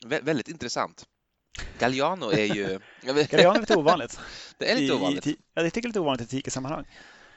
Vä 0.07 0.21
väldigt 0.21 0.49
intressant. 0.49 1.07
Galliano 1.81 2.31
är 2.31 2.55
ju... 2.55 2.79
Galliano 3.03 3.55
är 3.57 3.61
lite 3.61 3.77
ovanligt. 3.77 4.21
Det 4.59 4.71
är 4.71 4.77
lite 4.77 4.95
ovanligt. 4.95 5.27
I, 5.27 5.37
ja, 5.55 5.63
jag 5.63 5.73
tycker 5.73 5.89
lite 5.89 6.01
ovanligt 6.01 6.33
i 6.33 6.37
tiki-sammanhang. 6.37 6.85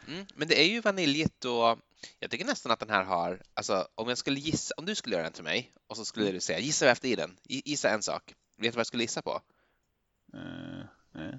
Mm, 0.07 0.25
men 0.35 0.47
det 0.47 0.61
är 0.61 0.67
ju 0.67 0.81
vaniljigt 0.81 1.45
och 1.45 1.79
jag 2.19 2.31
tycker 2.31 2.45
nästan 2.45 2.71
att 2.71 2.79
den 2.79 2.89
här 2.89 3.03
har, 3.03 3.41
alltså 3.53 3.87
om 3.95 4.09
jag 4.09 4.17
skulle 4.17 4.39
gissa, 4.39 4.73
om 4.77 4.85
du 4.85 4.95
skulle 4.95 5.15
göra 5.15 5.23
den 5.23 5.33
till 5.33 5.43
mig 5.43 5.71
och 5.87 5.97
så 5.97 6.05
skulle 6.05 6.25
mm. 6.25 6.35
du 6.35 6.41
säga 6.41 6.59
gissa 6.59 6.91
efter 6.91 7.07
i 7.07 7.15
den, 7.15 7.37
gissa 7.43 7.89
en 7.89 8.03
sak. 8.03 8.33
Vet 8.57 8.71
du 8.71 8.75
vad 8.75 8.79
jag 8.79 8.87
skulle 8.87 9.03
gissa 9.03 9.21
på? 9.21 9.41
Uh, 10.33 11.21
uh. 11.21 11.35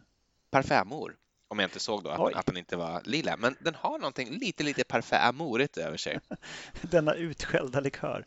Parfymor. 0.50 1.16
Om 1.48 1.58
jag 1.58 1.66
inte 1.66 1.80
såg 1.80 2.02
då 2.02 2.10
att, 2.10 2.34
att, 2.34 2.46
den 2.46 2.56
inte 2.56 2.76
var 2.76 3.02
lila. 3.04 3.36
Men 3.36 3.56
den 3.60 3.74
har 3.74 3.98
någonting 3.98 4.30
lite, 4.30 4.64
lite 4.64 4.84
parfymorigt 4.84 5.76
över 5.76 5.96
sig. 5.96 6.20
Denna 6.82 7.14
utskällda 7.14 7.80
likör. 7.80 8.26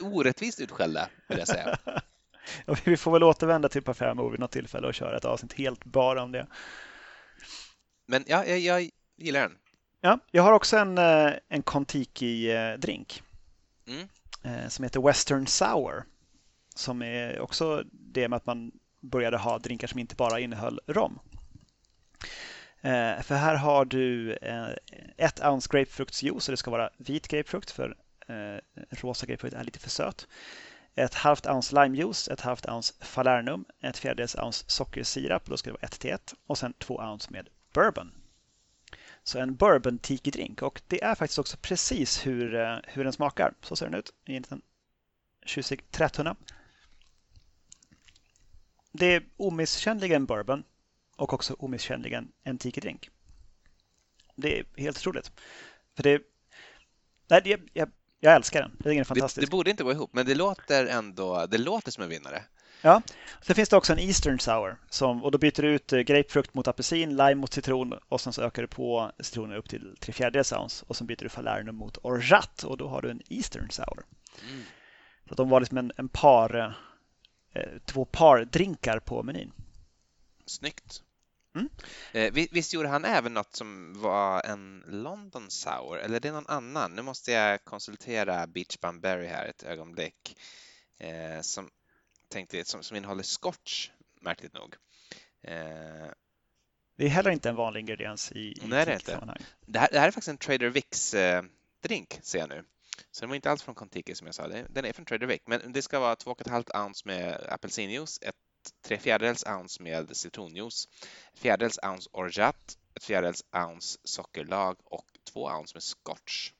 Orättvist 0.00 0.60
utskällda, 0.60 1.08
vill 1.28 1.38
jag 1.38 1.48
säga. 1.48 1.78
vi 2.84 2.96
får 2.96 3.12
väl 3.12 3.22
återvända 3.22 3.68
till 3.68 3.82
parfymor 3.82 4.30
vid 4.30 4.40
något 4.40 4.50
tillfälle 4.50 4.86
och 4.86 4.94
köra 4.94 5.16
ett 5.16 5.24
avsnitt 5.24 5.52
helt 5.52 5.84
bara 5.84 6.22
om 6.22 6.32
det. 6.32 6.46
Men 8.06 8.24
ja, 8.26 8.44
jag, 8.44 8.58
jag 8.58 8.90
gillar 9.16 9.40
den. 9.40 9.58
Ja, 10.00 10.18
jag 10.30 10.42
har 10.42 10.52
också 10.52 10.76
en, 10.76 10.98
eh, 10.98 11.32
en 11.48 11.62
Kontiki-drink 11.62 13.22
mm. 13.86 14.08
Eh, 14.44 14.68
som 14.68 14.82
heter 14.82 15.00
Western 15.00 15.46
Sour. 15.46 16.04
Som 16.74 17.02
är 17.02 17.40
också 17.40 17.82
det 17.92 18.28
med 18.28 18.36
att 18.36 18.46
man 18.46 18.72
började 19.00 19.36
ha 19.36 19.58
drinkar 19.58 19.86
som 19.86 19.98
inte 19.98 20.14
bara 20.14 20.40
innehöll 20.40 20.80
rom. 20.86 21.18
Eh, 22.80 23.22
för 23.22 23.34
här 23.34 23.54
har 23.54 23.84
du 23.84 24.32
ett 25.16 25.40
ounce 25.44 25.68
grapefruktsjuice 25.72 26.48
och 26.48 26.52
det 26.52 26.56
ska 26.56 26.70
vara 26.70 26.90
vit 26.96 27.28
grapefrukt 27.28 27.70
för 27.70 27.96
rosa 28.90 29.26
grapefrukt 29.26 29.56
är 29.56 29.64
lite 29.64 29.78
för 29.78 29.90
söt. 29.90 30.26
Ett 30.94 31.14
halvt 31.14 31.46
ounce 31.46 31.74
limejuice, 31.74 32.28
ett 32.28 32.40
halvt 32.40 32.68
ounce 32.68 32.94
falernum, 33.00 33.64
ett 33.80 33.98
fjärdedels 33.98 34.36
ounce 34.36 34.64
sockersirap, 34.68 35.44
då 35.46 35.56
ska 35.56 35.70
det 35.70 35.74
vara 35.74 35.86
1 35.86 36.00
till 36.00 36.10
1 36.10 36.34
och 36.46 36.58
sen 36.58 36.72
2 36.72 36.96
ounce 36.96 37.30
med 37.30 37.48
bourbon. 37.72 38.12
Så 39.22 39.38
en 39.38 39.56
bourbon 39.56 39.98
tiki 39.98 40.30
drink 40.30 40.62
och 40.62 40.82
det 40.88 41.02
är 41.02 41.14
faktiskt 41.14 41.38
också 41.38 41.56
precis 41.56 42.26
hur, 42.26 42.54
eh, 42.54 42.78
hur 42.84 43.04
den 43.04 43.12
smakar. 43.12 43.54
Så 43.62 43.76
ser 43.76 43.86
den 43.86 43.94
ut 43.94 44.12
i 44.24 44.36
en 44.36 44.42
liten 44.42 44.62
tjusig 45.46 45.90
trätunna. 45.90 46.36
Det 48.92 49.06
är 49.06 49.24
omisskännligen 49.36 50.26
bourbon 50.26 50.64
och 51.16 51.32
också 51.32 51.54
omisskännligen 51.58 52.32
en 52.42 52.58
tiki 52.58 52.80
drink. 52.80 53.10
Det 54.36 54.58
är 54.58 54.66
helt 54.76 54.98
otroligt. 54.98 55.32
För 55.94 56.02
det, 56.02 56.22
nej, 57.28 57.42
jag, 57.44 57.70
jag, 57.72 57.90
jag 58.24 58.34
älskar 58.34 58.60
den. 58.60 58.72
Den 58.78 58.98
är 58.98 59.04
fantastisk. 59.04 59.40
Det, 59.40 59.46
det, 59.46 59.50
borde 59.50 59.70
inte 59.70 59.84
gå 59.84 59.92
ihop, 59.92 60.10
men 60.12 60.26
det 60.26 60.34
låter 60.34 60.86
ändå 60.86 61.46
det 61.46 61.58
låter 61.58 61.90
som 61.90 62.02
en 62.02 62.08
vinnare. 62.10 62.42
Ja, 62.82 63.02
sen 63.42 63.56
finns 63.56 63.68
det 63.68 63.76
också 63.76 63.92
en 63.92 63.98
Eastern 63.98 64.38
Sour 64.38 64.76
som, 64.90 65.24
och 65.24 65.30
då 65.30 65.38
byter 65.38 65.62
du 65.62 65.68
ut 65.68 65.92
eh, 65.92 66.00
grapefrukt 66.00 66.54
mot 66.54 66.68
apelsin, 66.68 67.16
lime 67.16 67.34
mot 67.34 67.52
citron 67.52 67.98
och 68.08 68.20
sen 68.20 68.32
så 68.32 68.42
ökar 68.42 68.62
du 68.62 68.68
på 68.68 69.12
citronen 69.20 69.56
upp 69.56 69.68
till 69.68 69.96
tre 70.00 70.12
fjärdedels 70.12 70.52
ounce 70.52 70.84
och 70.88 70.96
sen 70.96 71.06
byter 71.06 71.22
du 71.22 71.28
falernum 71.28 71.76
mot 71.76 71.98
orgeat 72.02 72.64
och 72.64 72.76
då 72.76 72.88
har 72.88 73.02
du 73.02 73.10
en 73.10 73.20
Eastern 73.28 73.70
Sour. 73.70 74.04
Mm. 74.50 74.62
Så 75.28 75.34
de 75.34 75.48
var 75.48 75.60
liksom 75.60 75.78
en, 75.78 75.92
en 75.96 76.08
par, 76.08 76.76
eh, 77.54 77.62
två 77.84 78.04
par 78.04 78.44
drinkar 78.44 78.98
på 78.98 79.22
menyn. 79.22 79.52
Snyggt. 80.46 81.02
Mm. 81.54 81.68
Eh, 82.12 82.32
visst 82.32 82.72
gjorde 82.72 82.88
han 82.88 83.04
även 83.04 83.34
något 83.34 83.56
som 83.56 84.00
var 84.00 84.42
en 84.42 84.84
London 84.86 85.50
Sour, 85.50 85.98
eller 85.98 86.16
är 86.16 86.20
det 86.20 86.32
någon 86.32 86.46
annan? 86.46 86.94
Nu 86.94 87.02
måste 87.02 87.32
jag 87.32 87.64
konsultera 87.64 88.46
Beach 88.46 88.78
Bunbury 88.80 89.26
här 89.26 89.46
ett 89.46 89.62
ögonblick. 89.62 90.36
Eh, 90.98 91.40
som 91.40 91.70
tänkte 92.28 92.64
som, 92.64 92.82
som 92.82 92.96
innehåller 92.96 93.22
scotch, 93.22 93.90
märkligt 94.20 94.52
nog. 94.52 94.76
Eh, 95.42 96.10
det 96.96 97.04
är 97.04 97.08
heller 97.08 97.30
inte 97.30 97.48
en 97.48 97.56
vanlig 97.56 97.80
ingrediens 97.80 98.32
i, 98.32 98.38
i 98.38 98.62
Nej, 98.64 98.86
det, 98.86 98.94
inte. 98.94 99.38
Det, 99.66 99.78
här, 99.78 99.88
det 99.92 99.98
här 99.98 100.08
är 100.08 100.10
faktiskt 100.10 100.28
en 100.28 100.38
Trader 100.38 100.68
Vicks 100.68 101.14
eh, 101.14 101.42
drink, 101.82 102.18
ser 102.22 102.38
jag 102.38 102.48
nu. 102.48 102.64
Så 103.10 103.20
den 103.20 103.28
var 103.28 103.36
inte 103.36 103.50
alls 103.50 103.62
från 103.62 103.74
Contiki 103.74 104.14
som 104.14 104.26
jag 104.26 104.34
sa, 104.34 104.48
den 104.48 104.84
är 104.84 104.92
från 104.92 105.04
Trader 105.04 105.26
Vic. 105.26 105.40
Men 105.46 105.72
det 105.72 105.82
ska 105.82 106.00
vara 106.00 106.14
2,5 106.14 106.84
ounce 106.84 107.02
med 107.08 107.46
apelsinjuice, 107.48 108.18
ett 108.22 108.36
3 108.82 108.98
fjärdedels 108.98 109.44
ounce 109.46 109.82
med 109.82 110.16
citronjuice, 110.16 110.88
ett 111.32 111.40
fjärdedels 111.40 111.78
ounce 111.82 112.08
orgeat, 112.12 112.78
ett 112.94 113.04
fjärdedels 113.04 113.44
ounce 113.52 113.98
sockerlag 114.04 114.76
och 114.84 115.06
2 115.32 115.44
ounce 115.44 115.74
med 115.74 115.82
scotch. 115.82 116.52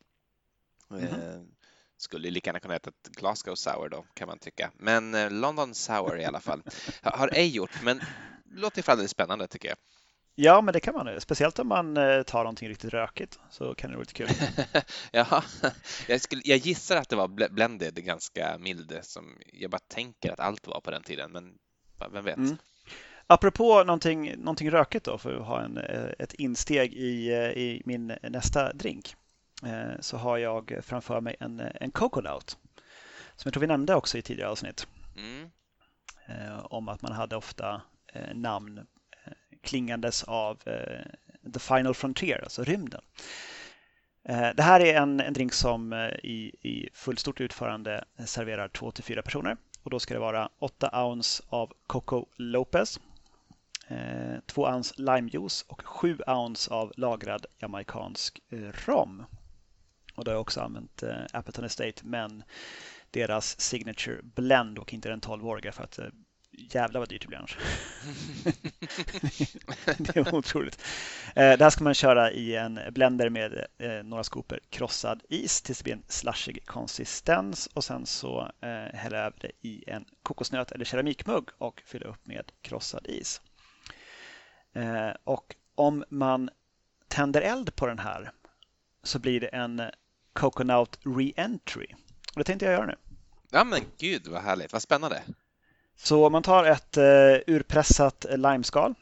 Mm 0.90 1.05
-hmm. 1.05 1.48
skulle 1.96 2.30
lika 2.30 2.48
gärna 2.48 2.61
kunna 2.61 2.74
heta 2.74 2.90
ett 2.90 3.09
Glasgow 3.09 3.55
Sour 3.55 3.88
då, 3.88 4.05
kan 4.14 4.28
man 4.28 4.38
tycka. 4.38 4.72
Men 4.74 5.14
eh, 5.14 5.30
London 5.30 5.74
Sour 5.74 6.20
i 6.20 6.24
alla 6.24 6.40
fall. 6.40 6.62
Har 7.03 7.28
ej 7.28 7.48
gjort, 7.48 7.82
men 7.82 8.03
låter 8.44 8.78
i 8.78 8.82
alla 8.86 8.96
fall 8.96 9.09
spännande 9.09 9.48
tycker 9.48 9.68
jag. 9.68 9.78
Ja, 10.34 10.61
men 10.61 10.72
det 10.72 10.80
kan 10.80 10.94
man. 10.94 11.20
Speciellt 11.20 11.59
om 11.59 11.68
man 11.68 11.96
eh, 11.96 12.22
tar 12.22 12.38
någonting 12.38 12.68
riktigt 12.68 12.92
rökigt 12.92 13.38
så 13.50 13.74
kan 13.74 13.90
det 13.90 13.96
vara 13.96 14.03
lite 14.03 14.14
kul. 14.14 14.28
Jaha, 15.12 15.44
jag, 16.09 16.20
skulle, 16.20 16.42
jag 16.44 16.59
gissar 16.59 16.96
att 16.96 17.09
det 17.09 17.16
var 17.16 17.48
blended, 17.48 18.05
ganska 18.05 18.59
mild, 18.59 18.98
som 19.03 19.38
jag 19.53 19.70
bara 19.70 19.78
tänker 19.78 20.32
att 20.32 20.40
allt 20.40 20.66
var 20.66 20.80
på 20.80 20.90
den 20.90 21.03
tiden, 21.03 21.32
men 21.32 21.55
vem 22.09 22.24
vet? 22.24 22.36
Mm. 22.36 22.57
Apropå 23.26 23.84
någonting, 23.84 24.34
någonting 24.38 24.70
rökigt 24.70 25.05
då, 25.05 25.18
för 25.18 25.36
att 25.36 25.46
ha 25.46 25.61
en, 25.61 25.78
eh, 25.78 26.11
ett 26.18 26.34
insteg 26.34 26.94
i, 26.94 27.32
i 27.57 27.82
min 27.84 28.14
nästa 28.22 28.72
drink. 28.72 29.16
Eh, 29.66 30.00
så 30.00 30.16
har 30.16 30.38
jag 30.38 30.78
framför 30.82 31.20
mig 31.20 31.36
en, 31.40 31.61
en 31.74 31.90
Coconaut 31.90 32.59
som 33.36 33.48
jag 33.48 33.53
tror 33.53 33.61
vi 33.61 33.66
nämnde 33.66 33.94
också 33.94 34.18
i 34.18 34.22
tidigare 34.22 34.50
avsnitt. 34.50 34.86
Mm. 35.16 35.50
Eh, 36.26 36.64
om 36.64 36.88
att 36.88 37.03
man 37.03 37.12
hade 37.12 37.36
ofta 37.36 37.82
eh, 38.12 38.34
namn 38.34 38.86
klingandes 39.62 40.24
av 40.24 40.59
The 41.55 41.59
Final 41.59 41.94
Frontier, 41.94 42.40
alltså 42.42 42.64
rymden. 42.64 43.00
Det 44.55 44.62
här 44.62 44.80
är 44.80 44.94
en, 44.94 45.20
en 45.20 45.32
drink 45.32 45.53
som 45.53 45.92
i, 46.22 46.55
i 46.62 46.88
fullstort 46.94 47.40
utförande 47.40 48.05
serverar 48.26 48.68
2-4 48.68 49.22
personer. 49.22 49.57
Och 49.83 49.91
då 49.91 50.01
ska 50.01 50.14
det 50.14 50.20
vara 50.20 50.49
8 50.59 51.05
ounce 51.05 51.43
av 51.49 51.72
Coco 51.87 52.26
Lopez, 52.37 53.01
eh, 53.89 54.41
2 54.47 54.62
ounce 54.62 54.95
limejuice 54.97 55.64
och 55.68 55.83
7 55.83 56.18
ounce 56.26 56.74
av 56.74 56.93
lagrad 56.97 57.47
jamaicansk 57.59 58.41
eh, 58.51 58.59
rom. 58.59 59.24
Och 60.14 60.24
då 60.24 60.30
har 60.30 60.35
jag 60.35 60.41
också 60.41 60.61
använt 60.61 61.03
eh, 61.03 61.16
Appleton 61.33 61.64
Estate 61.64 62.03
men 62.03 62.43
deras 63.11 63.61
Signature 63.61 64.20
Blend 64.22 64.78
och 64.78 64.95
inte 64.95 65.09
den 65.09 65.20
12-åriga 65.20 65.72
för 65.72 65.85
att 65.85 65.99
jävlar 66.53 67.00
vad 67.00 67.09
dyrt 67.09 67.22
det 67.22 67.28
blir 67.28 67.38
annars. 67.38 67.59
det 69.98 70.16
är 70.16 70.34
otroligt. 70.34 70.82
Eh, 71.34 71.59
det 71.59 71.64
här 71.64 71.70
ska 71.70 71.84
man 71.84 71.94
köra 71.94 72.32
i 72.32 72.57
en 72.57 72.80
blender 72.90 73.30
med 73.30 73.66
eh, 73.78 74.03
några 74.05 74.24
skopor 74.24 74.61
krossad 74.70 75.22
is 75.28 75.62
tills 75.62 75.78
det 75.78 75.84
blir 75.84 75.94
en 75.94 76.03
slashig 76.09 76.66
konsistens 76.66 77.66
och 77.66 77.84
sen 77.84 78.07
så 78.07 78.50
eh, 78.61 78.98
hälla 78.98 79.18
över 79.18 79.38
det 79.40 79.68
i 79.68 79.84
en 79.86 80.05
kokosnöt 80.22 80.72
eller 80.72 80.84
keramikmugg 80.84 81.48
och 81.59 81.82
fylla 81.86 82.07
upp 82.07 82.26
med 82.26 82.53
krossad 82.62 83.07
is. 83.07 83.40
Och 85.24 85.57
om 85.74 86.05
man 86.09 86.50
tänder 87.09 87.40
eld 87.40 87.76
på 87.76 87.86
den 87.86 87.98
här 87.98 88.32
så 89.03 89.18
blir 89.18 89.40
det 89.40 89.46
en 89.46 89.82
Coconut 90.32 90.98
Re-Entry. 91.03 91.94
Och 92.34 92.38
det 92.38 92.44
tänkte 92.44 92.64
jag 92.64 92.74
göra 92.74 92.86
nu. 92.86 92.96
Ja 93.50 93.64
men 93.64 93.80
gud 93.98 94.26
vad 94.26 94.42
härligt, 94.42 94.72
vad 94.72 94.82
spännande. 94.82 95.22
Så 96.05 96.30
man 96.30 96.42
tar 96.42 96.64
ett 96.64 96.96
eh, 96.96 97.55
urpressat 97.55 98.26
limeskal 98.30 98.94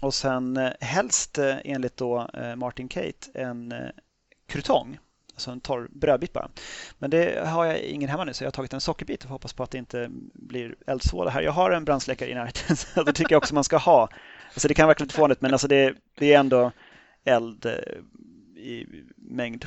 och 0.00 0.14
sen 0.14 0.56
eh, 0.56 0.70
helst 0.80 1.38
eh, 1.38 1.56
enligt 1.64 1.96
då 1.96 2.28
Martin 2.56 2.88
Kate 2.88 3.30
en 3.34 3.74
krutong, 4.46 4.98
alltså 5.32 5.50
en 5.50 5.60
torr 5.60 5.88
brödbit 5.90 6.32
bara. 6.32 6.48
Men 6.98 7.10
det 7.10 7.48
har 7.48 7.64
jag 7.64 7.78
ingen 7.78 8.08
hemma 8.08 8.24
nu 8.24 8.34
så 8.34 8.44
jag 8.44 8.46
har 8.46 8.52
tagit 8.52 8.72
en 8.72 8.80
sockerbit 8.80 9.24
och 9.24 9.30
hoppas 9.30 9.52
på 9.52 9.62
att 9.62 9.70
det 9.70 9.78
inte 9.78 10.08
blir 10.34 10.74
eldsvåda 10.86 11.30
här. 11.30 11.42
Jag 11.42 11.52
har 11.52 11.70
en 11.70 11.84
brandsläckare 11.84 12.30
i 12.30 12.34
närheten 12.34 12.76
så 12.94 13.02
det 13.02 13.12
tycker 13.12 13.34
jag 13.34 13.38
också 13.38 13.54
man 13.54 13.64
ska 13.64 13.76
ha. 13.76 14.08
Alltså 14.48 14.68
det 14.68 14.74
kan 14.74 14.88
verkligen 14.88 15.04
inte 15.04 15.12
lite 15.12 15.20
fånigt 15.20 15.40
men 15.40 15.52
alltså 15.52 15.68
det, 15.68 15.94
det 16.18 16.32
är 16.34 16.40
ändå 16.40 16.72
eld 17.24 17.66
i 18.56 18.86
mängd. 19.16 19.66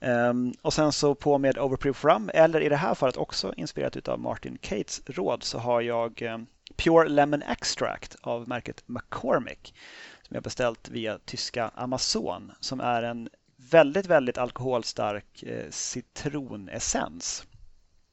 Um, 0.00 0.54
och 0.62 0.72
sen 0.72 0.92
så 0.92 1.14
på 1.14 1.38
med 1.38 1.58
Overproof 1.58 2.04
Rum, 2.04 2.30
eller 2.34 2.60
i 2.60 2.68
det 2.68 2.76
här 2.76 2.94
fallet 2.94 3.16
också 3.16 3.54
inspirerat 3.56 4.08
av 4.08 4.20
Martin 4.20 4.58
Cates 4.60 5.02
råd, 5.06 5.42
så 5.42 5.58
har 5.58 5.80
jag 5.80 6.22
um, 6.22 6.46
Pure 6.76 7.08
Lemon 7.08 7.42
Extract 7.42 8.16
av 8.20 8.48
märket 8.48 8.82
McCormick 8.86 9.74
som 10.22 10.34
jag 10.34 10.42
beställt 10.42 10.88
via 10.88 11.18
tyska 11.18 11.70
Amazon 11.74 12.52
som 12.60 12.80
är 12.80 13.02
en 13.02 13.28
väldigt, 13.70 14.06
väldigt 14.06 14.38
alkoholstark 14.38 15.42
eh, 15.42 15.70
citronessens. 15.70 17.46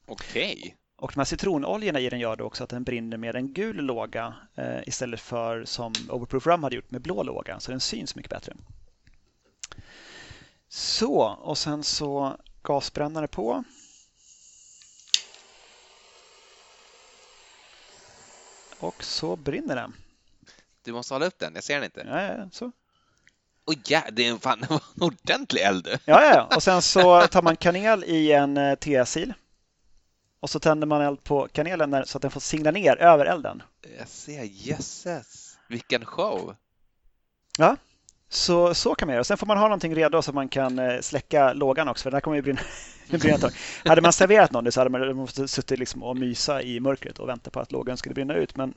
Okej. 0.06 0.56
Okay. 0.58 0.74
Och 0.98 1.12
de 1.14 1.20
här 1.20 1.26
citronoljorna 1.26 2.00
i 2.00 2.10
den 2.10 2.20
gör 2.20 2.36
då 2.36 2.44
också 2.44 2.64
att 2.64 2.70
den 2.70 2.84
brinner 2.84 3.18
med 3.18 3.36
en 3.36 3.54
gul 3.54 3.76
låga 3.76 4.34
eh, 4.56 4.88
istället 4.88 5.20
för 5.20 5.66
som 5.66 5.94
Overproof 6.10 6.48
Rum 6.48 6.64
hade 6.64 6.76
gjort 6.76 6.92
med 6.92 7.02
blå 7.02 7.24
låga, 7.24 7.60
så 7.60 7.72
den 7.72 7.80
syns 7.80 8.16
mycket 8.16 8.32
bättre. 8.32 8.54
Så, 10.76 11.22
och 11.22 11.58
sen 11.58 11.84
så 11.84 12.38
gasbrännare 12.64 13.28
på. 13.28 13.64
Och 18.80 19.04
så 19.04 19.36
brinner 19.36 19.76
den. 19.76 19.96
Du 20.84 20.92
måste 20.92 21.14
hålla 21.14 21.26
upp 21.26 21.40
den, 21.40 21.56
jag 21.56 21.64
ser 21.64 21.76
den 21.76 21.84
inte. 21.84 22.06
Ja, 22.08 22.22
ja, 22.22 22.50
så. 22.52 22.72
Oj, 23.66 23.82
ja, 23.88 24.04
det 24.12 24.28
är 24.28 24.32
en, 24.32 24.40
fan, 24.40 24.64
en 24.70 25.02
ordentlig 25.02 25.62
eld. 25.62 25.88
Ja, 26.06 26.24
ja, 26.24 26.56
och 26.56 26.64
sen 26.64 26.82
så 26.82 27.28
tar 27.28 27.42
man 27.42 27.58
kanel 27.58 28.04
i 28.04 28.32
en 28.32 28.58
eh, 28.58 28.76
tesil. 28.76 29.34
Och 30.40 30.50
så 30.50 30.60
tänder 30.60 30.88
man 30.88 31.02
eld 31.02 31.24
på 31.24 31.48
kanelen 31.52 32.06
så 32.06 32.18
att 32.18 32.22
den 32.22 32.32
får 32.32 32.40
singla 32.40 32.72
ner 32.72 32.96
över 32.96 33.26
elden. 33.26 33.64
Jag 33.98 34.08
ser, 34.08 34.44
jösses, 34.44 35.58
vilken 35.68 36.06
show. 36.06 36.56
Ja, 37.58 37.78
så, 38.36 38.74
så 38.74 38.96
kan 38.96 39.08
man 39.08 39.14
göra. 39.14 39.24
Sen 39.24 39.38
får 39.38 39.48
man 39.48 39.58
ha 39.58 39.66
någonting 39.66 39.96
redo 39.96 40.22
så 40.22 40.34
man 40.34 40.50
kan 40.50 40.80
eh, 40.80 41.02
släcka 41.02 41.54
lågan 41.54 41.88
också, 41.88 42.04
för 42.04 42.12
den 42.12 42.16
här 42.16 42.22
kommer 42.22 42.38
ju 42.38 42.42
brinna, 42.42 42.62
brinna 43.10 43.36
ett 43.36 43.42
tag. 43.42 43.52
Hade 43.86 44.02
man 44.02 44.14
serverat 44.14 44.52
någon 44.52 44.72
så 44.72 44.80
hade 44.80 44.90
man 44.90 45.16
måste 45.16 45.48
suttit 45.48 45.80
liksom 45.80 46.04
och 46.04 46.18
mysa 46.18 46.62
i 46.62 46.80
mörkret 46.80 47.20
och 47.20 47.30
vänta 47.30 47.50
på 47.50 47.60
att 47.60 47.72
lågan 47.72 47.98
skulle 47.98 48.16
brinna 48.16 48.34
ut. 48.34 48.56
Men 48.56 48.74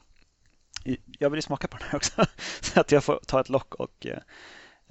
jag 1.19 1.31
vill 1.31 1.39
ju 1.39 1.43
smaka 1.43 1.69
på 1.69 1.77
den 1.77 1.87
här 1.89 1.97
också, 1.97 2.27
så 2.61 2.81
att 2.81 2.93
jag 2.93 3.05
får 3.05 3.21
ta 3.27 3.41
ett 3.41 3.49
lock 3.49 3.75
och 3.75 4.07
eh, 4.07 4.19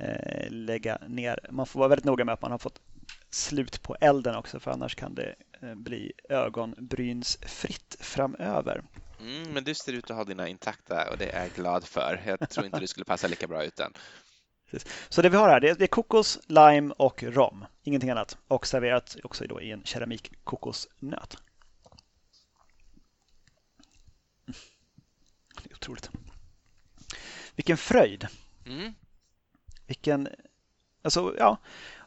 eh, 0.07 0.49
lägga 0.49 0.97
ner. 1.07 1.39
Man 1.51 1.65
får 1.65 1.79
vara 1.79 1.89
väldigt 1.89 2.05
noga 2.05 2.25
med 2.25 2.33
att 2.33 2.41
man 2.41 2.51
har 2.51 2.57
fått 2.57 2.81
slut 3.29 3.81
på 3.81 3.95
elden 4.01 4.35
också, 4.35 4.59
för 4.59 4.71
annars 4.71 4.95
kan 4.95 5.15
det 5.15 5.35
eh, 5.61 5.75
bli 5.75 6.11
ögonbrynsfritt 6.29 7.97
framöver. 7.99 8.83
Mm, 9.19 9.53
men 9.53 9.63
du 9.63 9.75
ser 9.75 9.93
ut 9.93 10.11
att 10.11 10.17
ha 10.17 10.23
dina 10.23 10.47
intakta 10.47 11.09
och 11.11 11.17
det 11.17 11.29
är 11.35 11.41
jag 11.41 11.51
glad 11.51 11.85
för. 11.85 12.21
Jag 12.25 12.49
tror 12.49 12.65
inte 12.65 12.79
du 12.79 12.87
skulle 12.87 13.05
passa 13.05 13.27
lika 13.27 13.47
bra 13.47 13.63
utan. 13.63 13.93
Så 15.09 15.21
det 15.21 15.29
vi 15.29 15.37
har 15.37 15.49
här 15.49 15.59
det 15.59 15.81
är 15.81 15.87
kokos, 15.87 16.39
lime 16.47 16.93
och 16.97 17.23
rom. 17.23 17.65
Ingenting 17.83 18.09
annat. 18.09 18.37
Och 18.47 18.67
serverat 18.67 19.17
också 19.23 19.47
då 19.47 19.61
i 19.61 19.71
en 19.71 19.83
keramikkokosnöt. 19.83 21.37
Det 25.63 25.71
är 25.71 25.75
otroligt. 25.75 26.09
Vilken 27.55 27.77
fröjd. 27.77 28.27
Mm. 28.65 28.93
Vilken... 29.87 30.27
Alltså, 31.01 31.35
ja. 31.37 31.57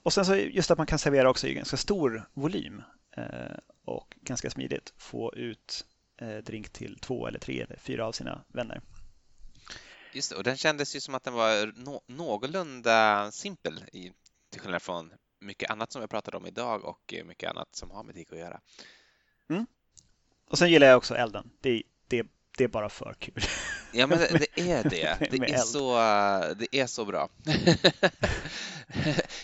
Och 0.03 0.13
sen 0.13 0.25
så 0.25 0.37
just 0.37 0.71
att 0.71 0.79
man 0.79 0.87
kan 0.87 0.99
servera 0.99 1.31
också 1.31 1.47
i 1.47 1.55
ganska 1.55 1.77
stor 1.77 2.29
volym 2.35 2.83
eh, 3.17 3.57
och 3.85 4.17
ganska 4.21 4.51
smidigt 4.51 4.95
få 4.97 5.35
ut 5.35 5.85
eh, 6.17 6.37
drink 6.37 6.71
till 6.73 6.99
två 6.99 7.27
eller 7.27 7.39
tre 7.39 7.61
eller 7.61 7.77
fyra 7.77 8.07
av 8.07 8.13
sina 8.13 8.45
vänner. 8.49 8.81
Just 10.13 10.31
det, 10.31 10.37
och 10.37 10.43
den 10.43 10.57
kändes 10.57 10.97
ju 10.97 11.01
som 11.01 11.15
att 11.15 11.25
den 11.25 11.35
var 11.35 11.73
no 11.77 12.03
någorlunda 12.07 13.31
simpel 13.33 13.85
i, 13.93 14.13
till 14.51 14.61
skillnad 14.61 14.83
från 14.83 15.13
mycket 15.41 15.71
annat 15.71 15.93
som 15.93 16.03
vi 16.03 16.09
pratat 16.09 16.35
om 16.35 16.47
idag 16.47 16.85
och 16.85 17.15
mycket 17.25 17.51
annat 17.51 17.77
som 17.77 17.91
har 17.91 18.03
med 18.03 18.15
TIK 18.15 18.33
att 18.33 18.39
göra. 18.39 18.61
Mm. 19.51 19.67
Och 20.49 20.59
sen 20.59 20.71
gillar 20.71 20.87
jag 20.87 20.97
också 20.97 21.15
elden. 21.15 21.51
Det, 21.61 21.83
det, 22.09 22.27
det 22.59 22.65
är 22.65 22.69
bara 22.69 22.89
för 22.89 23.15
kul. 23.19 23.43
Ja, 23.93 24.07
men 24.07 24.19
det, 24.19 24.47
det 24.55 24.61
är 24.71 24.83
det. 24.83 25.29
Det 25.31 25.51
är, 25.51 25.59
så, 25.59 25.95
det 26.55 26.81
är 26.81 26.87
så 26.87 27.05
bra. 27.05 27.29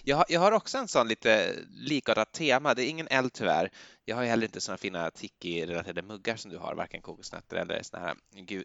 jag, 0.05 0.17
har, 0.17 0.25
jag 0.29 0.41
har 0.41 0.53
också 0.53 0.79
en 0.79 0.89
sån 0.89 1.09
lite 1.09 1.55
likartat 1.69 2.33
tema. 2.33 2.75
Det 2.75 2.85
är 2.85 2.89
ingen 2.89 3.09
eld 3.09 3.33
tyvärr. 3.33 3.71
Jag 4.05 4.17
har 4.17 4.23
ju 4.23 4.29
heller 4.29 4.47
inte 4.47 4.61
såna 4.61 4.79
fina 4.79 5.11
tiki-relaterade 5.11 6.03
muggar 6.03 6.37
som 6.37 6.51
du 6.51 6.59
har, 6.59 6.75
varken 6.75 7.03
kokosnötter 7.03 7.57
eller 7.57 7.83
såna 7.83 8.03
här 8.03 8.17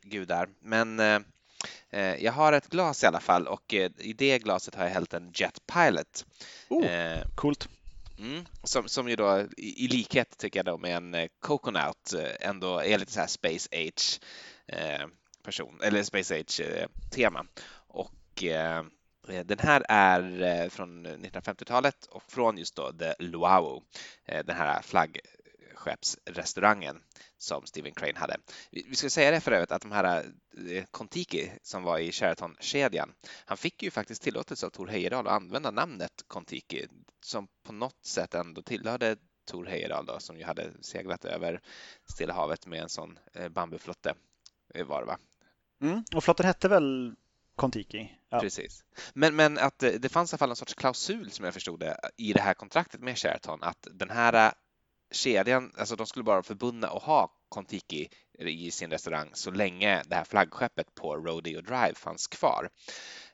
gudar. 0.03 0.49
Men 0.59 0.99
eh, 0.99 1.05
Eh, 1.05 1.19
jag 2.19 2.31
har 2.31 2.53
ett 2.53 2.69
glas 2.69 3.03
i 3.03 3.07
alla 3.07 3.19
fall 3.19 3.47
och 3.47 3.73
eh, 3.73 3.91
i 3.97 4.13
det 4.13 4.39
glaset 4.39 4.75
har 4.75 4.83
jag 4.83 4.91
hällt 4.91 5.13
en 5.13 5.31
Jet 5.33 5.67
Pilot. 5.67 6.25
Oh, 6.69 6.85
eh, 6.85 7.21
coolt. 7.35 7.69
Mm, 8.19 8.45
som, 8.63 8.87
som 8.87 9.09
ju 9.09 9.15
då 9.15 9.45
i, 9.57 9.87
likhet 9.87 10.37
tycker 10.37 10.59
jag 10.59 10.65
då 10.65 10.77
med 10.77 10.97
en 10.97 11.29
Coconut 11.39 12.13
ändå 12.39 12.79
är 12.79 12.97
lite 12.97 13.11
så 13.11 13.19
här 13.19 13.27
Space 13.27 13.69
Age 13.71 14.19
person 15.43 15.79
eller 15.83 16.03
Space 16.03 16.39
Age 16.39 16.61
tema 17.11 17.45
och 17.87 18.43
den 19.45 19.59
här 19.59 19.83
är 19.89 20.69
från 20.69 21.07
1950-talet 21.07 22.05
och 22.05 22.23
från 22.27 22.57
just 22.57 22.75
då 22.75 22.91
The 22.91 23.13
Luau, 23.19 23.81
den 24.25 24.55
här 24.55 24.81
flaggskeppsrestaurangen 25.81 27.03
som 27.37 27.65
Stephen 27.65 27.93
Crane 27.93 28.19
hade. 28.19 28.37
Vi 28.71 28.95
ska 28.95 29.09
säga 29.09 29.31
det 29.31 29.41
för 29.41 29.51
övrigt 29.51 29.71
att 29.71 29.81
de 29.81 29.91
här 29.91 30.25
eh, 30.69 30.83
Kontiki 30.91 31.51
som 31.61 31.83
var 31.83 31.99
i 31.99 32.11
Sheraton-kedjan, 32.11 33.13
han 33.45 33.57
fick 33.57 33.83
ju 33.83 33.91
faktiskt 33.91 34.21
tillåtelse 34.21 34.65
av 34.65 34.69
Tor 34.69 34.87
Heyerdahl 34.87 35.27
att 35.27 35.33
använda 35.33 35.71
namnet 35.71 36.23
Kontiki 36.27 36.87
som 37.21 37.47
på 37.63 37.73
något 37.73 38.05
sätt 38.05 38.33
ändå 38.33 38.61
tillhörde 38.61 39.17
Tor 39.45 39.65
Heyerdahl 39.65 40.05
då, 40.05 40.19
som 40.19 40.37
ju 40.37 40.43
hade 40.43 40.71
seglat 40.81 41.25
över 41.25 41.61
Stilla 42.05 42.33
havet 42.33 42.67
med 42.67 42.81
en 42.81 42.89
sån 42.89 43.19
eh, 43.33 43.49
bambuflotte 43.49 44.13
eh, 44.73 44.85
var 44.85 44.99
det 45.01 45.07
va? 45.07 45.17
Mm, 45.81 46.03
och 46.15 46.23
flotten 46.23 46.45
hette 46.45 46.67
väl 46.67 47.15
Kontiki? 47.55 48.17
Ja. 48.29 48.39
Precis. 48.39 48.83
Men, 49.13 49.35
men 49.35 49.57
att 49.57 49.79
det 49.79 50.11
fanns 50.11 50.33
i 50.33 50.33
alla 50.33 50.37
fall 50.37 50.49
en 50.49 50.55
sorts 50.55 50.73
klausul 50.73 51.31
som 51.31 51.45
jag 51.45 51.53
förstod 51.53 51.79
det 51.79 51.99
i 52.17 52.33
det 52.33 52.41
här 52.41 52.53
kontraktet 52.53 53.01
med 53.01 53.17
Sheraton 53.17 53.63
att 53.63 53.87
den 53.91 54.09
här 54.09 54.53
kedjan, 55.11 55.71
alltså 55.77 55.95
de 55.95 56.07
skulle 56.07 56.23
bara 56.23 56.43
förbundna 56.43 56.89
och 56.89 57.01
ha 57.01 57.31
Kontiki 57.49 58.09
i 58.39 58.71
sin 58.71 58.91
restaurang 58.91 59.29
så 59.33 59.51
länge 59.51 60.03
det 60.05 60.15
här 60.15 60.23
flaggskeppet 60.23 60.95
på 60.95 61.15
Rodeo 61.15 61.61
Drive 61.61 61.93
fanns 61.95 62.27
kvar. 62.27 62.69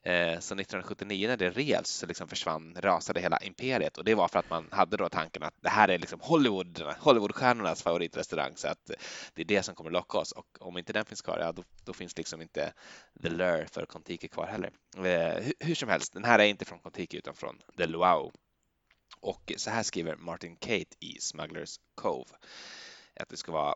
Eh, 0.04 0.40
så 0.40 0.56
1979 0.56 1.28
när 1.28 1.38
det 1.38 1.50
revs 1.50 1.90
så 1.90 2.06
liksom 2.06 2.28
försvann, 2.28 2.78
rasade 2.80 3.22
hela 3.22 3.38
imperiet 3.38 3.98
och 3.98 4.04
det 4.04 4.16
var 4.16 4.28
för 4.28 4.40
att 4.40 4.50
man 4.50 4.68
hade 4.72 4.98
då 4.98 5.10
tanken 5.10 5.44
att 5.44 5.54
det 5.62 5.70
här 5.70 5.88
är 5.88 5.98
liksom 5.98 6.20
Hollywood, 6.22 6.82
Hollywoodstjärnornas 7.00 7.84
favoritrestaurang 7.84 8.54
så 8.56 8.68
att 8.68 8.92
det 9.34 9.42
är 9.42 9.46
det 9.46 9.64
som 9.64 9.76
kommer 9.76 9.92
locka 9.92 10.18
oss 10.18 10.32
och 10.32 10.46
om 10.60 10.78
inte 10.78 10.94
den 10.94 11.06
finns 11.06 11.22
kvar, 11.22 11.40
ja 11.40 11.52
då, 11.52 11.64
då 11.86 11.94
finns 11.94 12.18
liksom 12.18 12.42
inte 12.42 12.74
The 13.22 13.30
Lure 13.30 13.68
för 13.68 13.86
Kontiki 13.86 14.28
kvar 14.28 14.48
heller. 14.48 14.72
Eh, 14.98 15.44
hur, 15.44 15.54
hur, 15.60 15.76
som 15.76 15.90
helst, 15.90 16.14
den 16.14 16.24
här 16.24 16.40
är 16.40 16.46
inte 16.46 16.66
från 16.66 16.80
Kontiki 16.80 17.18
utan 17.18 17.36
från 17.36 17.60
The 17.78 17.86
Luau 17.86 18.32
och 19.28 19.54
så 19.58 19.70
här 19.70 19.84
skriver 19.84 20.16
Martin 20.16 20.56
Kate 20.56 20.96
i 21.00 21.20
Smugglers 21.20 21.80
Cove 21.96 22.30
att 23.20 23.30
det 23.30 23.38
ska 23.38 23.52
vara 23.52 23.76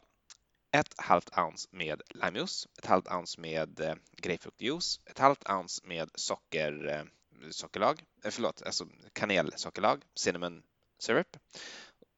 ett 0.71 0.93
halvt 0.97 1.37
ounce 1.37 1.69
med 1.71 2.01
limejuice, 2.09 2.67
ett 2.77 2.85
halvt 2.85 3.07
ounce 3.07 3.41
med 3.41 3.79
eh, 3.79 3.95
grapefruktjuice, 4.11 4.99
ett 5.05 5.19
halvt 5.19 5.49
ounce 5.49 5.81
med 5.87 6.09
socker, 6.15 6.87
eh, 6.87 7.03
sockerlag, 7.51 8.03
eh, 8.23 8.31
förlåt, 8.31 8.61
alltså 8.61 8.87
kanelsockerlag, 9.13 10.03
cinnamon 10.15 10.63
syrup. 10.99 11.37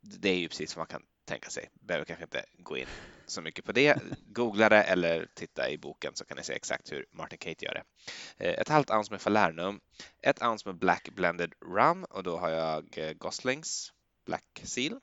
Det 0.01 0.29
är 0.29 0.37
ju 0.37 0.47
precis 0.47 0.75
vad 0.75 0.81
man 0.81 0.87
kan 0.87 1.03
tänka 1.25 1.49
sig. 1.49 1.69
Behöver 1.73 2.05
kanske 2.05 2.23
inte 2.23 2.45
gå 2.57 2.77
in 2.77 2.87
så 3.25 3.41
mycket 3.41 3.65
på 3.65 3.71
det. 3.71 3.99
Googla 4.27 4.69
det 4.69 4.83
eller 4.83 5.27
titta 5.35 5.69
i 5.69 5.77
boken 5.77 6.11
så 6.15 6.25
kan 6.25 6.37
ni 6.37 6.43
se 6.43 6.53
exakt 6.53 6.91
hur 6.91 7.05
Martin 7.11 7.37
Kate 7.37 7.65
gör 7.65 7.73
det. 7.73 7.83
Eh, 8.45 8.59
ett 8.59 8.69
halvt 8.69 8.91
ounce 8.91 9.11
med 9.11 9.21
Falernum, 9.21 9.79
ett 10.21 10.41
ounce 10.41 10.69
med 10.69 10.77
Black 10.77 11.09
Blended 11.15 11.53
Rum 11.65 12.03
och 12.03 12.23
då 12.23 12.37
har 12.37 12.49
jag 12.49 12.97
eh, 12.97 13.13
Goslings 13.13 13.93
Black 14.25 14.61
Seal. 14.63 14.99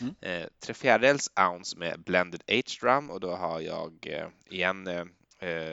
Mm. 0.00 0.14
Eh, 0.20 0.48
tre 0.60 0.74
fjärdedels 0.74 1.30
ounce 1.40 1.78
med 1.78 2.02
Blended 2.02 2.42
Aged 2.46 2.82
Rum 2.82 3.10
och 3.10 3.20
då 3.20 3.34
har 3.34 3.60
jag 3.60 4.06
igen 4.50 4.88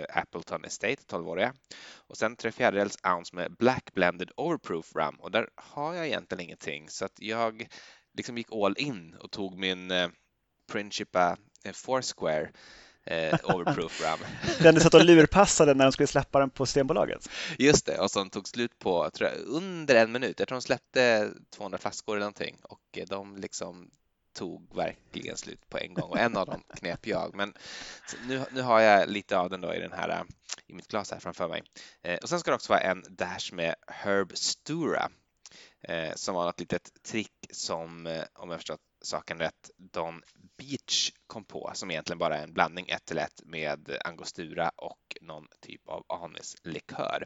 Appleton 0.09 0.65
Estate 0.65 1.01
12-åriga. 1.07 1.53
Och 1.95 2.17
sen 2.17 2.35
tre 2.35 2.51
fjärdedels 2.51 2.97
ounce 3.03 3.35
med 3.35 3.55
Black 3.57 3.93
Blended 3.93 4.31
Overproof 4.35 4.95
Rum 4.95 5.15
och 5.15 5.31
där 5.31 5.49
har 5.55 5.93
jag 5.93 6.07
egentligen 6.07 6.43
ingenting 6.43 6.89
så 6.89 7.05
att 7.05 7.19
jag 7.19 7.67
liksom 8.17 8.37
gick 8.37 8.51
all 8.51 8.75
in 8.77 9.15
och 9.19 9.31
tog 9.31 9.57
min 9.57 9.91
eh, 9.91 10.07
Principa 10.71 11.37
eh, 11.63 11.73
Foursquare 11.73 12.49
eh, 13.03 13.39
Overproof 13.43 14.01
RAM. 14.03 14.19
den 14.59 14.75
du 14.75 14.81
satt 14.81 14.93
och 14.93 15.05
lurpassade 15.05 15.73
när 15.73 15.85
de 15.85 15.91
skulle 15.91 16.07
släppa 16.07 16.39
den 16.39 16.49
på 16.49 16.65
Stenbolaget? 16.65 17.29
Just 17.57 17.85
det, 17.85 17.97
och 17.97 18.11
som 18.11 18.29
tog 18.29 18.47
slut 18.47 18.79
på 18.79 19.09
tror 19.09 19.29
jag, 19.29 19.39
under 19.39 19.95
en 19.95 20.11
minut. 20.11 20.39
Jag 20.39 20.47
tror 20.47 20.55
de 20.55 20.61
släppte 20.61 21.31
200 21.55 21.77
flaskor 21.77 22.15
eller 22.15 22.25
någonting 22.25 22.57
och 22.63 22.97
eh, 22.97 23.05
de 23.07 23.37
liksom 23.37 23.89
tog 24.33 24.75
verkligen 24.75 25.37
slut 25.37 25.69
på 25.69 25.77
en 25.77 25.93
gång 25.93 26.09
och 26.09 26.19
en 26.19 26.37
av 26.37 26.45
dem 26.45 26.63
knep 26.77 27.07
jag. 27.07 27.35
Men 27.35 27.53
nu, 28.27 28.43
nu 28.51 28.61
har 28.61 28.79
jag 28.79 29.09
lite 29.09 29.37
av 29.37 29.49
den 29.49 29.61
då 29.61 29.73
i 29.73 29.79
den 29.79 29.91
här 29.91 30.23
i 30.67 30.73
mitt 30.73 30.87
glas 30.87 31.11
här 31.11 31.19
framför 31.19 31.47
mig. 31.47 31.63
Eh, 32.03 32.17
och 32.17 32.29
sen 32.29 32.39
ska 32.39 32.51
det 32.51 32.55
också 32.55 32.73
vara 32.73 32.81
en 32.81 33.03
dash 33.09 33.53
med 33.53 33.75
Herb 33.87 34.37
Stura 34.37 35.09
eh, 35.81 36.13
som 36.15 36.35
var 36.35 36.45
något 36.45 36.59
litet 36.59 37.03
trick 37.03 37.47
som, 37.51 38.07
eh, 38.07 38.23
om 38.33 38.49
jag 38.49 38.59
förstått 38.59 38.81
saken 39.01 39.39
rätt, 39.39 39.71
Don 39.77 40.21
Beach 40.57 41.11
kom 41.27 41.45
på, 41.45 41.71
som 41.73 41.91
egentligen 41.91 42.19
bara 42.19 42.37
är 42.37 42.43
en 42.43 42.53
blandning 42.53 42.89
1 42.89 43.05
till 43.05 43.17
1 43.17 43.41
med 43.45 43.97
angostura 44.05 44.71
och 44.75 45.17
någon 45.21 45.47
typ 45.61 45.87
av 45.87 46.05
anislikör. 46.07 47.25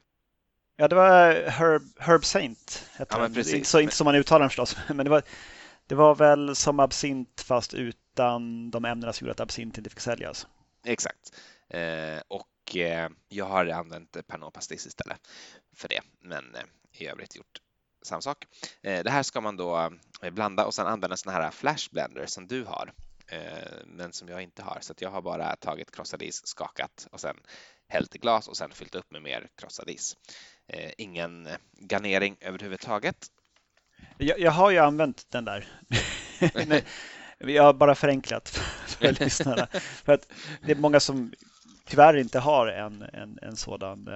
Ja, 0.75 0.87
det 0.87 0.95
var 0.95 1.33
Herb, 1.49 1.81
Herb 1.99 2.25
Saint. 2.25 2.89
Ja, 2.97 3.05
men 3.19 3.33
precis. 3.33 3.53
Inte, 3.53 3.69
så, 3.69 3.79
inte 3.79 3.95
som 3.95 4.05
man 4.05 4.15
uttalar 4.15 4.39
den 4.39 4.49
förstås, 4.49 4.77
men 4.87 5.05
det 5.05 5.09
var, 5.09 5.23
det 5.87 5.95
var 5.95 6.15
väl 6.15 6.55
som 6.55 6.79
absint 6.79 7.41
fast 7.41 7.73
utan 7.73 8.71
de 8.71 8.85
ämnena 8.85 9.13
som 9.13 9.25
gjorde 9.25 9.31
att 9.31 9.39
absint 9.39 9.77
inte 9.77 9.89
fick 9.89 9.99
säljas. 9.99 10.47
Exakt. 10.85 11.37
Eh, 11.69 12.21
och 12.27 12.75
eh, 12.75 13.09
jag 13.29 13.45
har 13.45 13.65
använt 13.65 14.27
Pernod 14.27 14.53
Pastis 14.53 14.85
istället 14.85 15.17
för 15.75 15.89
det, 15.89 16.01
men 16.19 16.55
eh, 16.55 16.61
i 16.91 17.07
övrigt 17.07 17.35
gjort 17.35 17.61
samma 18.01 18.21
sak. 18.21 18.45
Eh, 18.81 19.03
det 19.03 19.09
här 19.09 19.23
ska 19.23 19.41
man 19.41 19.57
då 19.57 19.91
eh, 20.21 20.29
blanda 20.29 20.65
och 20.65 20.73
sen 20.73 20.87
använda 20.87 21.17
sådana 21.17 21.43
här 21.43 21.51
flashblender 21.51 22.25
som 22.25 22.47
du 22.47 22.63
har, 22.63 22.93
eh, 23.27 23.39
men 23.85 24.13
som 24.13 24.27
jag 24.27 24.41
inte 24.41 24.63
har. 24.63 24.77
Så 24.81 24.93
jag 24.97 25.09
har 25.09 25.21
bara 25.21 25.55
tagit 25.55 25.91
krossad 25.91 26.21
is, 26.21 26.47
skakat 26.47 27.07
och 27.11 27.19
sen 27.19 27.35
hällt 27.87 28.15
i 28.15 28.19
glas 28.19 28.47
och 28.47 28.57
sen 28.57 28.71
fyllt 28.71 28.95
upp 28.95 29.11
med 29.11 29.21
mer 29.21 29.47
krossad 29.55 29.89
is. 29.89 30.17
Ingen 30.97 31.49
garnering 31.89 32.37
överhuvudtaget. 32.39 33.27
Jag, 34.17 34.39
jag 34.39 34.51
har 34.51 34.71
ju 34.71 34.77
använt 34.77 35.25
den 35.29 35.45
där. 35.45 35.67
jag 37.37 37.63
har 37.63 37.73
bara 37.73 37.95
förenklat 37.95 38.49
för 38.87 39.11
lyssnarna. 39.23 39.67
För 39.71 40.13
att 40.13 40.31
det 40.65 40.71
är 40.71 40.75
många 40.75 40.99
som 40.99 41.33
tyvärr 41.85 42.17
inte 42.17 42.39
har 42.39 42.67
en, 42.67 43.01
en, 43.01 43.39
en 43.41 43.55
sådan 43.55 44.09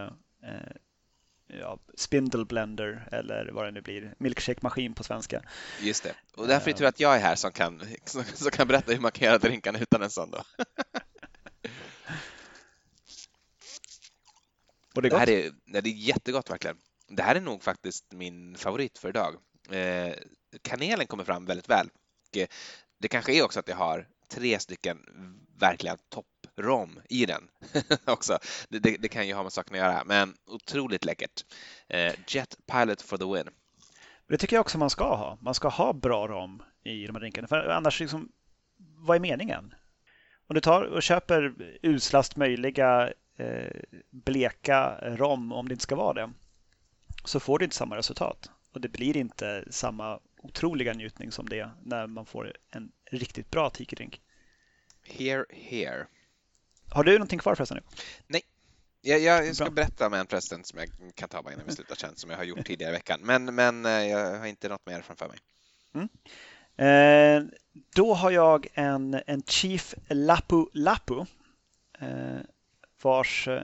ja, 1.60 1.80
spindle 1.96 2.46
blender 2.46 3.08
eller 3.12 3.50
vad 3.52 3.66
det 3.66 3.72
nu 3.72 3.82
blir, 3.82 4.16
milkshake-maskin 4.18 4.94
på 4.94 5.04
svenska. 5.04 5.42
Just 5.82 6.04
det, 6.04 6.16
och 6.36 6.48
därför 6.48 6.70
är 6.70 6.74
det 6.74 6.80
tur 6.80 6.86
att 6.86 7.00
jag 7.00 7.16
är 7.16 7.20
här 7.20 7.36
som 7.36 7.52
kan, 7.52 7.82
som, 8.06 8.24
som 8.24 8.52
kan 8.52 8.68
berätta 8.68 8.92
hur 8.92 9.00
man 9.00 9.12
kan 9.12 9.26
göra 9.26 9.38
drinkarna 9.38 9.80
utan 9.80 10.02
en 10.02 10.10
sån 10.10 10.32
då. 10.32 10.38
och 14.96 15.02
det, 15.02 15.08
är 15.08 15.10
gott. 15.10 15.12
det 15.12 15.18
här 15.18 15.30
är, 15.30 15.52
det 15.82 15.90
är 15.90 15.94
jättegott 15.94 16.50
verkligen. 16.50 16.78
Det 17.08 17.24
här 17.24 17.36
är 17.36 17.42
nog 17.42 17.64
faktiskt 17.64 18.06
min 18.12 18.56
favorit 18.56 18.98
för 18.98 19.10
idag. 19.10 19.36
Eh, 19.72 20.14
kanelen 20.62 21.08
kommer 21.08 21.24
fram 21.24 21.46
väldigt 21.46 21.70
väl. 21.70 21.90
Och 22.30 22.38
eh, 22.38 22.48
det 22.98 23.08
kanske 23.08 23.34
är 23.34 23.44
också 23.44 23.60
att 23.60 23.68
jag 23.68 23.76
har 23.76 24.08
tre 24.30 24.60
stycken 24.60 25.00
verkligen 25.60 25.98
topp 26.10 26.26
rom 26.58 27.00
i 27.10 27.26
den 27.26 27.48
också. 28.06 28.40
Det, 28.70 28.80
det, 28.80 28.98
det, 28.98 29.08
kan 29.08 29.28
ju 29.28 29.34
ha 29.34 29.44
med 29.44 29.54
saken 29.54 29.76
att 29.76 29.82
göra, 29.82 30.04
men 30.06 30.34
otroligt 30.48 31.06
läckert. 31.06 31.46
Eh, 31.88 32.14
Jet 32.28 32.58
Pilot 32.66 33.02
for 33.02 33.18
the 33.18 33.26
win. 33.26 33.54
Det 34.28 34.38
tycker 34.38 34.56
jag 34.56 34.62
också 34.62 34.78
man 34.78 34.90
ska 34.90 35.16
ha. 35.16 35.38
Man 35.42 35.54
ska 35.54 35.68
ha 35.68 35.94
bra 35.94 36.28
rom 36.28 36.64
i 36.84 37.06
de 37.06 37.16
här 37.16 37.20
drinkarna, 37.20 37.48
för 37.48 37.68
annars, 37.70 38.00
liksom, 38.00 38.32
vad 38.78 39.16
är 39.16 39.20
meningen? 39.20 39.74
Om 40.48 40.54
du 40.54 40.62
tar 40.62 40.82
och 40.82 41.04
köper 41.04 41.54
uslast 41.82 42.36
möjliga 42.36 43.14
eh, 43.38 43.82
bleka 44.10 45.00
rom, 45.02 45.52
om 45.52 45.68
det 45.68 45.74
inte 45.74 45.84
ska 45.84 45.96
vara 45.96 46.14
det, 46.14 46.32
så 47.24 47.40
får 47.40 47.60
du 47.60 47.66
inte 47.66 47.76
samma 47.76 47.98
resultat. 47.98 48.50
Och 48.74 48.82
det 48.82 48.90
blir 48.90 49.18
inte 49.18 49.66
samma 49.70 50.20
otroliga 50.38 50.94
njutning 50.94 51.32
som 51.32 51.50
det 51.50 51.70
när 51.84 52.08
man 52.08 52.26
får 52.26 52.54
en 52.70 52.92
riktigt 53.12 53.52
bra 53.52 53.70
tiki-drink. 53.70 54.22
Here, 55.04 55.46
here. 55.50 56.08
Har 56.90 57.04
du 57.04 57.12
någonting 57.12 57.40
kvar 57.40 57.56
förresten? 57.56 57.80
Nej. 58.28 58.42
Jag, 59.02 59.20
jag 59.20 59.56
ska 59.56 59.66
Bra. 59.66 59.74
berätta 59.74 60.08
om 60.08 60.14
en 60.14 60.26
present 60.26 60.68
som 60.68 60.80
jag 60.80 60.90
kan 61.16 61.30
ta 61.30 61.42
bara 61.42 61.54
innan 61.54 61.66
vi 61.66 61.76
slutar 61.76 61.96
sen, 61.96 62.16
som 62.16 62.30
jag 62.30 62.38
har 62.38 62.44
gjort 62.44 62.66
tidigare 62.66 62.92
i 62.92 62.96
veckan. 62.96 63.20
Men, 63.24 63.56
men 63.56 63.86
eh, 63.86 63.92
jag 63.92 64.40
har 64.40 64.46
inte 64.46 64.70
något 64.70 64.86
mer 64.86 65.02
framför 65.02 65.28
mig. 65.28 65.38
Mm. 65.94 66.10
Eh, 66.78 67.44
då 67.96 68.14
har 68.14 68.32
jag 68.32 68.68
en, 68.74 69.22
en 69.28 69.44
Chief 69.44 69.96
Lapu 70.10 70.66
Lapu 70.74 71.26
eh, 72.00 72.40
vars 73.02 73.48
eh, 73.48 73.64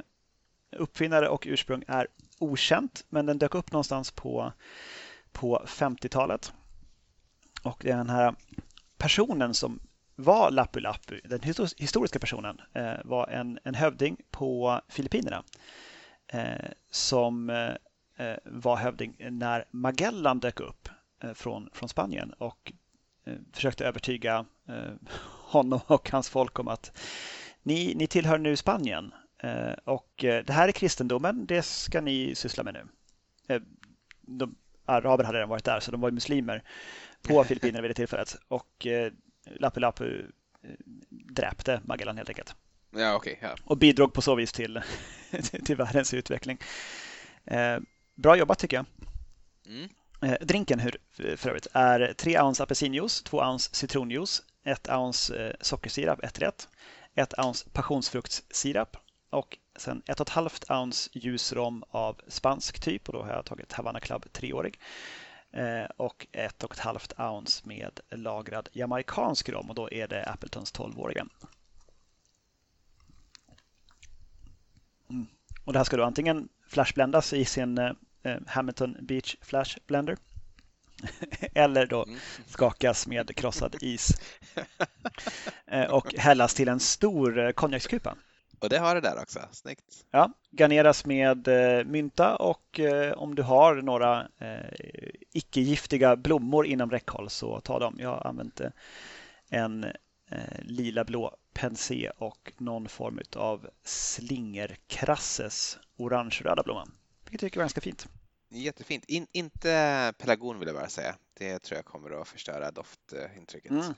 uppfinnare 0.71 1.29
och 1.29 1.43
ursprung 1.47 1.83
är 1.87 2.07
okänt, 2.39 3.05
men 3.09 3.25
den 3.25 3.37
dök 3.37 3.55
upp 3.55 3.71
någonstans 3.71 4.11
på, 4.11 4.53
på 5.31 5.63
50-talet. 5.67 6.53
Och 7.63 7.79
det 7.83 7.91
är 7.91 7.97
den 7.97 8.09
här 8.09 8.35
personen 8.97 9.53
som 9.53 9.79
var 10.21 10.51
Lapu 10.51 10.79
Lapu, 10.79 11.19
den 11.23 11.41
historiska 11.77 12.19
personen, 12.19 12.61
eh, 12.73 12.93
var 13.03 13.27
en, 13.27 13.59
en 13.63 13.75
hövding 13.75 14.17
på 14.31 14.81
Filippinerna 14.87 15.43
eh, 16.27 16.71
som 16.91 17.49
eh, 17.49 18.35
var 18.43 18.75
hövding 18.75 19.15
när 19.19 19.65
Magellan 19.71 20.39
dök 20.39 20.59
upp 20.59 20.89
från, 21.33 21.69
från 21.73 21.89
Spanien 21.89 22.33
och 22.33 22.71
försökte 23.51 23.85
övertyga 23.85 24.45
honom 25.51 25.79
och 25.87 26.09
hans 26.11 26.29
folk 26.29 26.59
om 26.59 26.67
att 26.67 26.97
ni, 27.63 27.93
ni 27.95 28.07
tillhör 28.07 28.37
nu 28.37 28.55
Spanien 28.55 29.13
och 29.83 30.11
det 30.17 30.49
här 30.49 30.67
är 30.67 30.71
kristendomen, 30.71 31.45
det 31.45 31.61
ska 31.61 32.01
ni 32.01 32.35
syssla 32.35 32.63
med 32.63 32.73
nu. 32.73 32.87
De, 34.21 34.55
araber 34.85 35.23
hade 35.23 35.37
redan 35.37 35.49
varit 35.49 35.65
där, 35.65 35.79
så 35.79 35.91
de 35.91 36.01
var 36.01 36.11
muslimer 36.11 36.63
på 37.21 37.43
Filippinerna 37.43 37.81
vid 37.81 37.91
det 37.91 37.95
tillfället. 37.95 38.37
Och 38.47 38.87
Lapu 39.49 40.31
eh, 40.63 40.69
dräpte 41.09 41.81
Magellan 41.85 42.17
helt 42.17 42.29
enkelt. 42.29 42.55
Ja, 42.95 43.15
okay, 43.15 43.35
ja. 43.41 43.55
Och 43.63 43.77
bidrog 43.77 44.13
på 44.13 44.21
så 44.21 44.35
vis 44.35 44.51
till, 44.51 44.81
till 45.65 45.75
världens 45.75 46.13
utveckling. 46.13 46.57
Eh, 47.45 47.77
bra 48.15 48.35
jobbat 48.35 48.59
tycker 48.59 48.77
jag. 48.77 48.85
Mm. 49.65 49.89
Eh, 50.21 50.45
drinken 50.45 50.79
hur, 50.79 50.97
för 51.37 51.49
övrigt 51.49 51.67
är 51.73 52.13
3 52.13 52.41
ounce 52.41 52.63
apelsinjuice, 52.63 53.23
2 53.23 53.37
ounce 53.37 53.69
citronjuice, 53.73 54.43
1 54.63 54.89
ounce 54.89 55.47
eh, 55.47 55.55
sockersirap, 55.61 56.23
1 56.23 56.39
rätt, 56.39 56.67
1 57.15 57.33
ounce 57.37 57.69
passionsfruktssirap 57.73 58.97
och 59.29 59.57
sen 59.75 60.01
1,5 60.05 60.81
ounce 60.81 61.09
ljusrom 61.13 61.83
av 61.89 62.21
spansk 62.27 62.79
typ 62.79 63.07
och 63.09 63.13
då 63.13 63.23
har 63.23 63.29
jag 63.29 63.45
tagit 63.45 63.73
Havana 63.73 63.99
Club 63.99 64.25
3-årig. 64.33 64.79
Eh, 65.53 65.85
och 65.97 66.27
ett 66.31 66.63
och 66.63 66.73
ett 66.73 66.79
halvt 66.79 67.19
ounce 67.19 67.61
med 67.65 67.99
lagrad 68.09 68.69
jamaicansk 68.71 69.49
rom 69.49 69.69
och 69.69 69.75
då 69.75 69.91
är 69.91 70.07
det 70.07 70.23
Appletons 70.23 70.73
12-åriga. 70.73 71.27
Mm. 75.09 75.27
Och 75.65 75.73
det 75.73 75.79
här 75.79 75.83
ska 75.83 75.97
då 75.97 76.03
antingen 76.03 76.49
flashblendas 76.67 77.33
i 77.33 77.45
sin 77.45 77.77
eh, 77.77 77.93
Hamilton 78.47 78.97
Beach 79.01 79.35
Flash 79.41 79.77
Blender 79.87 80.17
eller 81.53 81.85
då 81.85 82.03
mm. 82.03 82.19
skakas 82.47 83.07
med 83.07 83.35
krossad 83.35 83.75
is 83.81 84.11
eh, 85.67 85.85
och 85.85 86.13
hällas 86.13 86.53
till 86.53 86.67
en 86.67 86.79
stor 86.79 87.39
eh, 87.39 87.51
konjakskupa. 87.51 88.15
Och 88.61 88.69
det 88.69 88.77
har 88.77 88.95
det 88.95 89.01
där 89.01 89.21
också, 89.21 89.39
snyggt. 89.51 90.05
Ja, 90.11 90.33
garneras 90.51 91.05
med 91.05 91.47
eh, 91.47 91.85
mynta 91.85 92.35
och 92.35 92.79
eh, 92.79 93.13
om 93.13 93.35
du 93.35 93.43
har 93.43 93.75
några 93.75 94.27
eh, 94.37 95.11
icke-giftiga 95.31 96.15
blommor 96.15 96.65
inom 96.65 96.91
räckhåll 96.91 97.29
så 97.29 97.59
ta 97.59 97.79
dem. 97.79 97.95
Jag 97.99 98.09
har 98.09 98.27
använt 98.27 98.61
en 99.49 99.83
eh, 100.29 100.61
lila 100.61 101.03
blå 101.03 101.37
pensé 101.53 102.11
och 102.17 102.53
någon 102.57 102.89
form 102.89 103.19
av 103.35 103.69
slingerkrasses 103.83 105.79
orange-röda 105.97 106.63
blomma. 106.63 106.87
Vilket 107.23 107.31
jag 107.31 107.39
tycker 107.39 107.59
var 107.59 107.63
ganska 107.63 107.81
fint. 107.81 108.07
Jättefint. 108.49 109.05
In, 109.05 109.27
inte 109.31 110.13
pelargon 110.17 110.59
vill 110.59 110.67
jag 110.67 110.77
bara 110.77 110.89
säga. 110.89 111.15
Det 111.33 111.59
tror 111.59 111.75
jag 111.75 111.85
kommer 111.85 112.21
att 112.21 112.27
förstöra 112.27 112.71
doftintrycket. 112.71 113.71
Mm. 113.71 113.93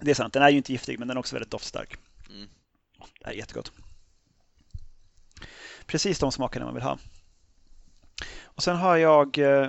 Det 0.00 0.10
är 0.10 0.14
sant, 0.14 0.32
den 0.32 0.42
är 0.42 0.50
ju 0.50 0.56
inte 0.56 0.72
giftig 0.72 0.98
men 0.98 1.08
den 1.08 1.16
är 1.16 1.18
också 1.20 1.36
väldigt 1.36 1.50
doftstark. 1.50 1.96
Mm. 2.30 2.48
Det 3.20 3.26
är 3.26 3.32
jättegott. 3.32 3.72
Precis 5.86 6.18
de 6.18 6.32
smakerna 6.32 6.64
man 6.64 6.74
vill 6.74 6.82
ha. 6.82 6.98
Och 8.42 8.62
sen 8.62 8.76
har 8.76 8.96
jag 8.96 9.38
eh, 9.38 9.68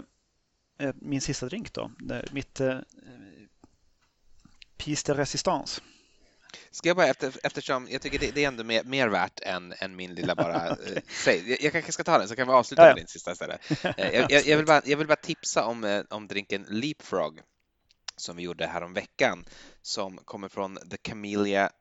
eh 0.79 0.93
min 0.95 1.21
sista 1.21 1.45
drink 1.45 1.73
då. 1.73 1.91
Mitt 2.31 2.59
eh, 2.59 2.79
de 4.77 5.15
Resistance. 5.15 5.81
Ska 6.71 6.89
jag 6.89 6.97
bara, 6.97 7.07
efter, 7.07 7.33
eftersom 7.43 7.87
jag 7.89 8.01
tycker 8.01 8.19
det, 8.19 8.31
det 8.31 8.43
är 8.43 8.47
ändå 8.47 8.63
mer, 8.63 8.83
mer 8.83 9.07
värt 9.07 9.39
än, 9.39 9.73
än 9.79 9.95
min 9.95 10.15
lilla 10.15 10.35
bara, 10.35 10.67
eh, 10.67 10.75
säg, 11.07 11.49
jag, 11.49 11.61
jag, 11.61 11.71
kanske 11.71 11.91
ska 11.91 12.03
ta 12.03 12.17
den 12.17 12.27
så 12.27 12.35
kan 12.35 12.47
vi 12.47 12.53
avsluta 12.53 12.83
med 12.83 12.95
din 12.95 13.07
sista 13.07 13.31
istället. 13.31 13.71
Eh, 13.97 14.11
jag, 14.13 14.31
jag, 14.31 14.45
jag, 14.45 14.57
vill 14.57 14.65
bara, 14.65 14.81
jag 14.85 14.97
vill 14.97 15.07
bara 15.07 15.15
tipsa 15.15 15.65
om, 15.65 16.03
om 16.09 16.27
drinken 16.27 16.65
Leapfrog 16.69 17.41
som 18.15 18.35
vi 18.35 18.43
gjorde 18.43 18.67
här 18.67 18.83
om 18.83 18.93
veckan 18.93 19.45
som 19.81 20.17
kommer 20.17 20.49
från 20.49 20.75
The 20.89 20.97
Camellia 20.97 21.71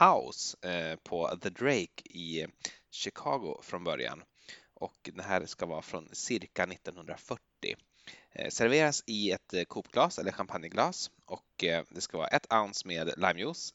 House 0.00 0.68
eh, 0.68 0.96
på 0.96 1.36
The 1.42 1.48
Drake 1.48 2.02
i 2.04 2.46
Chicago 2.90 3.60
från 3.62 3.84
början. 3.84 4.22
Och 4.74 5.10
den 5.14 5.24
här 5.24 5.46
ska 5.46 5.66
vara 5.66 5.82
från 5.82 6.08
cirka 6.12 6.64
1940. 6.64 7.76
Eh, 8.32 8.48
serveras 8.50 9.02
i 9.06 9.30
ett 9.30 9.54
eh, 9.54 9.64
kopglas 9.64 10.18
eller 10.18 10.32
champagneglas 10.32 11.10
och 11.24 11.64
eh, 11.64 11.84
det 11.90 12.00
ska 12.00 12.18
vara 12.18 12.28
ett 12.28 12.52
ounce 12.52 12.88
med 12.88 13.14
limejuice, 13.16 13.74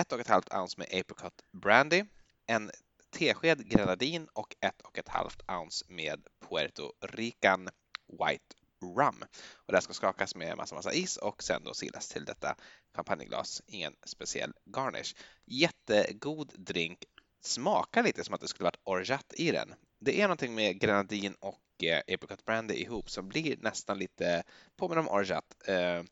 ett 0.00 0.12
och 0.12 0.20
ett 0.20 0.28
halvt 0.28 0.54
ounce 0.54 0.74
med 0.78 1.00
apricot 1.00 1.42
brandy, 1.52 2.04
en 2.46 2.70
tesked 3.10 3.68
grenadin 3.68 4.28
och 4.32 4.56
ett 4.60 4.82
och 4.82 4.98
ett 4.98 5.08
halvt 5.08 5.42
ounce 5.50 5.84
med 5.88 6.26
Puerto 6.48 6.92
Rican 7.00 7.68
White 8.08 8.56
Rum. 8.84 9.24
Och 9.54 9.72
det 9.72 9.76
här 9.76 9.80
ska 9.80 9.92
skakas 9.92 10.34
med 10.34 10.56
massa, 10.56 10.74
massa 10.74 10.92
is 10.92 11.16
och 11.16 11.42
sen 11.42 11.64
då 11.64 11.74
silas 11.74 12.08
till 12.08 12.24
detta 12.24 12.56
champagneglas. 12.96 13.62
Ingen 13.66 13.96
speciell 14.06 14.52
garnish. 14.64 15.14
Jättegod 15.44 16.52
drink. 16.56 16.98
Smakar 17.40 18.02
lite 18.02 18.24
som 18.24 18.34
att 18.34 18.40
det 18.40 18.48
skulle 18.48 18.64
varit 18.64 18.80
orgeat 18.84 19.34
i 19.36 19.50
den. 19.50 19.74
Det 20.00 20.20
är 20.20 20.22
någonting 20.22 20.54
med 20.54 20.80
grenadin 20.80 21.34
och 21.40 21.84
eh, 21.84 22.14
apricot 22.14 22.44
brandy 22.44 22.74
ihop 22.74 23.10
som 23.10 23.28
blir 23.28 23.56
nästan 23.56 23.98
lite 23.98 24.42
påminner 24.76 25.00
om 25.00 25.08
orgeat. 25.08 25.44
Eh, 25.66 26.02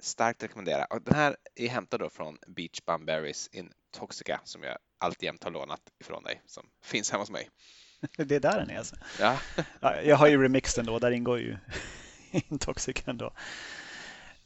starkt 0.00 0.42
rekommendera. 0.42 0.84
Och 0.84 1.02
den 1.02 1.14
här 1.14 1.36
är 1.54 1.68
hämtad 1.68 2.00
då 2.00 2.10
från 2.10 2.38
Beach 2.46 2.80
Bum 2.86 3.06
Berries 3.06 3.48
in 3.48 3.72
Toxica 3.90 4.40
som 4.44 4.62
jag 4.62 4.78
alltjämt 4.98 5.44
har 5.44 5.50
lånat 5.50 5.80
ifrån 6.00 6.22
dig 6.22 6.42
som 6.46 6.66
finns 6.82 7.10
hemma 7.10 7.22
hos 7.22 7.30
mig. 7.30 7.48
Det 8.16 8.34
är 8.34 8.40
där 8.40 8.58
den 8.58 8.70
är 8.70 8.78
alltså? 8.78 8.96
Ja. 9.20 9.38
ja 9.80 10.02
jag 10.02 10.16
har 10.16 10.26
ju 10.26 10.42
remixen 10.42 10.86
då, 10.86 10.98
där 10.98 11.10
ingår 11.10 11.38
ju 11.38 11.56
Intoxic 12.30 13.02
ändå. 13.06 13.32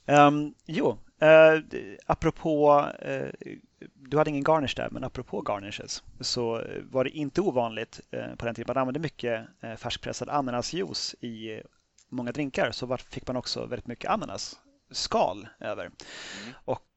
Um, 0.06 0.54
jo, 0.66 0.98
uh, 1.22 1.62
apropå, 2.06 2.86
uh, 3.08 3.50
du 3.94 4.18
hade 4.18 4.30
ingen 4.30 4.44
garnish 4.44 4.76
där, 4.76 4.88
men 4.90 5.04
apropå 5.04 5.40
garnishes 5.40 6.02
så 6.20 6.64
var 6.90 7.04
det 7.04 7.10
inte 7.10 7.40
ovanligt 7.40 8.00
uh, 8.14 8.34
på 8.34 8.46
den 8.46 8.54
tiden 8.54 8.74
man 8.74 8.80
använde 8.80 9.00
mycket 9.00 9.46
uh, 9.64 9.74
färskpressad 9.76 10.28
ananasjuice 10.28 11.14
i 11.20 11.62
många 12.08 12.32
drinkar 12.32 12.70
så 12.70 12.96
fick 12.96 13.26
man 13.26 13.36
också 13.36 13.66
väldigt 13.66 13.86
mycket 13.86 14.10
ananasskal 14.10 15.48
över. 15.60 15.84
Mm. 15.84 16.54
Och 16.64 16.88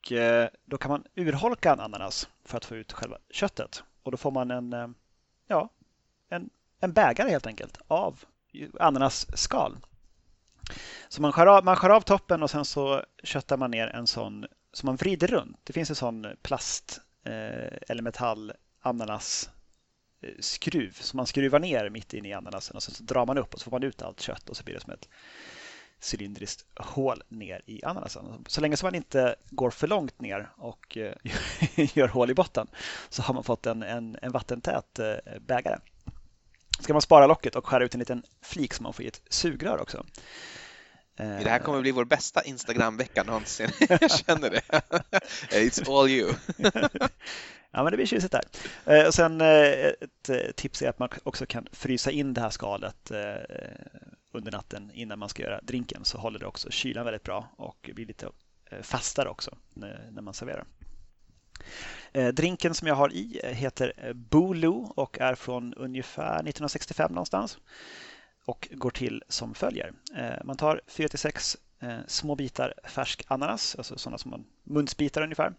då 0.66 0.78
kan 0.78 0.92
man 0.92 1.04
urholka 1.16 1.74
en 1.74 1.80
ananas 1.80 2.30
för 2.44 2.58
att 2.58 2.66
få 2.66 2.76
ut 2.76 2.94
själva 2.94 3.18
köttet 3.30 3.84
och 4.04 4.12
då 4.12 4.18
får 4.18 4.32
man 4.32 4.52
en, 4.52 4.96
ja, 5.48 5.70
en, 6.30 6.50
en 6.80 6.94
bägare 6.94 7.30
helt 7.30 7.48
enkelt 7.48 7.78
av 7.88 8.24
ananasskal. 8.80 9.78
Så 11.10 11.22
man 11.22 11.32
skär, 11.32 11.46
av, 11.46 11.66
man 11.66 11.76
skär 11.76 11.90
av 11.90 12.02
toppen 12.02 12.44
och 12.44 12.50
sen 12.50 12.66
så 12.66 13.04
köttar 13.24 13.58
man 13.58 13.72
ner 13.72 13.88
en 13.88 14.08
sån 14.08 14.46
som 14.74 14.88
man 14.88 14.96
vrider 14.96 15.28
runt. 15.28 15.60
Det 15.64 15.74
finns 15.74 15.90
en 15.90 15.96
sån 15.96 16.26
eh, 16.26 16.32
plast 16.42 17.00
eh, 17.24 17.78
eller 17.88 18.02
metall 18.02 18.52
ananas-skruv 18.82 20.88
eh, 20.88 21.02
som 21.02 21.18
man 21.18 21.26
skruvar 21.26 21.60
ner 21.60 21.90
mitt 21.90 22.14
in 22.14 22.26
i 22.26 22.34
ananasen 22.34 22.76
och 22.76 22.84
sen 22.84 22.96
så 22.96 23.04
drar 23.04 23.26
man 23.26 23.38
upp 23.38 23.54
och 23.54 23.60
så 23.60 23.64
får 23.64 23.72
man 23.72 23.84
ut 23.84 24.02
allt 24.02 24.22
kött 24.22 24.50
och 24.50 24.58
så 24.58 24.64
blir 24.64 24.76
det 24.76 24.82
som 24.82 24.94
ett 24.94 25.10
cylindriskt 26.00 26.66
hål 26.76 27.24
ner 27.28 27.62
i 27.66 27.84
ananasen. 27.84 28.46
Så 28.48 28.62
länge 28.62 28.78
som 28.78 28.88
man 28.88 28.96
inte 28.96 29.36
går 29.50 29.70
för 29.70 29.88
långt 29.88 30.22
ner 30.22 30.50
och 30.58 30.98
eh, 30.98 31.16
gör 31.94 32.08
hål 32.08 32.32
i 32.32 32.34
botten 32.34 32.68
så 33.10 33.22
har 33.22 33.34
man 33.34 33.44
fått 33.44 33.66
en, 33.66 33.84
en, 33.84 34.18
en 34.22 34.32
vattentät 34.32 35.00
bägare 35.40 35.80
ska 36.80 36.94
man 36.94 37.02
spara 37.02 37.28
locket 37.28 37.56
och 37.56 37.68
skära 37.68 37.84
ut 37.84 37.94
en 37.94 38.00
liten 38.00 38.24
flik 38.42 38.74
som 38.74 38.84
man 38.84 38.94
får 38.94 39.06
i 39.06 39.08
ett 39.08 39.22
sugrör 39.30 39.82
också. 39.82 40.06
Det 41.18 41.50
här 41.50 41.60
kommer 41.60 41.82
bli 41.82 41.92
vår 41.92 42.06
bästa 42.06 42.44
Instagram-vecka 42.44 43.24
någonsin. 43.24 43.70
Jag 43.90 44.12
känner 44.12 44.50
det. 44.50 44.62
It's 45.50 46.00
all 46.00 46.10
you. 46.10 46.34
Ja, 47.76 47.84
men 47.84 47.92
det 47.92 47.98
blir 47.98 48.06
tjusigt 48.06 48.32
där. 48.32 48.44
Eh, 48.86 49.08
och 49.08 49.14
sen 49.14 49.42
eh, 49.42 49.48
ett 49.48 50.30
eh, 50.30 50.52
tips 50.56 50.82
är 50.82 50.90
att 50.90 51.00
man 51.00 51.10
också 51.24 51.46
kan 51.46 51.68
frysa 51.72 52.12
in 52.12 52.34
det 52.34 52.42
här 52.42 52.50
skalet 52.50 53.12
under 54.32 54.52
natten 54.52 54.92
innan 54.94 55.20
man 55.20 55.30
ska 55.30 55.44
göra 55.44 55.62
drinken 55.62 56.06
så 56.06 56.18
håller 56.18 56.40
det 56.40 56.46
också 56.46 56.70
kylan 56.70 57.06
väldigt 57.06 57.24
bra 57.24 57.50
och 57.58 57.90
blir 57.94 58.06
lite 58.06 58.28
fastare 58.82 59.30
också 59.30 59.58
när 59.74 60.22
man 60.22 60.34
serverar. 60.34 60.66
Eh, 62.16 62.28
drinken 62.28 62.74
som 62.74 62.88
jag 62.88 62.96
har 62.96 63.14
i 63.14 63.40
eh, 63.44 63.52
heter 63.52 63.94
eh, 63.98 64.14
Bulu 64.14 64.70
och 64.96 65.20
är 65.20 65.36
från 65.36 65.74
ungefär 65.74 66.34
1965 66.34 67.12
någonstans 67.12 67.58
och 68.46 68.70
går 68.72 68.90
till 68.90 69.24
som 69.30 69.56
följer. 69.56 69.94
Man 70.44 70.58
tar 70.58 70.82
4-6 70.88 71.58
små 72.08 72.36
bitar 72.36 72.74
färsk 72.84 73.24
ananas, 73.28 73.76
alltså 73.76 73.98
sådana 73.98 74.18
som 74.18 74.32
man 74.32 74.46
munsbitar 74.64 75.22
ungefär. 75.22 75.54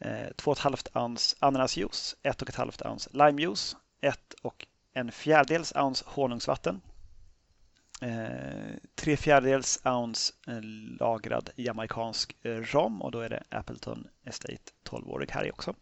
2,5 0.00 1.02
ounce 1.04 1.36
ananasjuice, 1.38 2.16
1,5 2.22 2.90
ounce 2.90 3.10
limejuice, 3.12 3.76
1 4.00 4.34
och 4.42 4.66
en 4.94 5.12
fjärdedels 5.12 5.72
ounce 5.76 6.04
honungsvatten, 6.08 6.80
Eh, 8.02 8.76
tre 8.94 9.16
fjärdedels 9.16 9.80
ounce 9.84 10.34
eh, 10.46 10.60
lagrad 11.00 11.50
jamaicansk 11.56 12.36
eh, 12.42 12.50
rom 12.50 13.02
och 13.02 13.10
då 13.10 13.20
är 13.20 13.28
det 13.28 13.42
Appleton 13.48 14.08
Estate 14.24 14.72
12-årig 14.84 15.30
här 15.30 15.52
också. 15.52 15.74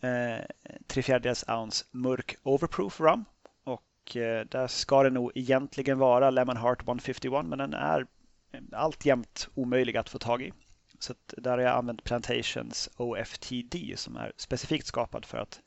Eh, 0.00 0.44
tre 0.86 1.02
fjärdedels 1.02 1.44
ounce 1.48 1.84
mörk 1.90 2.36
overproof 2.42 3.00
rum 3.00 3.24
och 3.64 3.82
där 4.48 4.66
ska 4.66 5.02
det 5.02 5.10
nog 5.10 5.32
egentligen 5.34 5.98
vara 5.98 6.30
Lemon 6.30 6.56
Heart 6.56 6.82
151 6.82 7.46
men 7.46 7.58
den 7.58 7.74
är 7.74 8.06
alltjämt 8.72 9.48
omöjlig 9.54 9.96
att 9.96 10.08
få 10.08 10.18
tag 10.18 10.42
i. 10.42 10.52
Så 10.98 11.14
där 11.36 11.50
har 11.50 11.58
jag 11.58 11.76
använt 11.76 12.04
Plantations 12.04 12.88
OFTD 12.96 13.74
som 13.96 14.16
är 14.16 14.32
specifikt 14.36 14.86
skapad 14.86 15.24
för 15.24 15.38
att 15.38 15.60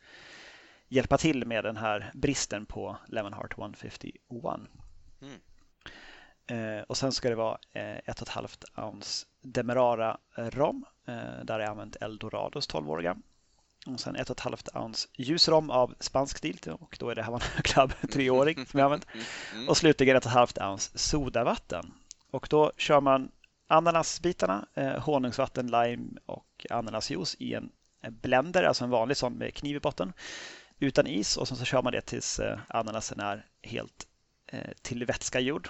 hjälpa 0.87 1.17
till 1.17 1.45
med 1.45 1.63
den 1.63 1.77
här 1.77 2.11
bristen 2.13 2.65
på 2.65 2.97
Lemon 3.07 3.33
Heart 3.33 3.57
151. 3.57 4.03
Mm. 5.21 5.39
Eh, 6.47 6.81
och 6.87 6.97
sen 6.97 7.11
ska 7.11 7.29
det 7.29 7.35
vara 7.35 7.57
eh, 7.73 7.97
ett 7.97 8.21
och 8.21 8.27
ett 8.27 8.29
halvt 8.29 8.63
ounce 8.75 9.25
Demerara 9.41 10.17
rom. 10.35 10.85
Eh, 11.07 11.43
där 11.43 11.53
har 11.53 11.59
jag 11.59 11.69
använt 11.69 11.95
Eldorados 11.95 12.69
12-åriga. 12.69 13.17
Och 13.85 13.99
sen 13.99 14.15
ett 14.15 14.29
och 14.29 14.37
ett 14.37 14.43
halvt 14.43 14.75
ounce 14.75 15.07
ljusrom 15.13 15.69
av 15.69 15.95
spansk 15.99 16.37
stil 16.37 16.59
och 16.79 16.97
då 16.99 17.09
är 17.09 17.15
det 17.15 17.23
Havana 17.23 17.45
Club 17.63 17.91
3-årig 18.01 18.67
som 18.67 18.79
jag 18.79 18.85
använt. 18.85 19.07
Och 19.67 19.77
slutligen 19.77 20.17
ett 20.17 20.25
och 20.25 20.31
ett 20.31 20.37
halvt 20.37 20.57
ounce 20.57 20.97
sodavatten. 20.97 21.93
Och 22.31 22.47
då 22.49 22.71
kör 22.77 23.01
man 23.01 23.31
ananasbitarna, 23.67 24.67
honungsvatten, 24.99 25.67
lime 25.67 26.19
och 26.25 26.65
ananasjuice 26.69 27.35
i 27.39 27.53
en 27.53 27.71
blender, 28.01 28.63
alltså 28.63 28.83
en 28.83 28.89
vanlig 28.89 29.17
sån 29.17 29.33
med 29.33 29.53
kniv 29.53 29.75
i 29.75 29.79
botten, 29.79 30.13
utan 30.79 31.07
is 31.07 31.37
och 31.37 31.47
sen 31.47 31.57
så 31.57 31.65
kör 31.65 31.81
man 31.81 31.93
det 31.93 32.01
tills 32.01 32.41
ananasen 32.67 33.19
är 33.19 33.45
helt 33.61 34.07
till 34.81 35.05
vätska 35.05 35.39
gjord. 35.39 35.69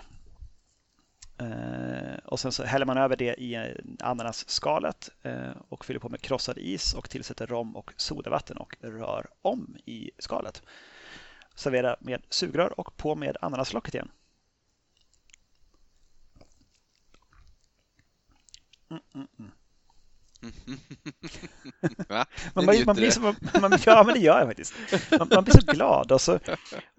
Eh, 1.42 2.18
och 2.26 2.40
sen 2.40 2.52
så 2.52 2.64
häller 2.64 2.86
man 2.86 2.98
över 2.98 3.16
det 3.16 3.34
i 3.34 3.56
eh, 3.56 3.64
ananasskalet 4.00 5.10
eh, 5.22 5.52
och 5.70 5.86
fyller 5.86 6.00
på 6.00 6.10
med 6.10 6.22
krossad 6.22 6.58
is 6.58 6.94
och 6.94 7.10
tillsätter 7.10 7.48
rom 7.48 7.76
och 7.76 7.94
sodavatten 7.98 8.58
och 8.58 8.76
rör 8.82 9.28
om 9.42 9.78
i 9.86 10.12
skalet. 10.18 10.64
Servera 11.56 11.96
med 12.00 12.22
sugrör 12.30 12.80
och 12.80 12.98
på 12.98 13.16
med 13.16 13.38
ananaslocket 13.42 13.94
igen. 13.94 14.12
Mm, 18.90 19.02
mm, 19.16 19.28
mm. 19.40 19.52
man, 22.54 22.66
man, 22.66 22.76
man, 22.86 22.96
blir 22.96 23.12
så, 23.12 23.20
man, 23.22 23.36
man, 23.62 23.80
ja, 23.86 24.04
men 24.04 24.14
det 24.14 24.20
gör 24.20 24.40
jag 24.40 24.48
faktiskt. 24.48 24.74
Man, 25.20 25.28
man 25.32 25.44
blir 25.44 25.54
så 25.54 25.72
glad. 25.72 26.12
Och, 26.12 26.22
så, 26.22 26.40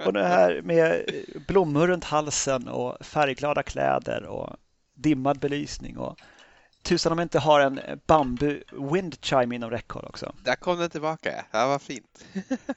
och 0.04 0.12
det 0.12 0.28
här 0.28 0.62
med 0.62 1.04
blommor 1.48 1.86
runt 1.86 2.04
halsen 2.04 2.68
och 2.68 3.06
färgglada 3.06 3.62
kläder 3.62 4.24
och 4.24 4.56
dimmad 4.94 5.38
belysning. 5.38 5.98
Och 5.98 6.20
tusan 6.82 7.12
om 7.12 7.18
jag 7.18 7.24
inte 7.24 7.38
har 7.38 7.60
en 7.60 7.80
bambu 8.06 8.62
wind 8.92 9.16
chime 9.20 9.54
inom 9.54 9.70
räckhåll 9.70 10.04
också. 10.04 10.34
Där 10.44 10.56
kom 10.56 10.78
den 10.78 10.90
tillbaka. 10.90 11.44
Ja, 11.50 11.66
vad 11.66 11.82
fint. 11.82 12.24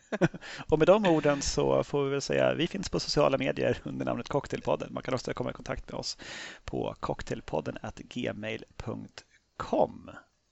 och 0.70 0.80
med 0.80 0.88
de 0.88 1.05
orden 1.05 1.41
så 1.41 1.84
får 1.84 2.03
vi 2.03 2.09
väl 2.09 2.22
säga 2.22 2.53
vi 2.53 2.68
finns 2.68 2.89
på 2.89 2.99
sociala 2.99 3.38
medier 3.38 3.78
under 3.84 4.05
namnet 4.05 4.30
Cocktailpodden. 4.30 4.93
Man 4.93 5.03
kan 5.03 5.13
också 5.13 5.34
komma 5.34 5.49
i 5.49 5.53
kontakt 5.53 5.91
med 5.91 5.99
oss 5.99 6.18
på 6.66 6.95
cocktailpodden 6.99 7.78
gmail.com. 7.95 9.20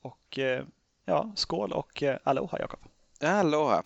Och 0.03 0.39
eh, 0.39 0.63
ja, 1.05 1.31
skål 1.35 1.71
och 1.71 2.03
eh, 2.03 2.17
aloha 2.23 2.59
Jakob. 2.59 2.79
Aloha. 3.21 3.83